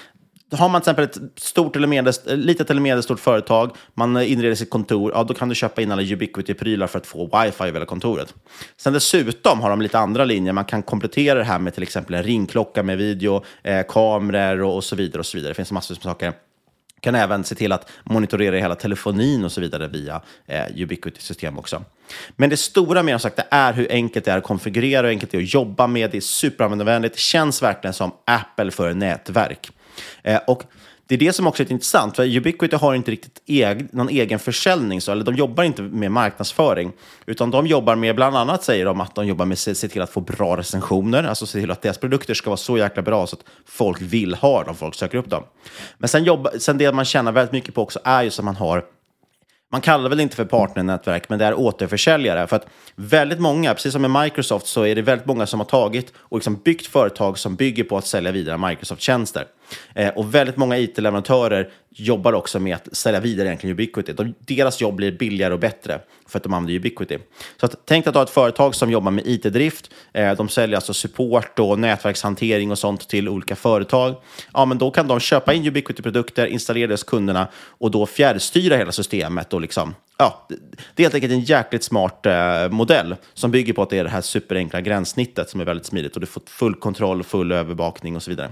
har 0.51 0.69
man 0.69 0.81
till 0.81 0.91
exempel 0.91 1.05
ett 1.05 1.41
stort 1.41 1.75
eller 1.75 1.87
medels, 1.87 2.21
litet 2.25 2.69
eller 2.69 2.81
medelstort 2.81 3.19
företag, 3.19 3.71
man 3.93 4.21
inreder 4.21 4.55
sitt 4.55 4.69
kontor, 4.69 5.11
ja, 5.15 5.23
då 5.23 5.33
kan 5.33 5.49
du 5.49 5.55
köpa 5.55 5.81
in 5.81 5.91
alla 5.91 6.01
Ubiquity-prylar 6.01 6.87
för 6.87 6.99
att 6.99 7.07
få 7.07 7.25
wifi 7.25 7.63
över 7.63 7.73
hela 7.73 7.85
kontoret. 7.85 8.33
Sen 8.77 8.93
dessutom 8.93 9.61
har 9.61 9.69
de 9.69 9.81
lite 9.81 9.99
andra 9.99 10.25
linjer. 10.25 10.53
Man 10.53 10.65
kan 10.65 10.83
komplettera 10.83 11.39
det 11.39 11.45
här 11.45 11.59
med 11.59 11.73
till 11.73 11.83
exempel 11.83 12.15
en 12.15 12.23
ringklocka 12.23 12.83
med 12.83 12.97
video, 12.97 13.43
eh, 13.63 13.85
kameror 13.87 14.61
och, 14.61 14.75
och, 14.75 14.83
så 14.83 14.95
vidare. 14.95 15.19
och 15.19 15.25
så 15.25 15.37
vidare. 15.37 15.51
Det 15.51 15.55
finns 15.55 15.71
massor 15.71 15.95
av 15.95 16.01
saker 16.01 16.33
kan 17.01 17.15
även 17.15 17.43
se 17.43 17.55
till 17.55 17.71
att 17.71 17.89
monitorera 18.03 18.57
hela 18.57 18.75
telefonin 18.75 19.45
och 19.45 19.51
så 19.51 19.61
vidare 19.61 19.87
via 19.87 20.21
eh, 20.47 20.65
Ubiquity-system 20.75 21.59
också. 21.59 21.83
Men 22.35 22.49
det 22.49 22.57
stora 22.57 23.03
med 23.03 23.21
sagt, 23.21 23.35
det 23.35 23.47
är 23.51 23.73
hur 23.73 23.91
enkelt 23.91 24.25
det 24.25 24.31
är 24.31 24.37
att 24.37 24.43
konfigurera, 24.43 25.01
hur 25.01 25.09
enkelt 25.09 25.31
det 25.31 25.37
är 25.37 25.41
att 25.41 25.53
jobba 25.53 25.87
med. 25.87 26.11
Det 26.11 26.17
är 26.17 26.21
superanvändarvänligt. 26.21 27.15
Det 27.15 27.21
känns 27.21 27.63
verkligen 27.63 27.93
som 27.93 28.11
Apple 28.25 28.71
för 28.71 28.93
nätverk. 28.93 29.69
Eh, 30.23 30.39
och 30.47 30.63
det 31.07 31.15
är 31.15 31.19
det 31.19 31.33
som 31.33 31.47
också 31.47 31.63
är 31.63 31.71
intressant, 31.71 32.15
för 32.15 32.37
Ubiquity 32.37 32.75
har 32.75 32.95
inte 32.95 33.11
riktigt 33.11 33.41
egen, 33.45 33.89
någon 33.91 34.09
egen 34.09 34.39
försäljning, 34.39 35.01
så, 35.01 35.11
eller 35.11 35.23
de 35.23 35.35
jobbar 35.35 35.63
inte 35.63 35.81
med 35.81 36.11
marknadsföring, 36.11 36.91
utan 37.25 37.51
de 37.51 37.67
jobbar 37.67 37.95
med, 37.95 38.15
bland 38.15 38.37
annat 38.37 38.63
säger 38.63 38.85
de 38.85 39.01
att 39.01 39.15
de 39.15 39.27
jobbar 39.27 39.45
med 39.45 39.53
att 39.53 39.77
se 39.77 39.87
till 39.87 40.01
att 40.01 40.09
få 40.09 40.21
bra 40.21 40.57
recensioner, 40.57 41.23
alltså 41.23 41.45
se 41.45 41.59
till 41.59 41.71
att 41.71 41.81
deras 41.81 41.97
produkter 41.97 42.33
ska 42.33 42.49
vara 42.49 42.57
så 42.57 42.77
jäkla 42.77 43.01
bra 43.01 43.27
så 43.27 43.35
att 43.35 43.43
folk 43.65 44.01
vill 44.01 44.33
ha 44.33 44.63
dem, 44.63 44.75
folk 44.75 44.95
söker 44.95 45.17
upp 45.17 45.29
dem. 45.29 45.43
Men 45.97 46.09
sen, 46.09 46.23
jobba, 46.23 46.51
sen 46.59 46.77
det 46.77 46.91
man 46.91 47.05
tjänar 47.05 47.31
väldigt 47.31 47.53
mycket 47.53 47.75
på 47.75 47.81
också 47.81 47.99
är 48.03 48.23
ju 48.23 48.27
att 48.27 48.43
man 48.43 48.55
har 48.55 48.83
man 49.71 49.81
kallar 49.81 50.03
det 50.03 50.09
väl 50.09 50.19
inte 50.19 50.35
för 50.35 50.45
partnernätverk, 50.45 51.29
men 51.29 51.39
det 51.39 51.45
är 51.45 51.53
återförsäljare. 51.53 52.47
För 52.47 52.55
att 52.55 52.67
väldigt 52.95 53.39
många, 53.39 53.73
precis 53.73 53.93
som 53.93 54.01
med 54.01 54.23
Microsoft, 54.23 54.67
så 54.67 54.85
är 54.85 54.95
det 54.95 55.01
väldigt 55.01 55.27
många 55.27 55.45
som 55.45 55.59
har 55.59 55.67
tagit 55.67 56.13
och 56.15 56.37
liksom 56.37 56.55
byggt 56.55 56.87
företag 56.87 57.39
som 57.39 57.55
bygger 57.55 57.83
på 57.83 57.97
att 57.97 58.07
sälja 58.07 58.31
vidare 58.31 58.57
Microsoft-tjänster. 58.57 59.45
Eh, 59.95 60.09
och 60.09 60.35
väldigt 60.35 60.57
många 60.57 60.77
it-leverantörer 60.77 61.69
jobbar 61.89 62.33
också 62.33 62.59
med 62.59 62.75
att 62.75 62.95
sälja 62.95 63.19
vidare 63.19 63.47
egentligen 63.47 63.73
Ubiquity. 63.73 64.13
De, 64.13 64.33
deras 64.39 64.81
jobb 64.81 64.95
blir 64.95 65.11
billigare 65.11 65.53
och 65.53 65.59
bättre 65.59 65.99
för 66.27 66.37
att 66.37 66.43
de 66.43 66.53
använder 66.53 66.75
Ubiquity. 66.75 67.17
Så 67.59 67.65
att, 67.65 67.75
tänk 67.85 68.07
att 68.07 68.13
du 68.13 68.19
har 68.19 68.23
ett 68.23 68.29
företag 68.29 68.75
som 68.75 68.91
jobbar 68.91 69.11
med 69.11 69.27
it-drift. 69.27 69.91
Eh, 70.13 70.35
de 70.35 70.49
säljer 70.49 70.75
alltså 70.75 70.93
support 70.93 71.59
och 71.59 71.79
nätverkshantering 71.79 72.71
och 72.71 72.79
sånt 72.79 73.09
till 73.09 73.29
olika 73.29 73.55
företag. 73.55 74.15
Ja, 74.53 74.65
men 74.65 74.77
då 74.77 74.91
kan 74.91 75.07
de 75.07 75.19
köpa 75.19 75.53
in 75.53 75.67
Ubiquity-produkter, 75.67 76.47
installera 76.47 76.87
det 76.87 76.93
hos 76.93 77.03
kunderna 77.03 77.47
och 77.55 77.91
då 77.91 78.05
fjärrstyra 78.05 78.77
hela 78.77 78.91
systemet 78.91 79.53
och 79.53 79.61
liksom 79.61 79.95
ja, 80.21 80.47
det 80.95 81.01
är 81.01 81.05
helt 81.05 81.15
enkelt 81.15 81.33
en 81.33 81.39
jäkligt 81.39 81.83
smart 81.83 82.25
eh, 82.25 82.69
modell 82.69 83.15
som 83.33 83.51
bygger 83.51 83.73
på 83.73 83.81
att 83.81 83.89
det 83.89 83.97
är 83.97 84.03
det 84.03 84.09
här 84.09 84.21
superenkla 84.21 84.81
gränssnittet 84.81 85.49
som 85.49 85.61
är 85.61 85.65
väldigt 85.65 85.85
smidigt 85.85 86.15
och 86.15 86.21
du 86.21 86.27
får 86.27 86.41
full 86.45 86.75
kontroll, 86.75 87.23
full 87.23 87.51
övervakning 87.51 88.15
och 88.15 88.23
så 88.23 88.31
vidare. 88.31 88.51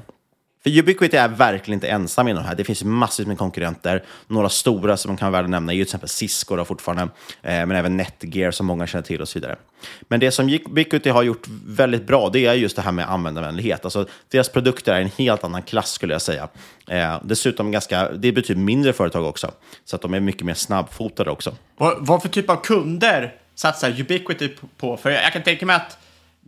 För 0.63 0.79
Ubiquity 0.79 1.17
är 1.17 1.27
verkligen 1.27 1.77
inte 1.77 1.87
ensam 1.87 2.27
inom 2.27 2.43
det 2.43 2.49
här. 2.49 2.55
Det 2.55 2.63
finns 2.63 2.83
massvis 2.83 3.27
med 3.27 3.37
konkurrenter. 3.37 4.03
Några 4.27 4.49
stora 4.49 4.97
som 4.97 5.09
man 5.09 5.17
kan 5.17 5.31
väl 5.31 5.47
nämna 5.47 5.71
är 5.71 5.75
ju 5.75 5.83
till 5.83 5.89
exempel 5.89 6.09
Cisco 6.09 6.55
då 6.55 6.65
fortfarande, 6.65 7.03
eh, 7.03 7.09
men 7.41 7.71
även 7.71 7.97
Netgear 7.97 8.51
som 8.51 8.65
många 8.65 8.87
känner 8.87 9.03
till 9.03 9.21
och 9.21 9.29
så 9.29 9.39
vidare. 9.39 9.55
Men 10.01 10.19
det 10.19 10.31
som 10.31 10.49
Ubiquity 10.49 11.09
har 11.09 11.23
gjort 11.23 11.47
väldigt 11.65 12.07
bra, 12.07 12.29
det 12.29 12.45
är 12.45 12.53
just 12.53 12.75
det 12.75 12.81
här 12.81 12.91
med 12.91 13.11
användarvänlighet. 13.11 13.85
Alltså, 13.85 14.07
deras 14.27 14.49
produkter 14.49 14.93
är 14.93 15.01
en 15.01 15.11
helt 15.17 15.43
annan 15.43 15.61
klass 15.61 15.91
skulle 15.91 16.13
jag 16.13 16.21
säga. 16.21 16.47
Eh, 16.87 17.17
dessutom 17.23 17.71
ganska, 17.71 18.11
det 18.11 18.31
betyder 18.31 18.61
mindre 18.61 18.93
företag 18.93 19.25
också, 19.25 19.51
så 19.85 19.95
att 19.95 20.01
de 20.01 20.13
är 20.13 20.19
mycket 20.19 20.43
mer 20.43 20.53
snabbfotade 20.53 21.31
också. 21.31 21.55
Vad, 21.77 21.97
vad 21.99 22.21
för 22.21 22.29
typ 22.29 22.49
av 22.49 22.55
kunder 22.55 23.35
satsar 23.55 24.01
Ubiquity 24.01 24.49
på? 24.77 24.97
För 24.97 25.09
jag 25.09 25.33
kan 25.33 25.43
tänka 25.43 25.65
mig 25.65 25.75
att 25.75 25.97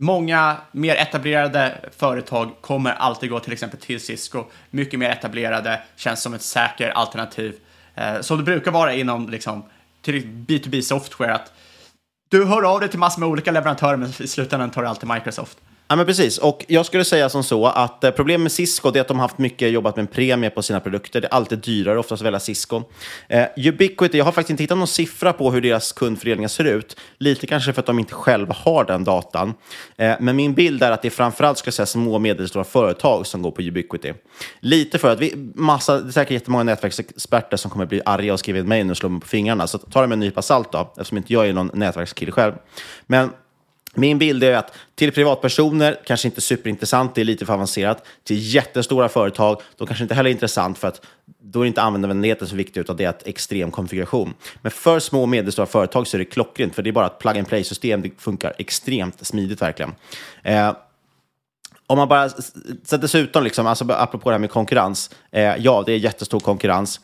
Många 0.02 0.56
mer 0.72 0.94
etablerade 0.96 1.90
företag 1.96 2.50
kommer 2.60 2.90
alltid 2.92 3.30
gå 3.30 3.40
till 3.40 3.52
exempel 3.52 3.80
till 3.80 4.00
Cisco. 4.00 4.44
Mycket 4.70 4.98
mer 4.98 5.10
etablerade, 5.10 5.82
känns 5.96 6.22
som 6.22 6.34
ett 6.34 6.42
säkert 6.42 6.92
alternativ. 6.94 7.54
Eh, 7.94 8.20
som 8.20 8.38
det 8.38 8.44
brukar 8.44 8.70
vara 8.70 8.94
inom 8.94 9.28
liksom, 9.28 9.64
B2B 10.04 10.80
software. 10.80 11.34
Att 11.34 11.52
du 12.28 12.44
hör 12.44 12.62
av 12.62 12.80
dig 12.80 12.88
till 12.88 12.98
massor 12.98 13.20
med 13.20 13.28
olika 13.28 13.50
leverantörer, 13.50 13.96
men 13.96 14.12
i 14.18 14.28
slutändan 14.28 14.70
tar 14.70 14.82
du 14.82 14.88
alltid 14.88 15.08
Microsoft. 15.08 15.58
Ja, 15.92 15.96
men 15.96 16.06
precis. 16.06 16.38
Och 16.38 16.64
jag 16.68 16.86
skulle 16.86 17.04
säga 17.04 17.28
som 17.28 17.42
så 17.42 17.66
att 17.66 18.04
eh, 18.04 18.10
problemet 18.10 18.40
med 18.40 18.52
Cisco 18.52 18.96
är 18.96 19.00
att 19.00 19.08
de 19.08 19.18
har 19.18 19.24
haft 19.24 19.38
mycket 19.38 19.70
jobbat 19.70 19.96
med 19.96 20.02
en 20.02 20.06
premie 20.06 20.50
på 20.50 20.62
sina 20.62 20.80
produkter. 20.80 21.20
Det 21.20 21.26
är 21.26 21.34
alltid 21.34 21.58
dyrare 21.58 21.98
oftast 21.98 22.22
att 22.22 22.26
välja 22.26 22.40
Cisco. 22.40 22.82
Eh, 23.28 23.46
Ubiquity, 23.56 24.18
jag 24.18 24.24
har 24.24 24.32
faktiskt 24.32 24.50
inte 24.50 24.62
hittat 24.62 24.78
någon 24.78 24.86
siffra 24.86 25.32
på 25.32 25.50
hur 25.50 25.60
deras 25.60 25.92
kundfördelningar 25.92 26.48
ser 26.48 26.64
ut. 26.64 26.96
Lite 27.18 27.46
kanske 27.46 27.72
för 27.72 27.80
att 27.80 27.86
de 27.86 27.98
inte 27.98 28.14
själva 28.14 28.54
har 28.58 28.84
den 28.84 29.04
datan. 29.04 29.54
Eh, 29.96 30.14
men 30.20 30.36
min 30.36 30.54
bild 30.54 30.82
är 30.82 30.90
att 30.90 31.02
det 31.02 31.08
är 31.08 31.10
framförallt 31.10 31.58
ska 31.58 31.72
säga, 31.72 31.86
små 31.86 32.14
och 32.14 32.20
medelstora 32.20 32.64
företag 32.64 33.26
som 33.26 33.42
går 33.42 33.50
på 33.50 33.62
Ubiquity. 33.62 34.12
Lite 34.60 34.98
för 34.98 35.12
att 35.12 35.20
vi, 35.20 35.34
massa, 35.54 36.00
det 36.00 36.08
är 36.08 36.12
säkert 36.12 36.32
jättemånga 36.32 36.64
nätverksexperter 36.64 37.56
som 37.56 37.70
kommer 37.70 37.86
bli 37.86 38.02
arga 38.04 38.32
och 38.32 38.38
skriva 38.38 38.58
ett 38.58 38.66
mejl 38.66 38.90
och 38.90 38.96
slå 38.96 39.08
mig 39.08 39.20
på 39.20 39.26
fingrarna. 39.26 39.66
Så 39.66 39.78
ta 39.78 40.00
det 40.00 40.06
med 40.06 40.16
en 40.16 40.20
nypa 40.20 40.42
salt 40.42 40.72
då, 40.72 40.92
eftersom 40.96 41.18
inte 41.18 41.32
jag 41.32 41.48
är 41.48 41.52
någon 41.52 41.70
nätverkskille 41.74 42.32
själv. 42.32 42.52
Men 43.06 43.30
min 43.94 44.18
bild 44.18 44.44
är 44.44 44.56
att 44.56 44.72
till 44.94 45.12
privatpersoner, 45.12 46.00
kanske 46.04 46.28
inte 46.28 46.40
superintressant, 46.40 47.14
det 47.14 47.20
är 47.20 47.24
lite 47.24 47.46
för 47.46 47.52
avancerat. 47.52 48.06
Till 48.24 48.54
jättestora 48.54 49.08
företag, 49.08 49.60
då 49.76 49.86
kanske 49.86 50.02
inte 50.02 50.14
heller 50.14 50.30
är 50.30 50.34
intressant 50.34 50.78
för 50.78 50.88
att 50.88 51.06
då 51.42 51.60
är 51.60 51.66
inte 51.66 51.82
användarvänligheten 51.82 52.48
så 52.48 52.56
viktig, 52.56 52.80
utan 52.80 52.96
det 52.96 53.04
är 53.04 53.08
att 53.08 53.26
extrem 53.26 53.70
konfiguration. 53.70 54.34
Men 54.62 54.72
för 54.72 54.98
små 54.98 55.22
och 55.22 55.28
medelstora 55.28 55.66
företag 55.66 56.06
så 56.06 56.16
är 56.16 56.18
det 56.18 56.24
klockrent, 56.24 56.74
för 56.74 56.82
det 56.82 56.90
är 56.90 56.92
bara 56.92 57.06
ett 57.06 57.18
plug 57.18 57.38
and 57.38 57.48
play-system. 57.48 58.02
Det 58.02 58.10
funkar 58.18 58.54
extremt 58.58 59.26
smidigt 59.26 59.62
verkligen. 59.62 59.94
Eh, 60.42 60.72
om 61.86 61.98
man 61.98 62.08
bara, 62.08 62.28
så 62.84 62.96
dessutom, 62.96 63.44
liksom, 63.44 63.66
alltså, 63.66 63.84
apropå 63.90 64.30
det 64.30 64.34
här 64.34 64.40
med 64.40 64.50
konkurrens, 64.50 65.10
eh, 65.30 65.56
ja, 65.56 65.82
det 65.86 65.92
är 65.92 65.96
jättestor 65.96 66.40
konkurrens. 66.40 67.00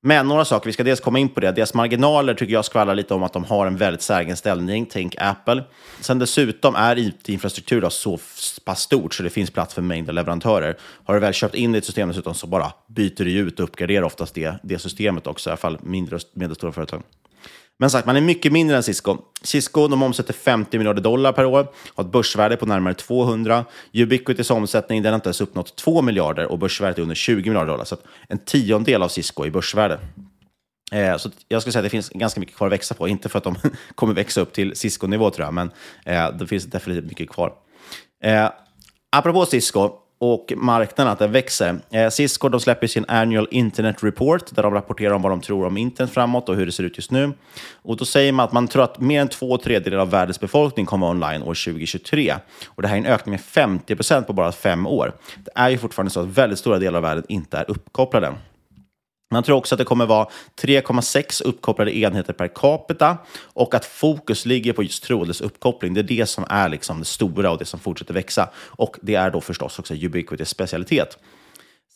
Men 0.00 0.28
några 0.28 0.44
saker, 0.44 0.66
vi 0.66 0.72
ska 0.72 0.84
dels 0.84 1.00
komma 1.00 1.18
in 1.18 1.28
på 1.28 1.40
det. 1.40 1.52
Deras 1.52 1.74
marginaler 1.74 2.34
tycker 2.34 2.52
jag 2.52 2.64
skvallrar 2.64 2.94
lite 2.94 3.14
om 3.14 3.22
att 3.22 3.32
de 3.32 3.44
har 3.44 3.66
en 3.66 3.76
väldigt 3.76 4.02
särgen 4.02 4.36
ställning. 4.36 4.86
Tänk 4.90 5.14
Apple. 5.18 5.64
Sen 6.00 6.18
dessutom 6.18 6.74
är 6.74 6.98
it-infrastruktur 6.98 7.88
så 7.88 8.18
pass 8.64 8.80
stort 8.80 9.14
så 9.14 9.22
det 9.22 9.30
finns 9.30 9.50
plats 9.50 9.74
för 9.74 9.82
mängder 9.82 10.12
leverantörer. 10.12 10.76
Har 11.04 11.14
du 11.14 11.20
väl 11.20 11.32
köpt 11.32 11.54
in 11.54 11.72
ditt 11.72 11.84
system 11.84 12.08
dessutom 12.08 12.34
så 12.34 12.46
bara 12.46 12.72
byter 12.86 13.24
du 13.24 13.32
ut 13.32 13.60
och 13.60 13.64
uppgraderar 13.64 14.02
oftast 14.02 14.34
det, 14.34 14.54
det 14.62 14.78
systemet 14.78 15.26
också, 15.26 15.50
i 15.50 15.50
alla 15.50 15.56
fall 15.56 15.78
mindre 15.82 16.16
och 16.16 16.22
medelstora 16.32 16.72
företag. 16.72 17.02
Men 17.80 17.90
sagt, 17.90 18.06
man 18.06 18.16
är 18.16 18.20
mycket 18.20 18.52
mindre 18.52 18.76
än 18.76 18.82
Cisco. 18.82 19.16
Cisco 19.42 19.88
de 19.88 20.02
omsätter 20.02 20.32
50 20.32 20.78
miljarder 20.78 21.02
dollar 21.02 21.32
per 21.32 21.44
år, 21.44 21.66
har 21.94 22.04
ett 22.04 22.12
börsvärde 22.12 22.56
på 22.56 22.66
närmare 22.66 22.94
200. 22.94 23.64
Ubiquitys 23.92 24.50
omsättning 24.50 25.02
den 25.02 25.12
har 25.12 25.14
inte 25.14 25.28
ens 25.28 25.40
uppnått 25.40 25.76
2 25.76 26.02
miljarder 26.02 26.46
och 26.46 26.58
börsvärdet 26.58 26.98
är 26.98 27.02
under 27.02 27.14
20 27.14 27.50
miljarder 27.50 27.72
dollar. 27.72 27.84
Så 27.84 27.96
en 28.28 28.38
tiondel 28.38 29.02
av 29.02 29.08
Cisco 29.08 29.46
i 29.46 29.50
börsvärde. 29.50 29.98
Eh, 30.92 31.16
så 31.16 31.30
jag 31.48 31.62
skulle 31.62 31.72
säga 31.72 31.80
att 31.80 31.84
det 31.84 31.90
finns 31.90 32.08
ganska 32.08 32.40
mycket 32.40 32.56
kvar 32.56 32.66
att 32.66 32.72
växa 32.72 32.94
på. 32.94 33.08
Inte 33.08 33.28
för 33.28 33.38
att 33.38 33.44
de 33.44 33.56
kommer 33.94 34.14
växa 34.14 34.40
upp 34.40 34.52
till 34.52 34.76
Cisco-nivå 34.76 35.30
tror 35.30 35.46
jag, 35.46 35.54
men 35.54 35.70
eh, 36.04 36.32
det 36.32 36.46
finns 36.46 36.64
definitivt 36.64 37.08
mycket 37.08 37.30
kvar. 37.30 37.52
Eh, 38.24 38.50
apropå 39.16 39.46
Cisco, 39.46 39.90
och 40.18 40.52
marknaden 40.56 41.12
att 41.12 41.18
den 41.18 41.32
växer. 41.32 41.78
Eh, 41.90 42.08
Cisco 42.08 42.48
de 42.48 42.60
släpper 42.60 42.86
sin 42.86 43.04
Annual 43.08 43.48
Internet 43.50 44.04
Report 44.04 44.56
där 44.56 44.62
de 44.62 44.74
rapporterar 44.74 45.14
om 45.14 45.22
vad 45.22 45.32
de 45.32 45.40
tror 45.40 45.66
om 45.66 45.76
internet 45.76 46.12
framåt 46.12 46.48
och 46.48 46.56
hur 46.56 46.66
det 46.66 46.72
ser 46.72 46.84
ut 46.84 46.98
just 46.98 47.10
nu. 47.10 47.32
Och 47.82 47.96
Då 47.96 48.04
säger 48.04 48.32
man 48.32 48.44
att 48.44 48.52
man 48.52 48.68
tror 48.68 48.84
att 48.84 49.00
mer 49.00 49.20
än 49.20 49.28
två 49.28 49.58
tredjedelar 49.58 50.02
av 50.02 50.10
världens 50.10 50.40
befolkning 50.40 50.86
kommer 50.86 51.06
online 51.06 51.42
år 51.42 51.64
2023. 51.64 52.34
Och 52.66 52.82
Det 52.82 52.88
här 52.88 52.96
är 52.96 53.00
en 53.00 53.06
ökning 53.06 53.30
med 53.30 53.40
50 53.40 53.96
procent 53.96 54.26
på 54.26 54.32
bara 54.32 54.52
fem 54.52 54.86
år. 54.86 55.12
Det 55.44 55.50
är 55.54 55.68
ju 55.68 55.78
fortfarande 55.78 56.10
så 56.10 56.20
att 56.20 56.26
väldigt 56.26 56.58
stora 56.58 56.78
delar 56.78 56.96
av 56.96 57.02
världen 57.02 57.24
inte 57.28 57.58
är 57.58 57.70
uppkopplade. 57.70 58.34
Man 59.30 59.42
tror 59.42 59.56
också 59.56 59.74
att 59.74 59.78
det 59.78 59.84
kommer 59.84 60.06
vara 60.06 60.28
3,6 60.60 61.42
uppkopplade 61.42 61.96
enheter 61.96 62.32
per 62.32 62.48
capita 62.48 63.16
och 63.42 63.74
att 63.74 63.84
fokus 63.84 64.46
ligger 64.46 64.72
på 64.72 64.82
just 64.82 65.02
trådlös 65.02 65.40
uppkoppling. 65.40 65.94
Det 65.94 66.00
är 66.00 66.02
det 66.02 66.26
som 66.26 66.44
är 66.48 66.68
liksom 66.68 66.98
det 66.98 67.04
stora 67.04 67.50
och 67.50 67.58
det 67.58 67.64
som 67.64 67.80
fortsätter 67.80 68.14
växa. 68.14 68.50
Och 68.56 68.96
det 69.02 69.14
är 69.14 69.30
då 69.30 69.40
förstås 69.40 69.78
också 69.78 69.94
Ubiquitys 69.94 70.48
specialitet. 70.48 71.18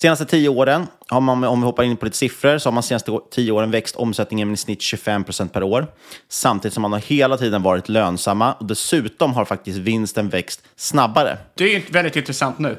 Senaste 0.02 0.24
tio 0.24 0.48
åren, 0.48 0.86
har 1.08 1.20
man, 1.20 1.44
om 1.44 1.60
vi 1.60 1.66
hoppar 1.66 1.82
in 1.82 1.96
på 1.96 2.04
lite 2.04 2.16
siffror, 2.16 2.58
så 2.58 2.68
har 2.68 2.72
man 2.72 2.82
senaste 2.82 3.18
tio 3.30 3.52
åren 3.52 3.70
växt 3.70 3.96
omsättningen 3.96 4.48
med 4.48 4.54
i 4.54 4.56
snitt 4.56 4.82
25 4.82 5.24
procent 5.24 5.52
per 5.52 5.62
år. 5.62 5.86
Samtidigt 6.28 6.74
som 6.74 6.82
man 6.82 6.92
har 6.92 7.00
hela 7.00 7.36
tiden 7.36 7.62
varit 7.62 7.88
lönsamma 7.88 8.52
och 8.52 8.66
dessutom 8.66 9.34
har 9.34 9.44
faktiskt 9.44 9.78
vinsten 9.78 10.28
växt 10.28 10.62
snabbare. 10.76 11.38
Det 11.54 11.76
är 11.76 11.92
väldigt 11.92 12.16
intressant 12.16 12.58
nu. 12.58 12.78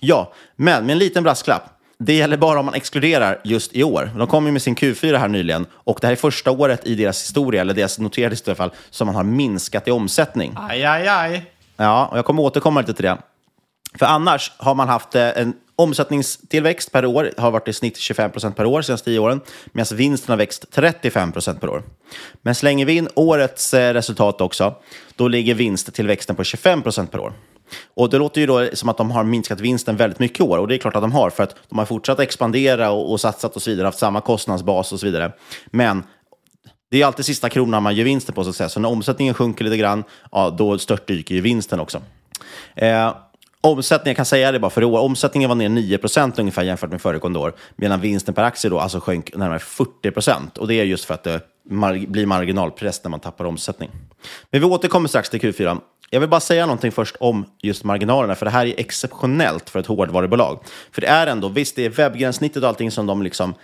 Ja, 0.00 0.32
men 0.56 0.86
med 0.86 0.92
en 0.92 0.98
liten 0.98 1.22
brasklapp. 1.22 1.77
Det 2.00 2.14
gäller 2.14 2.36
bara 2.36 2.58
om 2.58 2.64
man 2.64 2.74
exkluderar 2.74 3.40
just 3.44 3.74
i 3.74 3.82
år. 3.82 4.10
De 4.16 4.26
kom 4.26 4.46
ju 4.46 4.52
med 4.52 4.62
sin 4.62 4.76
Q4 4.76 5.16
här 5.16 5.28
nyligen 5.28 5.66
och 5.72 5.98
det 6.00 6.06
här 6.06 6.12
är 6.12 6.16
första 6.16 6.50
året 6.50 6.86
i 6.86 6.94
deras 6.94 7.22
historia, 7.22 7.60
eller 7.60 7.74
deras 7.74 7.98
noterade 7.98 8.32
historia 8.32 8.56
i 8.56 8.60
alla 8.60 8.70
fall, 8.70 8.78
som 8.90 9.06
man 9.06 9.14
har 9.14 9.24
minskat 9.24 9.88
i 9.88 9.90
omsättning. 9.90 10.54
Aj, 10.56 10.84
aj, 10.84 11.08
aj. 11.08 11.52
Ja, 11.76 12.06
och 12.06 12.18
jag 12.18 12.24
kommer 12.24 12.42
återkomma 12.42 12.80
lite 12.80 12.94
till 12.94 13.04
det. 13.04 13.18
För 13.98 14.06
annars 14.06 14.52
har 14.56 14.74
man 14.74 14.88
haft 14.88 15.14
eh, 15.14 15.28
en 15.28 15.54
omsättningstillväxt 15.76 16.92
per 16.92 17.06
år, 17.06 17.30
har 17.36 17.50
varit 17.50 17.68
i 17.68 17.72
snitt 17.72 17.96
25 17.96 18.30
procent 18.30 18.56
per 18.56 18.66
år 18.66 18.78
de 18.80 18.84
senaste 18.84 19.04
tio 19.04 19.18
åren, 19.18 19.40
medan 19.66 19.96
vinsten 19.96 20.32
har 20.32 20.36
växt 20.36 20.64
35 20.72 21.32
procent 21.32 21.60
per 21.60 21.68
år. 21.68 21.82
Men 22.42 22.54
slänger 22.54 22.86
vi 22.86 22.96
in 22.96 23.08
årets 23.14 23.74
eh, 23.74 23.92
resultat 23.92 24.40
också, 24.40 24.74
då 25.16 25.28
ligger 25.28 25.54
vinsttillväxten 25.54 26.36
på 26.36 26.44
25 26.44 26.82
procent 26.82 27.10
per 27.10 27.20
år. 27.20 27.32
Och 27.94 28.10
det 28.10 28.18
låter 28.18 28.40
ju 28.40 28.46
då 28.46 28.68
som 28.72 28.88
att 28.88 28.96
de 28.96 29.10
har 29.10 29.24
minskat 29.24 29.60
vinsten 29.60 29.96
väldigt 29.96 30.18
mycket 30.18 30.40
i 30.40 30.42
år. 30.42 30.58
Och 30.58 30.68
det 30.68 30.74
är 30.74 30.78
klart 30.78 30.96
att 30.96 31.02
de 31.02 31.12
har, 31.12 31.30
för 31.30 31.42
att 31.42 31.54
de 31.68 31.78
har 31.78 31.86
fortsatt 31.86 32.20
expandera 32.20 32.90
och, 32.90 33.12
och 33.12 33.20
satsat 33.20 33.56
och 33.56 33.62
så 33.62 33.70
vidare, 33.70 33.84
haft 33.84 33.98
samma 33.98 34.20
kostnadsbas 34.20 34.92
och 34.92 35.00
så 35.00 35.06
vidare. 35.06 35.32
Men 35.66 36.02
det 36.90 37.02
är 37.02 37.06
alltid 37.06 37.24
sista 37.24 37.48
kronan 37.48 37.82
man 37.82 37.94
gör 37.94 38.04
vinsten 38.04 38.34
på, 38.34 38.44
så 38.44 38.50
att 38.50 38.56
säga. 38.56 38.68
Så 38.68 38.80
när 38.80 38.88
omsättningen 38.88 39.34
sjunker 39.34 39.64
lite 39.64 39.76
grann, 39.76 40.04
ja, 40.32 40.50
då 40.50 40.78
störtdyker 40.78 41.34
ju 41.34 41.40
vinsten 41.40 41.80
också. 41.80 42.02
Eh, 42.76 43.14
Omsättningen, 43.60 44.10
jag 44.10 44.16
kan 44.16 44.24
säga 44.24 44.52
det 44.52 44.58
bara 44.58 44.70
för 44.70 44.82
i 44.82 44.84
år, 44.84 44.98
omsättningen 44.98 45.48
var 45.48 45.56
ner 45.56 45.68
9% 45.68 46.40
ungefär 46.40 46.62
jämfört 46.62 46.90
med 46.90 47.02
föregående 47.02 47.38
år, 47.38 47.54
medan 47.76 48.00
vinsten 48.00 48.34
per 48.34 48.42
aktie 48.42 48.70
då 48.70 48.78
alltså 48.78 49.00
sjönk 49.00 49.36
närmare 49.36 49.58
40% 49.58 50.58
Och 50.58 50.68
det 50.68 50.74
är 50.74 50.84
just 50.84 51.04
för 51.04 51.14
att 51.14 51.22
det 51.22 51.40
mar 51.70 52.06
blir 52.06 52.26
marginalpress 52.26 53.04
när 53.04 53.10
man 53.10 53.20
tappar 53.20 53.44
omsättning. 53.44 53.90
Men 54.50 54.60
vi 54.60 54.66
återkommer 54.66 55.08
strax 55.08 55.30
till 55.30 55.40
Q4. 55.40 55.80
Jag 56.10 56.20
vill 56.20 56.28
bara 56.28 56.40
säga 56.40 56.66
någonting 56.66 56.92
först 56.92 57.16
om 57.20 57.46
just 57.62 57.84
marginalerna, 57.84 58.34
för 58.34 58.46
det 58.46 58.50
här 58.50 58.66
är 58.66 58.74
exceptionellt 58.76 59.70
för 59.70 59.80
ett 59.80 59.86
hårdvarubolag. 59.86 60.58
För 60.92 61.00
det 61.00 61.06
är 61.06 61.26
ändå, 61.26 61.48
visst 61.48 61.76
det 61.76 61.84
är 61.84 61.90
webbgränssnittet 61.90 62.62
och 62.62 62.68
allting 62.68 62.90
som 62.90 63.06
de 63.06 63.22
liksom, 63.22 63.54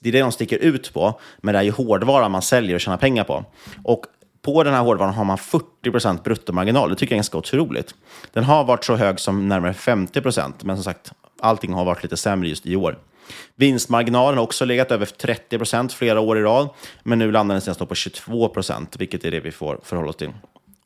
det 0.00 0.08
är 0.08 0.12
det 0.12 0.20
de 0.20 0.32
sticker 0.32 0.58
ut 0.58 0.92
på, 0.92 1.20
men 1.40 1.52
det 1.52 1.58
är 1.58 1.62
ju 1.62 1.70
hårdvara 1.70 2.28
man 2.28 2.42
säljer 2.42 2.74
och 2.74 2.80
tjänar 2.80 2.96
pengar 2.96 3.24
på. 3.24 3.44
Och 3.84 4.06
på 4.42 4.62
den 4.62 4.74
här 4.74 4.82
hårdvaran 4.82 5.14
har 5.14 5.24
man 5.24 5.36
40% 5.36 6.22
bruttomarginal. 6.22 6.90
Det 6.90 6.96
tycker 6.96 7.12
jag 7.12 7.16
är 7.16 7.18
ganska 7.18 7.38
otroligt. 7.38 7.94
Den 8.32 8.44
har 8.44 8.64
varit 8.64 8.84
så 8.84 8.96
hög 8.96 9.20
som 9.20 9.48
närmare 9.48 9.72
50% 9.72 10.52
men 10.62 10.76
som 10.76 10.84
sagt, 10.84 11.12
allting 11.40 11.72
har 11.72 11.84
varit 11.84 12.02
lite 12.02 12.16
sämre 12.16 12.48
just 12.48 12.66
i 12.66 12.76
år. 12.76 12.98
Vinstmarginalen 13.56 14.38
har 14.38 14.44
också 14.44 14.64
legat 14.64 14.90
över 14.90 15.06
30% 15.06 15.88
flera 15.88 16.20
år 16.20 16.38
i 16.38 16.42
rad, 16.42 16.68
men 17.02 17.18
nu 17.18 17.32
landar 17.32 17.54
den 17.54 17.62
senast 17.62 17.78
på 17.78 17.94
22% 17.94 18.86
vilket 18.98 19.24
är 19.24 19.30
det 19.30 19.40
vi 19.40 19.50
får 19.50 19.80
förhålla 19.82 20.08
oss 20.08 20.16
till. 20.16 20.30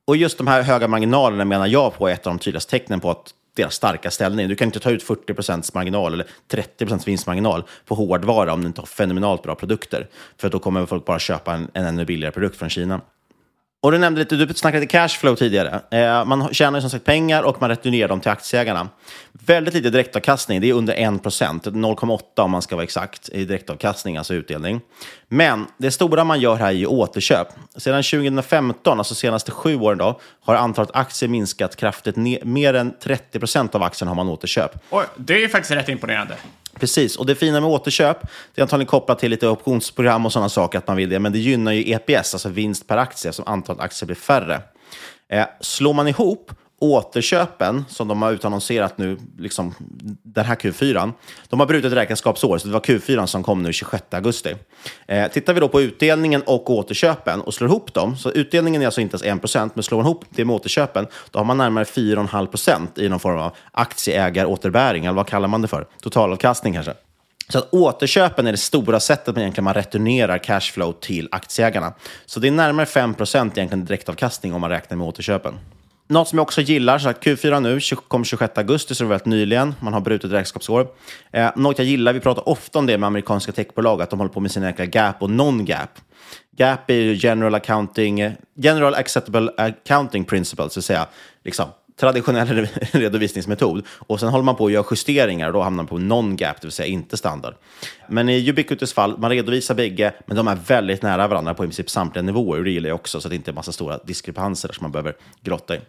Och 0.07 0.17
just 0.17 0.39
de 0.39 0.47
här 0.47 0.63
höga 0.63 0.89
marginalerna 0.89 1.45
menar 1.45 1.67
jag 1.67 1.95
på 1.95 2.09
är 2.09 2.13
ett 2.13 2.27
av 2.27 2.33
de 2.33 2.39
tydligaste 2.39 2.71
tecknen 2.71 3.01
på 3.01 3.11
att 3.11 3.35
deras 3.57 3.75
starka 3.75 4.11
ställning. 4.11 4.49
Du 4.49 4.55
kan 4.55 4.69
inte 4.69 4.81
ta 4.81 4.91
ut 4.91 5.03
40 5.03 5.35
procents 5.35 5.75
marginal 5.75 6.13
eller 6.13 6.27
30 6.49 6.85
procents 6.85 7.09
vinstmarginal 7.09 7.65
på 7.87 7.95
hårdvara 7.95 8.53
om 8.53 8.61
du 8.61 8.67
inte 8.67 8.81
har 8.81 8.87
fenomenalt 8.87 9.43
bra 9.43 9.55
produkter. 9.55 10.09
För 10.37 10.49
då 10.49 10.59
kommer 10.59 10.87
folk 10.87 11.05
bara 11.05 11.19
köpa 11.19 11.55
en, 11.55 11.71
en 11.75 11.85
ännu 11.85 12.05
billigare 12.05 12.33
produkt 12.33 12.57
från 12.57 12.71
Kina. 12.71 13.01
Och 13.87 13.93
du 13.93 13.99
nämnde 13.99 14.21
lite, 14.21 14.37
du 14.37 14.55
snackade 14.55 14.81
lite 14.81 14.93
cashflow 14.93 15.35
tidigare. 15.35 15.81
Eh, 15.91 16.25
man 16.25 16.55
tjänar 16.55 16.81
som 16.81 16.91
sagt 16.91 17.05
pengar 17.05 17.43
och 17.43 17.61
man 17.61 17.71
returnerar 17.71 18.09
dem 18.09 18.21
till 18.21 18.31
aktieägarna. 18.31 18.89
Väldigt 19.33 19.75
lite 19.75 19.91
direktavkastning, 19.91 20.61
det 20.61 20.71
är 20.71 20.73
under 20.73 20.95
1 20.95 21.01
0,8 21.01 22.21
om 22.37 22.51
man 22.51 22.63
ska 22.63 22.77
vara 22.77 22.85
exakt 22.85 23.29
i 23.29 23.45
direktavkastning, 23.45 24.17
alltså 24.17 24.35
utdelning. 24.35 24.81
Men 25.29 25.67
det 25.79 25.91
stora 25.91 26.25
man 26.25 26.41
gör 26.41 26.57
här 26.57 26.67
är 26.67 26.73
ju 26.73 26.87
återköp. 26.87 27.49
Sedan 27.77 28.03
2015, 28.03 28.99
alltså 28.99 29.15
senaste 29.15 29.51
sju 29.51 29.77
åren, 29.77 29.99
då, 29.99 30.21
har 30.41 30.55
antalet 30.55 30.91
aktier 30.95 31.29
minskat 31.29 31.77
kraftigt. 31.77 32.17
Mer 32.43 32.75
än 32.75 32.93
30% 32.93 33.77
av 33.77 33.83
aktierna 33.83 34.11
har 34.11 34.17
man 34.17 34.29
återköp. 34.29 34.71
Oj, 34.91 35.05
det 35.17 35.45
är 35.45 35.49
faktiskt 35.49 35.75
rätt 35.75 35.89
imponerande. 35.89 36.35
Precis, 36.81 37.17
och 37.17 37.27
det 37.27 37.35
fina 37.35 37.61
med 37.61 37.71
återköp, 37.71 38.19
det 38.55 38.61
är 38.61 38.63
antagligen 38.63 38.87
kopplat 38.87 39.19
till 39.19 39.31
lite 39.31 39.49
optionsprogram 39.49 40.27
och 40.27 40.33
sådana 40.33 40.49
saker, 40.49 40.79
att 40.79 40.87
man 40.87 40.97
vill 40.97 41.09
det, 41.09 41.19
men 41.19 41.33
det 41.33 41.39
gynnar 41.39 41.73
ju 41.73 41.93
EPS, 41.93 42.35
alltså 42.35 42.49
vinst 42.49 42.87
per 42.87 42.97
aktie, 42.97 43.33
som 43.33 43.45
antalet 43.49 43.83
aktier 43.83 44.07
blir 44.07 44.17
färre. 44.17 44.61
Eh, 45.29 45.47
slår 45.61 45.95
man 45.95 46.09
ihop 46.09 46.53
återköpen 46.79 47.85
som 47.89 48.09
de 48.09 48.23
har 48.23 48.33
utannonserat 48.33 48.99
nu, 48.99 49.19
liksom 49.39 49.75
den 50.23 50.45
här 50.45 50.55
Q4, 50.55 51.13
de 51.49 51.61
har 51.61 51.67
brutit 51.67 51.93
räkenskapsår, 51.93 52.59
så 52.59 52.67
det 52.69 52.73
var 52.73 52.81
Q4 52.81 53.27
som 53.27 53.43
kom 53.43 53.63
nu 53.63 53.73
26 53.73 54.05
augusti. 54.11 54.55
Eh, 55.07 55.31
tittar 55.31 55.55
vi 55.55 55.61
då 55.61 55.69
på 55.69 55.81
utdelningen 55.81 56.43
och 56.43 56.71
återköpen 56.71 57.41
och 57.41 57.55
slår 57.55 57.71
ihop 57.71 57.95
dem, 57.95 58.17
så 58.17 58.31
utdelningen 58.31 58.83
är 58.83 58.87
alltså 58.87 59.01
inte 59.01 59.19
ens 59.25 59.45
1 59.55 59.71
men 59.75 59.83
slår 59.83 59.99
man 59.99 60.07
ihop 60.07 60.25
det 60.31 60.45
med 60.45 60.57
återköpen, 60.57 61.07
då 61.31 61.39
har 61.39 61.45
man 61.45 61.59
närmare 61.59 61.85
4,5% 61.85 63.01
i 63.01 63.09
någon 63.09 63.21
form 63.21 63.39
av 63.39 63.57
aktieägaråterbäring, 63.73 65.05
eller 65.05 65.17
vad 65.17 65.27
kallar 65.27 65.49
man 65.49 65.63
det 65.63 65.69
för? 65.69 65.87
Totalavkastning 66.03 66.75
kanske. 66.75 66.95
Så 67.49 67.59
att 67.59 67.75
återköpen 67.75 68.47
är 68.47 68.53
det 68.53 68.59
stora 68.59 69.01
sättet 69.01 69.35
man 69.35 69.43
egentligen 69.43 69.65
man 69.65 69.75
returnerar 69.75 70.39
cashflow 70.39 70.93
till 70.93 71.29
aktieägarna. 71.31 71.93
Så 72.27 72.41
det 72.41 72.49
är 72.49 72.53
närmare 72.53 72.87
5% 72.87 73.37
egentligen 73.37 73.85
direktavkastning 73.85 74.55
om 74.55 74.61
man 74.61 74.71
räknar 74.71 74.97
med 74.97 75.07
återköpen. 75.07 75.55
Något 76.09 76.29
som 76.29 76.39
jag 76.39 76.43
också 76.43 76.61
gillar, 76.61 76.99
så 76.99 77.09
Q4 77.09 77.61
nu, 77.61 77.81
kom 78.09 78.25
26 78.25 78.59
augusti, 78.59 78.95
så 78.95 79.05
det 79.05 79.09
var 79.09 79.15
väldigt 79.15 79.27
nyligen. 79.27 79.75
Man 79.81 79.93
har 79.93 80.01
brutit 80.01 80.33
räkenskapsår. 80.33 80.87
Eh, 81.33 81.51
något 81.57 81.79
jag 81.79 81.87
gillar, 81.87 82.13
vi 82.13 82.21
pratar 82.21 82.49
ofta 82.49 82.79
om 82.79 82.87
det 82.87 82.99
med 82.99 83.07
amerikanska 83.07 83.53
techbolag, 83.53 84.03
att 84.03 84.11
de 84.11 84.19
håller 84.19 84.33
på 84.33 84.41
med 84.41 84.51
sina 84.51 84.67
jäkla 84.67 84.85
gap 84.85 85.23
och 85.23 85.31
non-gap. 85.31 85.91
Gap 86.57 86.91
är 86.91 86.95
ju 86.95 87.15
general 87.15 87.55
accounting, 87.55 88.21
eh, 88.21 88.33
general 88.55 88.95
acceptable 88.95 89.51
accounting 89.57 90.25
principles, 90.25 90.73
så 90.73 90.81
att 90.81 90.85
säga 90.85 91.07
liksom, 91.45 91.67
traditionell 92.01 92.69
redovisningsmetod. 92.93 93.87
Och 93.89 94.21
sen 94.21 94.29
håller 94.29 94.45
man 94.45 94.57
på 94.57 94.67
att 94.67 94.73
göra 94.73 94.85
justeringar 94.91 95.47
och 95.47 95.53
då 95.53 95.63
hamnar 95.63 95.83
man 95.83 95.87
på 95.87 95.99
non-gap, 95.99 96.61
det 96.61 96.67
vill 96.67 96.73
säga 96.73 96.87
inte 96.87 97.17
standard. 97.17 97.55
Men 98.09 98.29
i 98.29 98.51
Ubiquitous 98.51 98.93
fall, 98.93 99.19
man 99.19 99.31
redovisar 99.31 99.75
bägge, 99.75 100.15
men 100.27 100.37
de 100.37 100.49
är 100.49 100.59
väldigt 100.67 101.03
nära 101.03 101.29
varandra 101.29 101.55
på 101.55 101.65
i 101.65 101.67
princip 101.67 101.91
samtliga 101.91 102.23
nivåer. 102.23 102.59
Och 102.59 102.65
det 102.65 102.71
gillar 102.71 102.89
jag 102.89 102.97
också, 102.97 103.21
så 103.21 103.29
att 103.29 103.31
det 103.31 103.37
inte 103.37 103.51
är 103.51 103.55
massa 103.55 103.73
stora 103.73 103.99
diskrepanser 103.99 104.73
som 104.73 104.85
man 104.85 104.93
behöver 104.93 105.15
grotta 105.43 105.77
i. 105.77 105.81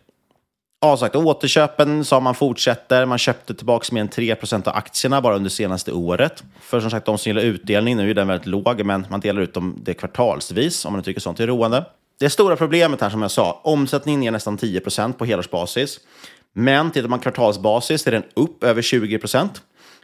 Ja, 0.80 0.98
sagt, 0.98 1.16
återköpen 1.16 2.06
sa 2.06 2.20
man 2.20 2.36
fortsätter. 2.36 3.06
Man 3.06 3.18
köpte 3.18 3.54
tillbaka 3.54 3.96
mer 3.96 4.02
än 4.02 4.10
3% 4.10 4.68
av 4.68 4.76
aktierna 4.76 5.22
bara 5.22 5.36
under 5.36 5.50
senaste 5.50 5.92
året. 5.92 6.44
För 6.62 6.80
som 6.80 6.92
sagt, 6.92 7.06
de 7.06 7.18
som 7.18 7.30
gillar 7.30 7.42
utdelning, 7.42 7.98
nu 7.98 8.10
är 8.10 8.14
den 8.14 8.28
väldigt 8.28 8.48
låg, 8.48 8.86
men 8.86 9.06
man 9.10 9.20
delar 9.20 9.42
ut 9.42 9.54
dem 9.54 9.80
det 9.84 9.94
kvartalsvis, 9.94 10.86
om 10.86 10.94
man 10.94 11.04
tycker 11.04 11.22
sånt 11.22 11.40
är 11.40 11.48
roande. 11.48 11.86
Det 12.20 12.30
stora 12.30 12.56
problemet 12.56 13.02
här, 13.02 13.10
som 13.10 13.22
jag 13.22 13.32
sa, 13.32 13.62
omsättningen 13.64 14.24
är 14.24 14.32
nästan 14.32 14.58
10% 14.58 15.14
på 15.14 15.26
helårsbasis. 15.26 16.00
Men 16.54 16.92
tittar 16.92 17.10
man 17.10 17.20
kvartalsbasis 17.20 18.08
är 18.08 18.12
den 18.12 18.24
upp 18.34 18.64
över 18.64 18.82
20 18.82 19.20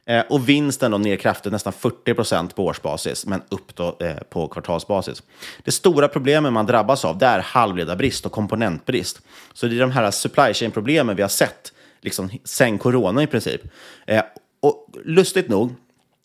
Eh, 0.05 0.23
och 0.29 0.49
vinsten 0.49 0.91
då 0.91 0.97
ner 0.97 1.15
kraftigt, 1.15 1.51
nästan 1.51 1.73
40 1.73 2.13
procent 2.13 2.55
på 2.55 2.65
årsbasis, 2.65 3.25
men 3.25 3.41
upp 3.49 3.75
då, 3.75 3.97
eh, 3.99 4.15
på 4.29 4.47
kvartalsbasis. 4.47 5.23
Det 5.63 5.71
stora 5.71 6.07
problemet 6.07 6.53
man 6.53 6.65
drabbas 6.65 7.05
av 7.05 7.17
det 7.17 7.25
är 7.25 7.39
halvledarbrist 7.39 8.25
och 8.25 8.31
komponentbrist. 8.31 9.21
Så 9.53 9.67
det 9.67 9.75
är 9.75 9.79
de 9.79 9.91
här 9.91 10.11
supply 10.11 10.53
chain-problemen 10.53 11.15
vi 11.15 11.21
har 11.21 11.29
sett 11.29 11.73
liksom, 12.01 12.29
sen 12.43 12.77
corona 12.77 13.23
i 13.23 13.27
princip. 13.27 13.61
Eh, 14.05 14.23
och 14.59 14.87
lustigt 15.05 15.49
nog, 15.49 15.75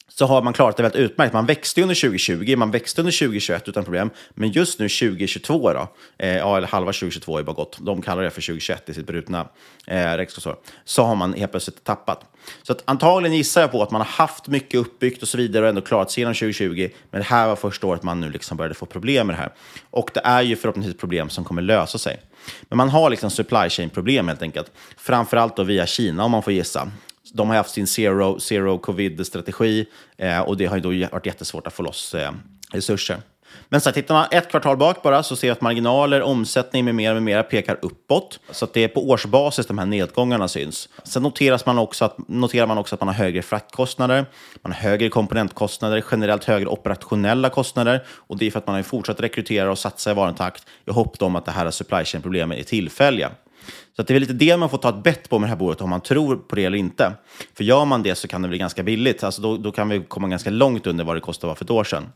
så 0.08 0.26
har 0.26 0.42
man 0.42 0.52
klarat 0.52 0.76
det 0.76 0.82
väldigt 0.82 1.00
utmärkt. 1.00 1.32
Man 1.32 1.46
växte 1.46 1.82
under 1.82 1.94
2020, 1.94 2.56
man 2.56 2.70
växte 2.70 3.00
under 3.00 3.12
2021 3.12 3.68
utan 3.68 3.84
problem. 3.84 4.10
Men 4.34 4.50
just 4.50 4.78
nu 4.78 4.88
2022, 4.88 5.72
då, 5.72 5.88
eh, 6.18 6.36
ja, 6.36 6.56
eller 6.56 6.68
halva 6.68 6.92
2022 6.92 7.38
är 7.38 7.42
bara 7.42 7.52
gott, 7.52 7.78
de 7.80 8.02
kallar 8.02 8.22
det 8.22 8.30
för 8.30 8.40
2021 8.40 8.88
i 8.88 8.94
sitt 8.94 9.06
brutna 9.06 9.48
eh, 9.86 9.96
räkenskapsår, 9.96 10.56
så 10.84 11.02
har 11.02 11.14
man 11.14 11.34
helt 11.34 11.50
plötsligt 11.50 11.84
tappat. 11.84 12.24
Så 12.62 12.72
att 12.72 12.82
antagligen 12.84 13.36
gissar 13.36 13.60
jag 13.60 13.70
på 13.70 13.82
att 13.82 13.90
man 13.90 14.00
har 14.00 14.08
haft 14.08 14.48
mycket 14.48 14.80
uppbyggt 14.80 15.22
och 15.22 15.28
så 15.28 15.38
vidare 15.38 15.62
och 15.62 15.68
ändå 15.68 15.80
klarat 15.80 16.10
sig 16.10 16.20
genom 16.20 16.34
2020. 16.34 16.88
Men 17.10 17.20
det 17.20 17.26
här 17.26 17.48
var 17.48 17.56
första 17.56 17.86
året 17.86 18.02
man 18.02 18.20
nu 18.20 18.30
liksom 18.30 18.56
började 18.56 18.74
få 18.74 18.86
problem 18.86 19.26
med 19.26 19.36
det 19.36 19.40
här. 19.40 19.52
Och 19.90 20.10
det 20.14 20.20
är 20.24 20.42
ju 20.42 20.56
förhoppningsvis 20.56 20.96
problem 20.96 21.28
som 21.30 21.44
kommer 21.44 21.62
lösa 21.62 21.98
sig. 21.98 22.20
Men 22.68 22.76
man 22.76 22.88
har 22.88 23.10
liksom 23.10 23.30
supply 23.30 23.68
chain-problem 23.68 24.28
helt 24.28 24.42
enkelt. 24.42 24.72
Framförallt 24.96 25.56
då 25.56 25.62
via 25.62 25.86
Kina 25.86 26.24
om 26.24 26.30
man 26.30 26.42
får 26.42 26.52
gissa. 26.52 26.90
De 27.32 27.48
har 27.48 27.56
haft 27.56 27.70
sin 27.70 27.86
zero, 27.86 28.40
zero 28.40 28.78
covid-strategi 28.78 29.86
eh, 30.16 30.40
och 30.40 30.56
det 30.56 30.66
har 30.66 30.76
ju 30.76 30.82
då 30.82 31.08
varit 31.12 31.26
jättesvårt 31.26 31.66
att 31.66 31.72
få 31.72 31.82
loss 31.82 32.14
eh, 32.14 32.32
resurser. 32.72 33.20
Men 33.68 33.80
så 33.80 33.88
här, 33.88 33.94
tittar 33.94 34.14
man 34.14 34.26
ett 34.30 34.50
kvartal 34.50 34.76
bak 34.76 35.02
bara 35.02 35.22
så 35.22 35.36
ser 35.36 35.48
jag 35.48 35.54
att 35.54 35.60
marginaler, 35.60 36.22
omsättning 36.22 36.84
med 36.84 36.94
mera, 36.94 37.14
med 37.14 37.22
mera 37.22 37.42
pekar 37.42 37.78
uppåt. 37.82 38.40
Så 38.50 38.64
att 38.64 38.74
det 38.74 38.84
är 38.84 38.88
på 38.88 39.08
årsbasis 39.08 39.66
de 39.66 39.78
här 39.78 39.86
nedgångarna 39.86 40.48
syns. 40.48 40.88
Sen 41.04 41.22
noteras 41.22 41.66
man 41.66 41.78
också 41.78 42.04
att, 42.04 42.28
noterar 42.28 42.66
man 42.66 42.78
också 42.78 42.94
att 42.94 43.00
man 43.00 43.08
har 43.08 43.14
högre 43.14 43.42
fraktkostnader, 43.42 44.26
man 44.62 44.72
har 44.72 44.80
högre 44.80 45.08
komponentkostnader, 45.08 46.04
generellt 46.10 46.44
högre 46.44 46.66
operationella 46.66 47.50
kostnader. 47.50 48.04
Och 48.08 48.38
det 48.38 48.46
är 48.46 48.50
för 48.50 48.58
att 48.58 48.66
man 48.66 48.76
har 48.76 48.82
fortsatt 48.82 49.20
rekrytera 49.20 49.70
och 49.70 49.78
satsa 49.78 50.10
i 50.10 50.14
varutakt 50.14 50.66
i 50.86 50.90
hopp 50.90 51.22
om 51.22 51.36
att 51.36 51.44
det 51.44 51.52
här 51.52 51.70
supply 51.70 52.04
chain-problemen 52.04 52.58
är 52.58 52.62
tillfälliga. 52.62 53.30
Så 53.96 54.02
det 54.02 54.14
är 54.14 54.20
lite 54.20 54.32
det 54.32 54.56
man 54.56 54.70
får 54.70 54.78
ta 54.78 54.88
ett 54.88 55.02
bett 55.02 55.28
på 55.28 55.38
med 55.38 55.46
det 55.46 55.50
här 55.50 55.58
bordet, 55.58 55.80
om 55.80 55.90
man 55.90 56.00
tror 56.00 56.36
på 56.36 56.56
det 56.56 56.64
eller 56.64 56.78
inte. 56.78 57.12
För 57.54 57.64
gör 57.64 57.84
man 57.84 58.02
det 58.02 58.14
så 58.14 58.28
kan 58.28 58.42
det 58.42 58.48
bli 58.48 58.58
ganska 58.58 58.82
billigt. 58.82 59.24
Alltså 59.24 59.42
då, 59.42 59.56
då 59.56 59.72
kan 59.72 59.88
vi 59.88 60.00
komma 60.08 60.28
ganska 60.28 60.50
långt 60.50 60.86
under 60.86 61.04
vad 61.04 61.16
det 61.16 61.20
kostade 61.20 61.54
för 61.54 61.64
ett 61.64 61.70
år 61.70 61.84
sedan. 61.84 62.12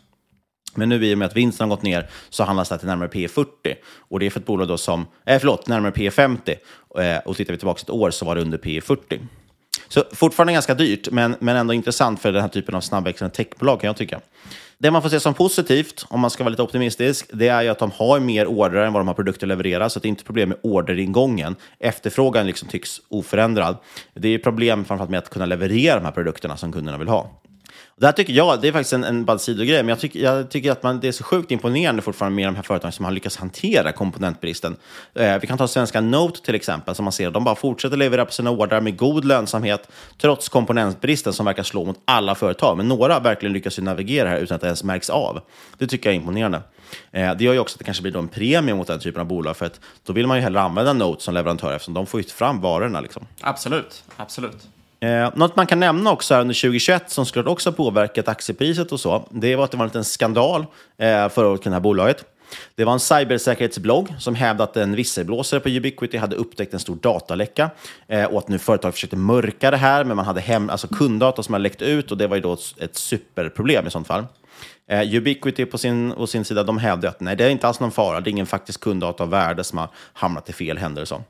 Men 0.75 0.89
nu 0.89 1.07
i 1.07 1.15
och 1.15 1.19
med 1.19 1.27
att 1.27 1.37
vinsten 1.37 1.71
har 1.71 1.77
gått 1.77 1.83
ner 1.83 2.11
så 2.31 2.45
handlas 2.45 2.69
det 2.69 2.79
till 2.79 2.89
närmare 2.89 3.09
P 3.09 3.29
40. 3.29 3.51
Och 3.99 4.21
det 4.21 4.27
är 4.27 4.31
för 4.31 4.41
ett 4.41 4.47
bolag 4.47 4.69
då 4.69 4.79
som, 4.79 5.07
eh, 5.27 5.39
förlåt, 5.39 5.69
närmare 5.69 5.93
P 5.93 6.11
50. 6.11 6.57
Eh, 6.99 7.19
och 7.19 7.37
tittar 7.37 7.53
vi 7.53 7.59
tillbaka 7.59 7.81
ett 7.83 7.91
år 7.91 8.11
så 8.11 8.25
var 8.25 8.35
det 8.35 8.41
under 8.41 8.59
P 8.59 8.81
40. 8.81 9.21
Så 9.89 10.05
fortfarande 10.13 10.53
ganska 10.53 10.75
dyrt, 10.75 11.11
men, 11.11 11.37
men 11.41 11.57
ändå 11.57 11.75
intressant 11.75 12.21
för 12.21 12.33
den 12.33 12.43
här 12.43 12.49
typen 12.49 12.75
av 12.75 12.81
snabbväxande 12.81 13.35
techbolag 13.35 13.81
kan 13.81 13.89
jag 13.89 13.97
tycka. 13.97 14.21
Det 14.79 14.91
man 14.91 15.03
får 15.03 15.09
se 15.09 15.21
som 15.21 15.35
positivt, 15.35 16.05
om 16.09 16.21
man 16.21 16.31
ska 16.31 16.45
vara 16.45 16.51
lite 16.51 16.63
optimistisk, 16.63 17.31
det 17.33 17.49
är 17.49 17.63
ju 17.63 17.69
att 17.69 17.79
de 17.79 17.91
har 17.91 18.21
mer 18.21 18.47
order 18.47 18.83
än 18.83 18.93
vad 18.93 19.01
de 19.01 19.09
har 19.09 19.15
produkter 19.15 19.47
att 19.47 19.49
leverera, 19.49 19.91
så 19.91 20.01
det 20.01 20.07
är 20.07 20.11
inte 20.11 20.25
problem 20.25 20.49
med 20.49 20.59
orderingången. 20.63 21.57
Efterfrågan 21.79 22.47
liksom 22.47 22.69
tycks 22.69 23.01
oförändrad. 23.09 23.77
Det 24.15 24.29
är 24.29 24.39
problem 24.39 24.85
framförallt 24.85 25.11
med 25.11 25.19
att 25.19 25.31
kunna 25.31 25.47
leverera 25.47 25.95
de 25.95 26.05
här 26.05 26.13
produkterna 26.13 26.57
som 26.57 26.73
kunderna 26.73 26.99
vill 26.99 27.09
ha. 27.09 27.31
Det 28.03 28.07
här 28.07 28.13
tycker 28.13 28.33
jag, 28.33 28.61
det 28.61 28.69
är 28.69 28.73
faktiskt 28.73 28.93
en, 28.93 29.05
en 29.05 29.25
bara 29.25 29.39
sidogrej, 29.39 29.83
men 29.83 29.89
jag 29.89 29.99
tycker, 30.01 30.21
jag 30.21 30.51
tycker 30.51 30.73
att 30.73 30.83
man, 30.83 31.01
det 31.01 31.09
är 31.09 31.13
så 31.13 31.25
sjukt 31.25 31.51
imponerande 31.51 32.03
fortfarande 32.03 32.37
med 32.37 32.49
de 32.49 32.57
här 32.57 32.63
företagen 32.63 32.93
som 32.93 33.05
har 33.05 33.13
lyckats 33.13 33.37
hantera 33.37 33.93
komponentbristen. 33.93 34.77
Eh, 35.15 35.39
vi 35.41 35.47
kan 35.47 35.59
ta 35.59 35.69
svenska 35.69 36.01
Note 36.01 36.43
till 36.43 36.55
exempel, 36.55 36.95
som 36.95 37.05
man 37.05 37.13
ser, 37.13 37.31
de 37.31 37.45
bara 37.45 37.55
fortsätter 37.55 37.97
leverera 37.97 38.25
på 38.25 38.33
sina 38.33 38.51
ordrar 38.51 38.81
med 38.81 38.97
god 38.97 39.25
lönsamhet, 39.25 39.89
trots 40.19 40.49
komponentbristen 40.49 41.33
som 41.33 41.47
verkar 41.47 41.63
slå 41.63 41.85
mot 41.85 42.01
alla 42.05 42.35
företag. 42.35 42.77
Men 42.77 42.89
några 42.89 43.21
verkligen 43.21 43.53
lyckas 43.53 43.79
ju 43.79 43.83
navigera 43.83 44.29
här 44.29 44.39
utan 44.39 44.55
att 44.55 44.61
det 44.61 44.67
ens 44.67 44.85
märks 44.85 45.11
av. 45.11 45.41
Det 45.79 45.87
tycker 45.87 46.09
jag 46.09 46.15
är 46.15 46.21
imponerande. 46.21 46.63
Eh, 47.11 47.35
det 47.35 47.45
gör 47.45 47.53
ju 47.53 47.59
också 47.59 47.75
att 47.75 47.79
det 47.79 47.85
kanske 47.85 48.03
blir 48.03 48.17
en 48.17 48.29
premie 48.29 48.75
mot 48.75 48.87
den 48.87 49.01
typen 49.01 49.21
av 49.21 49.27
bolag, 49.27 49.57
för 49.57 49.67
att 49.67 49.81
då 50.07 50.13
vill 50.13 50.27
man 50.27 50.37
ju 50.37 50.43
hellre 50.43 50.61
använda 50.61 50.93
Note 50.93 51.23
som 51.23 51.35
leverantör 51.35 51.73
eftersom 51.73 51.95
de 51.95 52.07
får 52.07 52.21
ju 52.21 52.27
fram 52.27 52.61
varorna. 52.61 53.01
Liksom. 53.01 53.27
Absolut, 53.41 54.05
absolut. 54.17 54.69
Eh, 55.03 55.31
något 55.35 55.57
man 55.57 55.67
kan 55.67 55.81
nämna 55.81 56.13
också 56.13 56.35
under 56.35 56.55
2021 56.55 57.11
som 57.11 57.27
skulle 57.27 57.51
också 57.51 57.73
påverkat 57.73 58.29
aktiepriset 58.29 58.93
och 58.93 59.01
så, 59.01 59.29
det 59.31 59.57
var 59.57 59.65
att 59.65 59.71
det 59.71 59.77
var 59.77 59.85
en 59.85 59.89
liten 59.89 60.05
skandal 60.05 60.67
eh, 60.99 61.29
förra 61.29 61.49
året 61.49 61.63
kring 61.63 61.71
det 61.71 61.75
här 61.75 61.81
bolaget. 61.81 62.25
Det 62.75 62.85
var 62.85 62.93
en 62.93 63.01
cybersäkerhetsblogg 63.01 64.15
som 64.19 64.35
hävdade 64.35 64.71
att 64.71 64.77
en 64.77 64.97
visselblåsare 64.97 65.61
på 65.61 65.69
Ubiquity 65.69 66.19
hade 66.19 66.37
upptäckt 66.37 66.75
en 66.75 66.81
stor 66.81 66.97
dataläcka 66.97 67.71
eh, 68.09 68.25
och 68.25 68.39
att 68.39 68.49
nu 68.49 68.59
företag 68.59 68.95
försökte 68.95 69.17
mörka 69.17 69.71
det 69.71 69.77
här, 69.77 70.05
men 70.05 70.17
man 70.17 70.27
hade 70.27 70.41
hem, 70.41 70.71
alltså 70.71 70.89
kunddata 70.89 71.43
som 71.43 71.53
hade 71.53 71.63
läckt 71.63 71.83
ut 71.83 72.11
och 72.11 72.19
det 72.19 72.27
var 72.27 72.37
ju 72.37 72.43
då 72.43 72.53
ett, 72.53 72.75
ett 72.79 72.97
superproblem 72.97 73.87
i 73.87 73.91
sånt 73.91 74.07
fall. 74.07 74.25
Eh, 74.89 75.15
Ubiquity 75.15 75.65
på 75.65 75.79
sin, 75.79 76.13
på 76.17 76.27
sin 76.27 76.45
sida 76.45 76.63
de 76.63 76.79
hävdade 76.79 77.09
att 77.09 77.21
nej, 77.21 77.37
det 77.37 77.45
är 77.45 77.51
inte 77.51 77.69
alls 77.69 77.81
någon 77.81 77.93
fara, 77.93 78.21
det 78.21 78.31
är 78.31 78.33
ingen 78.33 78.47
faktisk 78.47 78.81
kunddata 78.81 79.23
av 79.23 79.31
värde 79.31 79.65
som 79.65 79.79
har 79.79 79.89
hamnat 80.13 80.49
i 80.49 80.53
fel 80.53 80.79
händer 80.79 81.03
och 81.03 81.09
så. 81.09 81.23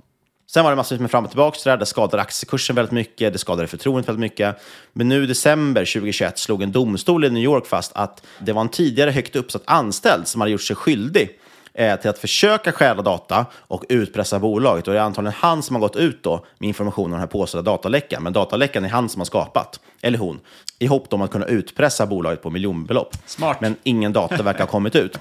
Sen 0.54 0.64
var 0.64 0.70
det 0.70 0.76
massor 0.76 0.98
med 0.98 1.10
fram 1.10 1.24
och 1.24 1.30
tillbaka, 1.30 1.58
så 1.58 1.68
där. 1.68 1.76
det 1.76 1.86
skadade 1.86 2.22
aktiekursen 2.22 2.76
väldigt 2.76 2.92
mycket, 2.92 3.32
det 3.32 3.38
skadade 3.38 3.68
förtroendet 3.68 4.08
väldigt 4.08 4.20
mycket. 4.20 4.56
Men 4.92 5.08
nu 5.08 5.24
i 5.24 5.26
december 5.26 5.84
2021 5.84 6.38
slog 6.38 6.62
en 6.62 6.72
domstol 6.72 7.24
i 7.24 7.30
New 7.30 7.42
York 7.42 7.66
fast 7.66 7.92
att 7.94 8.22
det 8.38 8.52
var 8.52 8.60
en 8.60 8.68
tidigare 8.68 9.10
högt 9.10 9.36
uppsatt 9.36 9.62
anställd 9.64 10.28
som 10.28 10.40
hade 10.40 10.50
gjort 10.50 10.62
sig 10.62 10.76
skyldig 10.76 11.38
eh, 11.74 12.00
till 12.00 12.10
att 12.10 12.18
försöka 12.18 12.72
stjäla 12.72 13.02
data 13.02 13.46
och 13.54 13.84
utpressa 13.88 14.38
bolaget. 14.38 14.88
Och 14.88 14.94
det 14.94 15.00
är 15.00 15.04
antagligen 15.04 15.36
han 15.38 15.62
som 15.62 15.76
har 15.76 15.80
gått 15.80 15.96
ut 15.96 16.22
då 16.22 16.44
med 16.58 16.68
information 16.68 17.04
om 17.04 17.10
den 17.10 17.20
här 17.20 17.26
påstådda 17.26 17.62
dataläckan. 17.62 18.22
Men 18.22 18.32
dataläckan 18.32 18.84
är 18.84 18.88
han 18.88 19.08
som 19.08 19.20
har 19.20 19.24
skapat, 19.24 19.80
eller 20.02 20.18
hon, 20.18 20.40
i 20.78 20.86
hopp 20.86 21.12
om 21.12 21.22
att 21.22 21.30
kunna 21.30 21.46
utpressa 21.46 22.06
bolaget 22.06 22.42
på 22.42 22.50
miljonbelopp. 22.50 23.16
Smart. 23.26 23.60
Men 23.60 23.76
ingen 23.82 24.12
data 24.12 24.42
verkar 24.42 24.60
ha 24.60 24.66
kommit 24.66 24.96
ut. 24.96 25.18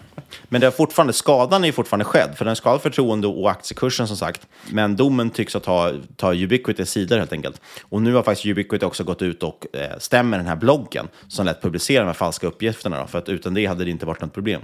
Men 0.49 0.61
det 0.61 0.67
är 0.67 0.71
fortfarande, 0.71 1.13
skadan 1.13 1.65
är 1.65 1.71
fortfarande 1.71 2.05
skedd, 2.05 2.37
för 2.37 2.45
den 2.45 2.55
skadar 2.55 2.79
förtroende 2.79 3.27
och 3.27 3.51
aktiekursen 3.51 4.07
som 4.07 4.17
sagt. 4.17 4.47
Men 4.69 4.95
domen 4.95 5.29
tycks 5.29 5.53
ha 5.53 5.61
ta, 5.61 5.93
ta 6.15 6.33
Ubiquitys 6.33 6.89
sidor 6.91 7.17
helt 7.17 7.33
enkelt. 7.33 7.61
Och 7.81 8.01
nu 8.01 8.13
har 8.13 8.23
faktiskt 8.23 8.45
Ubiquity 8.45 8.85
också 8.85 9.03
gått 9.03 9.21
ut 9.21 9.43
och 9.43 9.65
eh, 9.73 9.97
stämmer 9.97 10.37
den 10.37 10.47
här 10.47 10.55
bloggen 10.55 11.07
som 11.27 11.45
lät 11.45 11.61
publicera 11.61 11.99
de 11.99 12.07
här 12.07 12.13
falska 12.13 12.47
uppgifterna. 12.47 13.01
Då, 13.01 13.07
för 13.07 13.19
att 13.19 13.29
utan 13.29 13.53
det 13.53 13.65
hade 13.65 13.83
det 13.83 13.91
inte 13.91 14.05
varit 14.05 14.21
något 14.21 14.33
problem. 14.33 14.61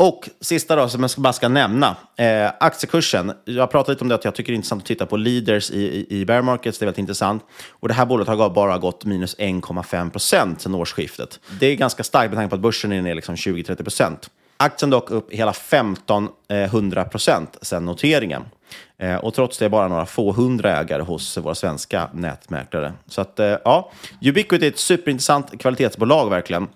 Och 0.00 0.28
sista 0.40 0.76
då, 0.76 0.88
som 0.88 1.02
jag 1.02 1.10
bara 1.16 1.32
ska 1.32 1.48
nämna, 1.48 1.96
eh, 2.16 2.50
aktiekursen. 2.60 3.32
Jag 3.44 3.70
pratade 3.70 3.92
lite 3.92 4.04
om 4.04 4.08
det, 4.08 4.14
att 4.14 4.24
jag 4.24 4.34
tycker 4.34 4.52
det 4.52 4.54
är 4.54 4.56
intressant 4.56 4.82
att 4.82 4.86
titta 4.86 5.06
på 5.06 5.16
leaders 5.16 5.70
i, 5.70 5.76
i, 5.76 6.20
i 6.20 6.24
bear 6.24 6.42
markets. 6.42 6.78
Det 6.78 6.84
är 6.84 6.86
väldigt 6.86 6.98
intressant. 6.98 7.44
Och 7.70 7.88
det 7.88 7.94
här 7.94 8.06
bolaget 8.06 8.28
har 8.28 8.50
bara 8.50 8.78
gått 8.78 9.04
minus 9.04 9.36
1,5 9.36 10.10
procent 10.10 10.60
sedan 10.60 10.74
årsskiftet. 10.74 11.40
Det 11.60 11.66
är 11.66 11.76
ganska 11.76 12.04
starkt 12.04 12.30
med 12.30 12.38
tanke 12.38 12.50
på 12.50 12.54
att 12.54 12.60
börsen 12.60 12.92
är 12.92 13.02
ner 13.02 13.14
liksom 13.14 13.34
20-30 13.34 13.82
procent. 13.82 14.30
Aktien 14.56 14.90
dock 14.90 15.10
upp 15.10 15.32
hela 15.32 15.50
1500 15.50 17.04
procent 17.04 17.56
sedan 17.62 17.84
noteringen. 17.84 18.42
Eh, 18.98 19.16
och 19.16 19.34
trots 19.34 19.58
det 19.58 19.64
är 19.64 19.68
bara 19.68 19.88
några 19.88 20.06
få 20.06 20.32
hundra 20.32 20.80
ägare 20.80 21.02
hos 21.02 21.38
våra 21.38 21.54
svenska 21.54 22.08
nätmäklare. 22.12 22.92
Så 23.06 23.20
att, 23.20 23.40
eh, 23.40 23.56
ja, 23.64 23.92
Ubiquity 24.22 24.66
är 24.66 24.70
ett 24.70 24.78
superintressant 24.78 25.60
kvalitetsbolag 25.60 26.30
verkligen. 26.30 26.68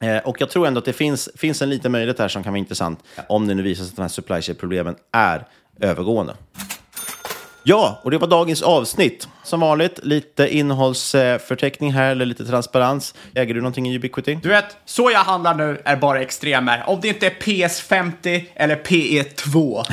Eh, 0.00 0.18
och 0.18 0.40
jag 0.40 0.50
tror 0.50 0.66
ändå 0.66 0.78
att 0.78 0.84
det 0.84 0.92
finns, 0.92 1.28
finns 1.36 1.62
en 1.62 1.70
liten 1.70 1.92
möjlighet 1.92 2.18
här 2.18 2.28
som 2.28 2.42
kan 2.42 2.52
vara 2.52 2.58
intressant 2.58 3.04
om 3.28 3.46
det 3.46 3.54
nu 3.54 3.62
visar 3.62 3.84
sig 3.84 3.90
att 3.90 3.96
de 3.96 4.02
här 4.02 4.08
supply 4.08 4.42
chain-problemen 4.42 4.96
är 5.12 5.46
övergående. 5.80 6.36
Ja, 7.66 8.00
och 8.02 8.10
det 8.10 8.18
var 8.18 8.28
dagens 8.28 8.62
avsnitt. 8.62 9.28
Som 9.42 9.60
vanligt, 9.60 10.00
lite 10.02 10.56
innehållsförteckning 10.56 11.92
här, 11.92 12.10
eller 12.10 12.26
lite 12.26 12.44
transparens. 12.44 13.14
Äger 13.34 13.54
du 13.54 13.60
någonting 13.60 13.88
i 13.88 13.96
Ubiquity? 13.96 14.38
Du 14.42 14.48
vet, 14.48 14.76
så 14.84 15.10
jag 15.10 15.18
handlar 15.18 15.54
nu 15.54 15.82
är 15.84 15.96
bara 15.96 16.20
extremer. 16.20 16.84
Om 16.86 17.00
det 17.00 17.08
inte 17.08 17.26
är 17.26 17.30
PS50 17.30 18.44
eller 18.54 18.76
PE2, 18.76 19.84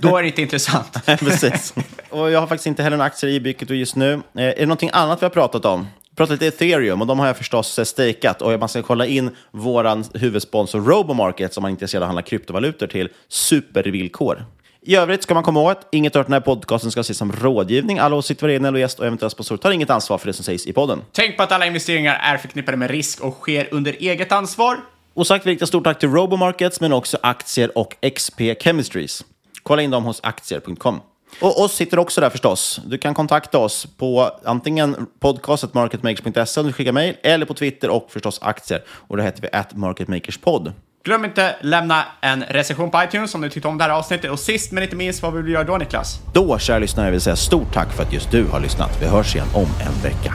då 0.00 0.16
är 0.16 0.22
det 0.22 0.28
inte 0.28 0.42
intressant. 0.42 1.04
Precis. 1.06 1.74
Och 2.10 2.30
jag 2.30 2.40
har 2.40 2.46
faktiskt 2.46 2.66
inte 2.66 2.82
heller 2.82 2.96
några 2.96 3.06
aktier 3.06 3.30
i 3.30 3.36
Ubiquity 3.36 3.74
just 3.74 3.96
nu. 3.96 4.12
Eh, 4.12 4.20
är 4.44 4.54
det 4.56 4.66
någonting 4.66 4.90
annat 4.92 5.22
vi 5.22 5.24
har 5.24 5.30
pratat 5.30 5.64
om? 5.64 5.86
Pratat 6.20 6.40
lite 6.40 6.46
ethereum 6.46 7.00
och 7.00 7.06
de 7.06 7.18
har 7.18 7.26
jag 7.26 7.36
förstås 7.36 7.78
eh, 7.78 7.84
stakeat 7.84 8.42
och 8.42 8.60
man 8.60 8.68
ska 8.68 8.82
kolla 8.82 9.06
in 9.06 9.30
vår 9.50 10.18
huvudsponsor 10.18 10.80
Robomarket 10.80 11.54
som 11.54 11.62
man 11.62 11.68
är 11.68 11.72
intresserad 11.72 12.02
av 12.02 12.06
att 12.06 12.08
handla 12.08 12.22
kryptovalutor 12.22 12.86
till 12.86 13.08
supervillkor. 13.28 14.44
I 14.82 14.96
övrigt 14.96 15.22
ska 15.22 15.34
man 15.34 15.42
komma 15.42 15.60
ihåg 15.60 15.70
att 15.70 15.88
inget 15.92 16.16
av 16.16 16.24
den 16.24 16.32
här 16.32 16.40
podcasten 16.40 16.90
ska 16.90 17.00
ses 17.00 17.18
som 17.18 17.32
rådgivning. 17.32 17.98
Alla 17.98 18.16
åsikter, 18.16 18.48
egna 18.48 18.78
gäst 18.78 18.98
och 18.98 19.06
eventuella 19.06 19.30
sponsorer 19.30 19.58
tar 19.58 19.70
inget 19.70 19.90
ansvar 19.90 20.18
för 20.18 20.26
det 20.26 20.32
som 20.32 20.44
sägs 20.44 20.66
i 20.66 20.72
podden. 20.72 21.02
Tänk 21.12 21.36
på 21.36 21.42
att 21.42 21.52
alla 21.52 21.66
investeringar 21.66 22.14
är 22.14 22.36
förknippade 22.36 22.76
med 22.76 22.90
risk 22.90 23.20
och 23.20 23.34
sker 23.34 23.68
under 23.70 23.92
eget 23.92 24.32
ansvar. 24.32 24.76
Och 25.14 25.26
sagt 25.26 25.46
vi 25.46 25.50
riktar 25.50 25.66
stort 25.66 25.84
tack 25.84 25.98
till 25.98 26.08
Robomarkets 26.08 26.80
men 26.80 26.92
också 26.92 27.18
Aktier 27.22 27.78
och 27.78 27.96
XP 28.14 28.40
Chemistries. 28.60 29.24
Kolla 29.62 29.82
in 29.82 29.90
dem 29.90 30.04
hos 30.04 30.20
aktier.com. 30.22 31.00
Och 31.40 31.60
oss 31.60 31.72
sitter 31.72 31.98
också 31.98 32.20
där 32.20 32.30
förstås. 32.30 32.80
Du 32.86 32.98
kan 32.98 33.14
kontakta 33.14 33.58
oss 33.58 33.86
på 33.96 34.30
antingen 34.44 35.06
podcastetmarketmakers.se 35.20 36.60
om 36.60 36.66
du 36.66 36.72
skickar 36.72 36.92
mejl 36.92 37.16
eller 37.22 37.46
på 37.46 37.54
Twitter 37.54 37.90
och 37.90 38.06
förstås 38.10 38.38
aktier. 38.42 38.82
Och 38.88 39.16
då 39.16 39.22
heter 39.22 39.42
vi 39.42 39.48
at 39.52 39.76
marketmakerspod. 39.76 40.72
Glöm 41.04 41.24
inte 41.24 41.56
lämna 41.60 42.04
en 42.20 42.44
recension 42.44 42.90
på 42.90 43.02
iTunes 43.02 43.34
om 43.34 43.40
du 43.40 43.50
tyckte 43.50 43.68
om 43.68 43.78
det 43.78 43.84
här 43.84 43.90
avsnittet. 43.90 44.30
Och 44.30 44.38
sist 44.38 44.72
men 44.72 44.82
inte 44.82 44.96
minst, 44.96 45.22
vad 45.22 45.34
vill 45.34 45.44
du 45.44 45.52
göra 45.52 45.64
då 45.64 45.76
Niklas? 45.76 46.20
Då, 46.34 46.58
kära 46.58 46.78
lyssnare, 46.78 47.06
vill 47.06 47.14
jag 47.14 47.22
säga 47.22 47.36
stort 47.36 47.74
tack 47.74 47.92
för 47.92 48.02
att 48.02 48.12
just 48.12 48.30
du 48.30 48.44
har 48.44 48.60
lyssnat. 48.60 49.02
Vi 49.02 49.06
hörs 49.06 49.34
igen 49.34 49.46
om 49.54 49.66
en 49.80 50.02
vecka. 50.02 50.34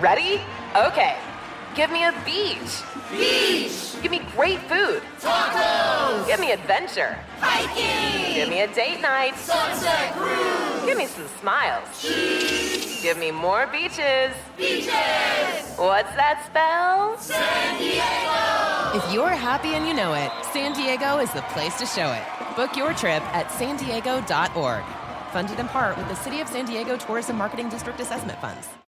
Ready? 0.00 0.40
Okay. 0.76 1.16
Give 1.74 1.90
me 1.90 2.04
a 2.04 2.12
beach. 2.24 2.82
Beach. 3.10 3.94
Give 4.02 4.10
me 4.10 4.20
great 4.34 4.60
food. 4.62 5.02
Tacos. 5.20 6.26
Give 6.26 6.40
me 6.40 6.52
adventure. 6.52 7.16
Hiking. 7.40 8.34
Give 8.34 8.48
me 8.48 8.60
a 8.62 8.74
date 8.74 9.00
night. 9.00 9.36
Sunset 9.36 10.12
cruise. 10.14 10.84
Give 10.84 10.96
me 10.96 11.06
some 11.06 11.28
smiles. 11.40 11.86
Cheese. 12.00 13.02
Give 13.02 13.18
me 13.18 13.30
more 13.30 13.66
beaches. 13.68 14.34
Beaches. 14.56 14.92
What's 15.76 16.10
that 16.16 16.44
spell? 16.46 17.16
San 17.18 17.78
Diego. 17.78 18.98
If 18.98 19.12
you're 19.12 19.28
happy 19.28 19.74
and 19.74 19.86
you 19.86 19.94
know 19.94 20.14
it, 20.14 20.32
San 20.52 20.72
Diego 20.72 21.18
is 21.18 21.32
the 21.32 21.42
place 21.52 21.78
to 21.78 21.86
show 21.86 22.10
it. 22.12 22.56
Book 22.56 22.76
your 22.76 22.92
trip 22.94 23.22
at 23.34 23.50
san 23.52 23.76
Funded 25.32 25.60
in 25.60 25.68
part 25.68 25.96
with 25.98 26.08
the 26.08 26.16
City 26.16 26.40
of 26.40 26.48
San 26.48 26.64
Diego 26.64 26.96
Tourism 26.96 27.36
Marketing 27.36 27.68
District 27.68 28.00
Assessment 28.00 28.40
Funds. 28.40 28.87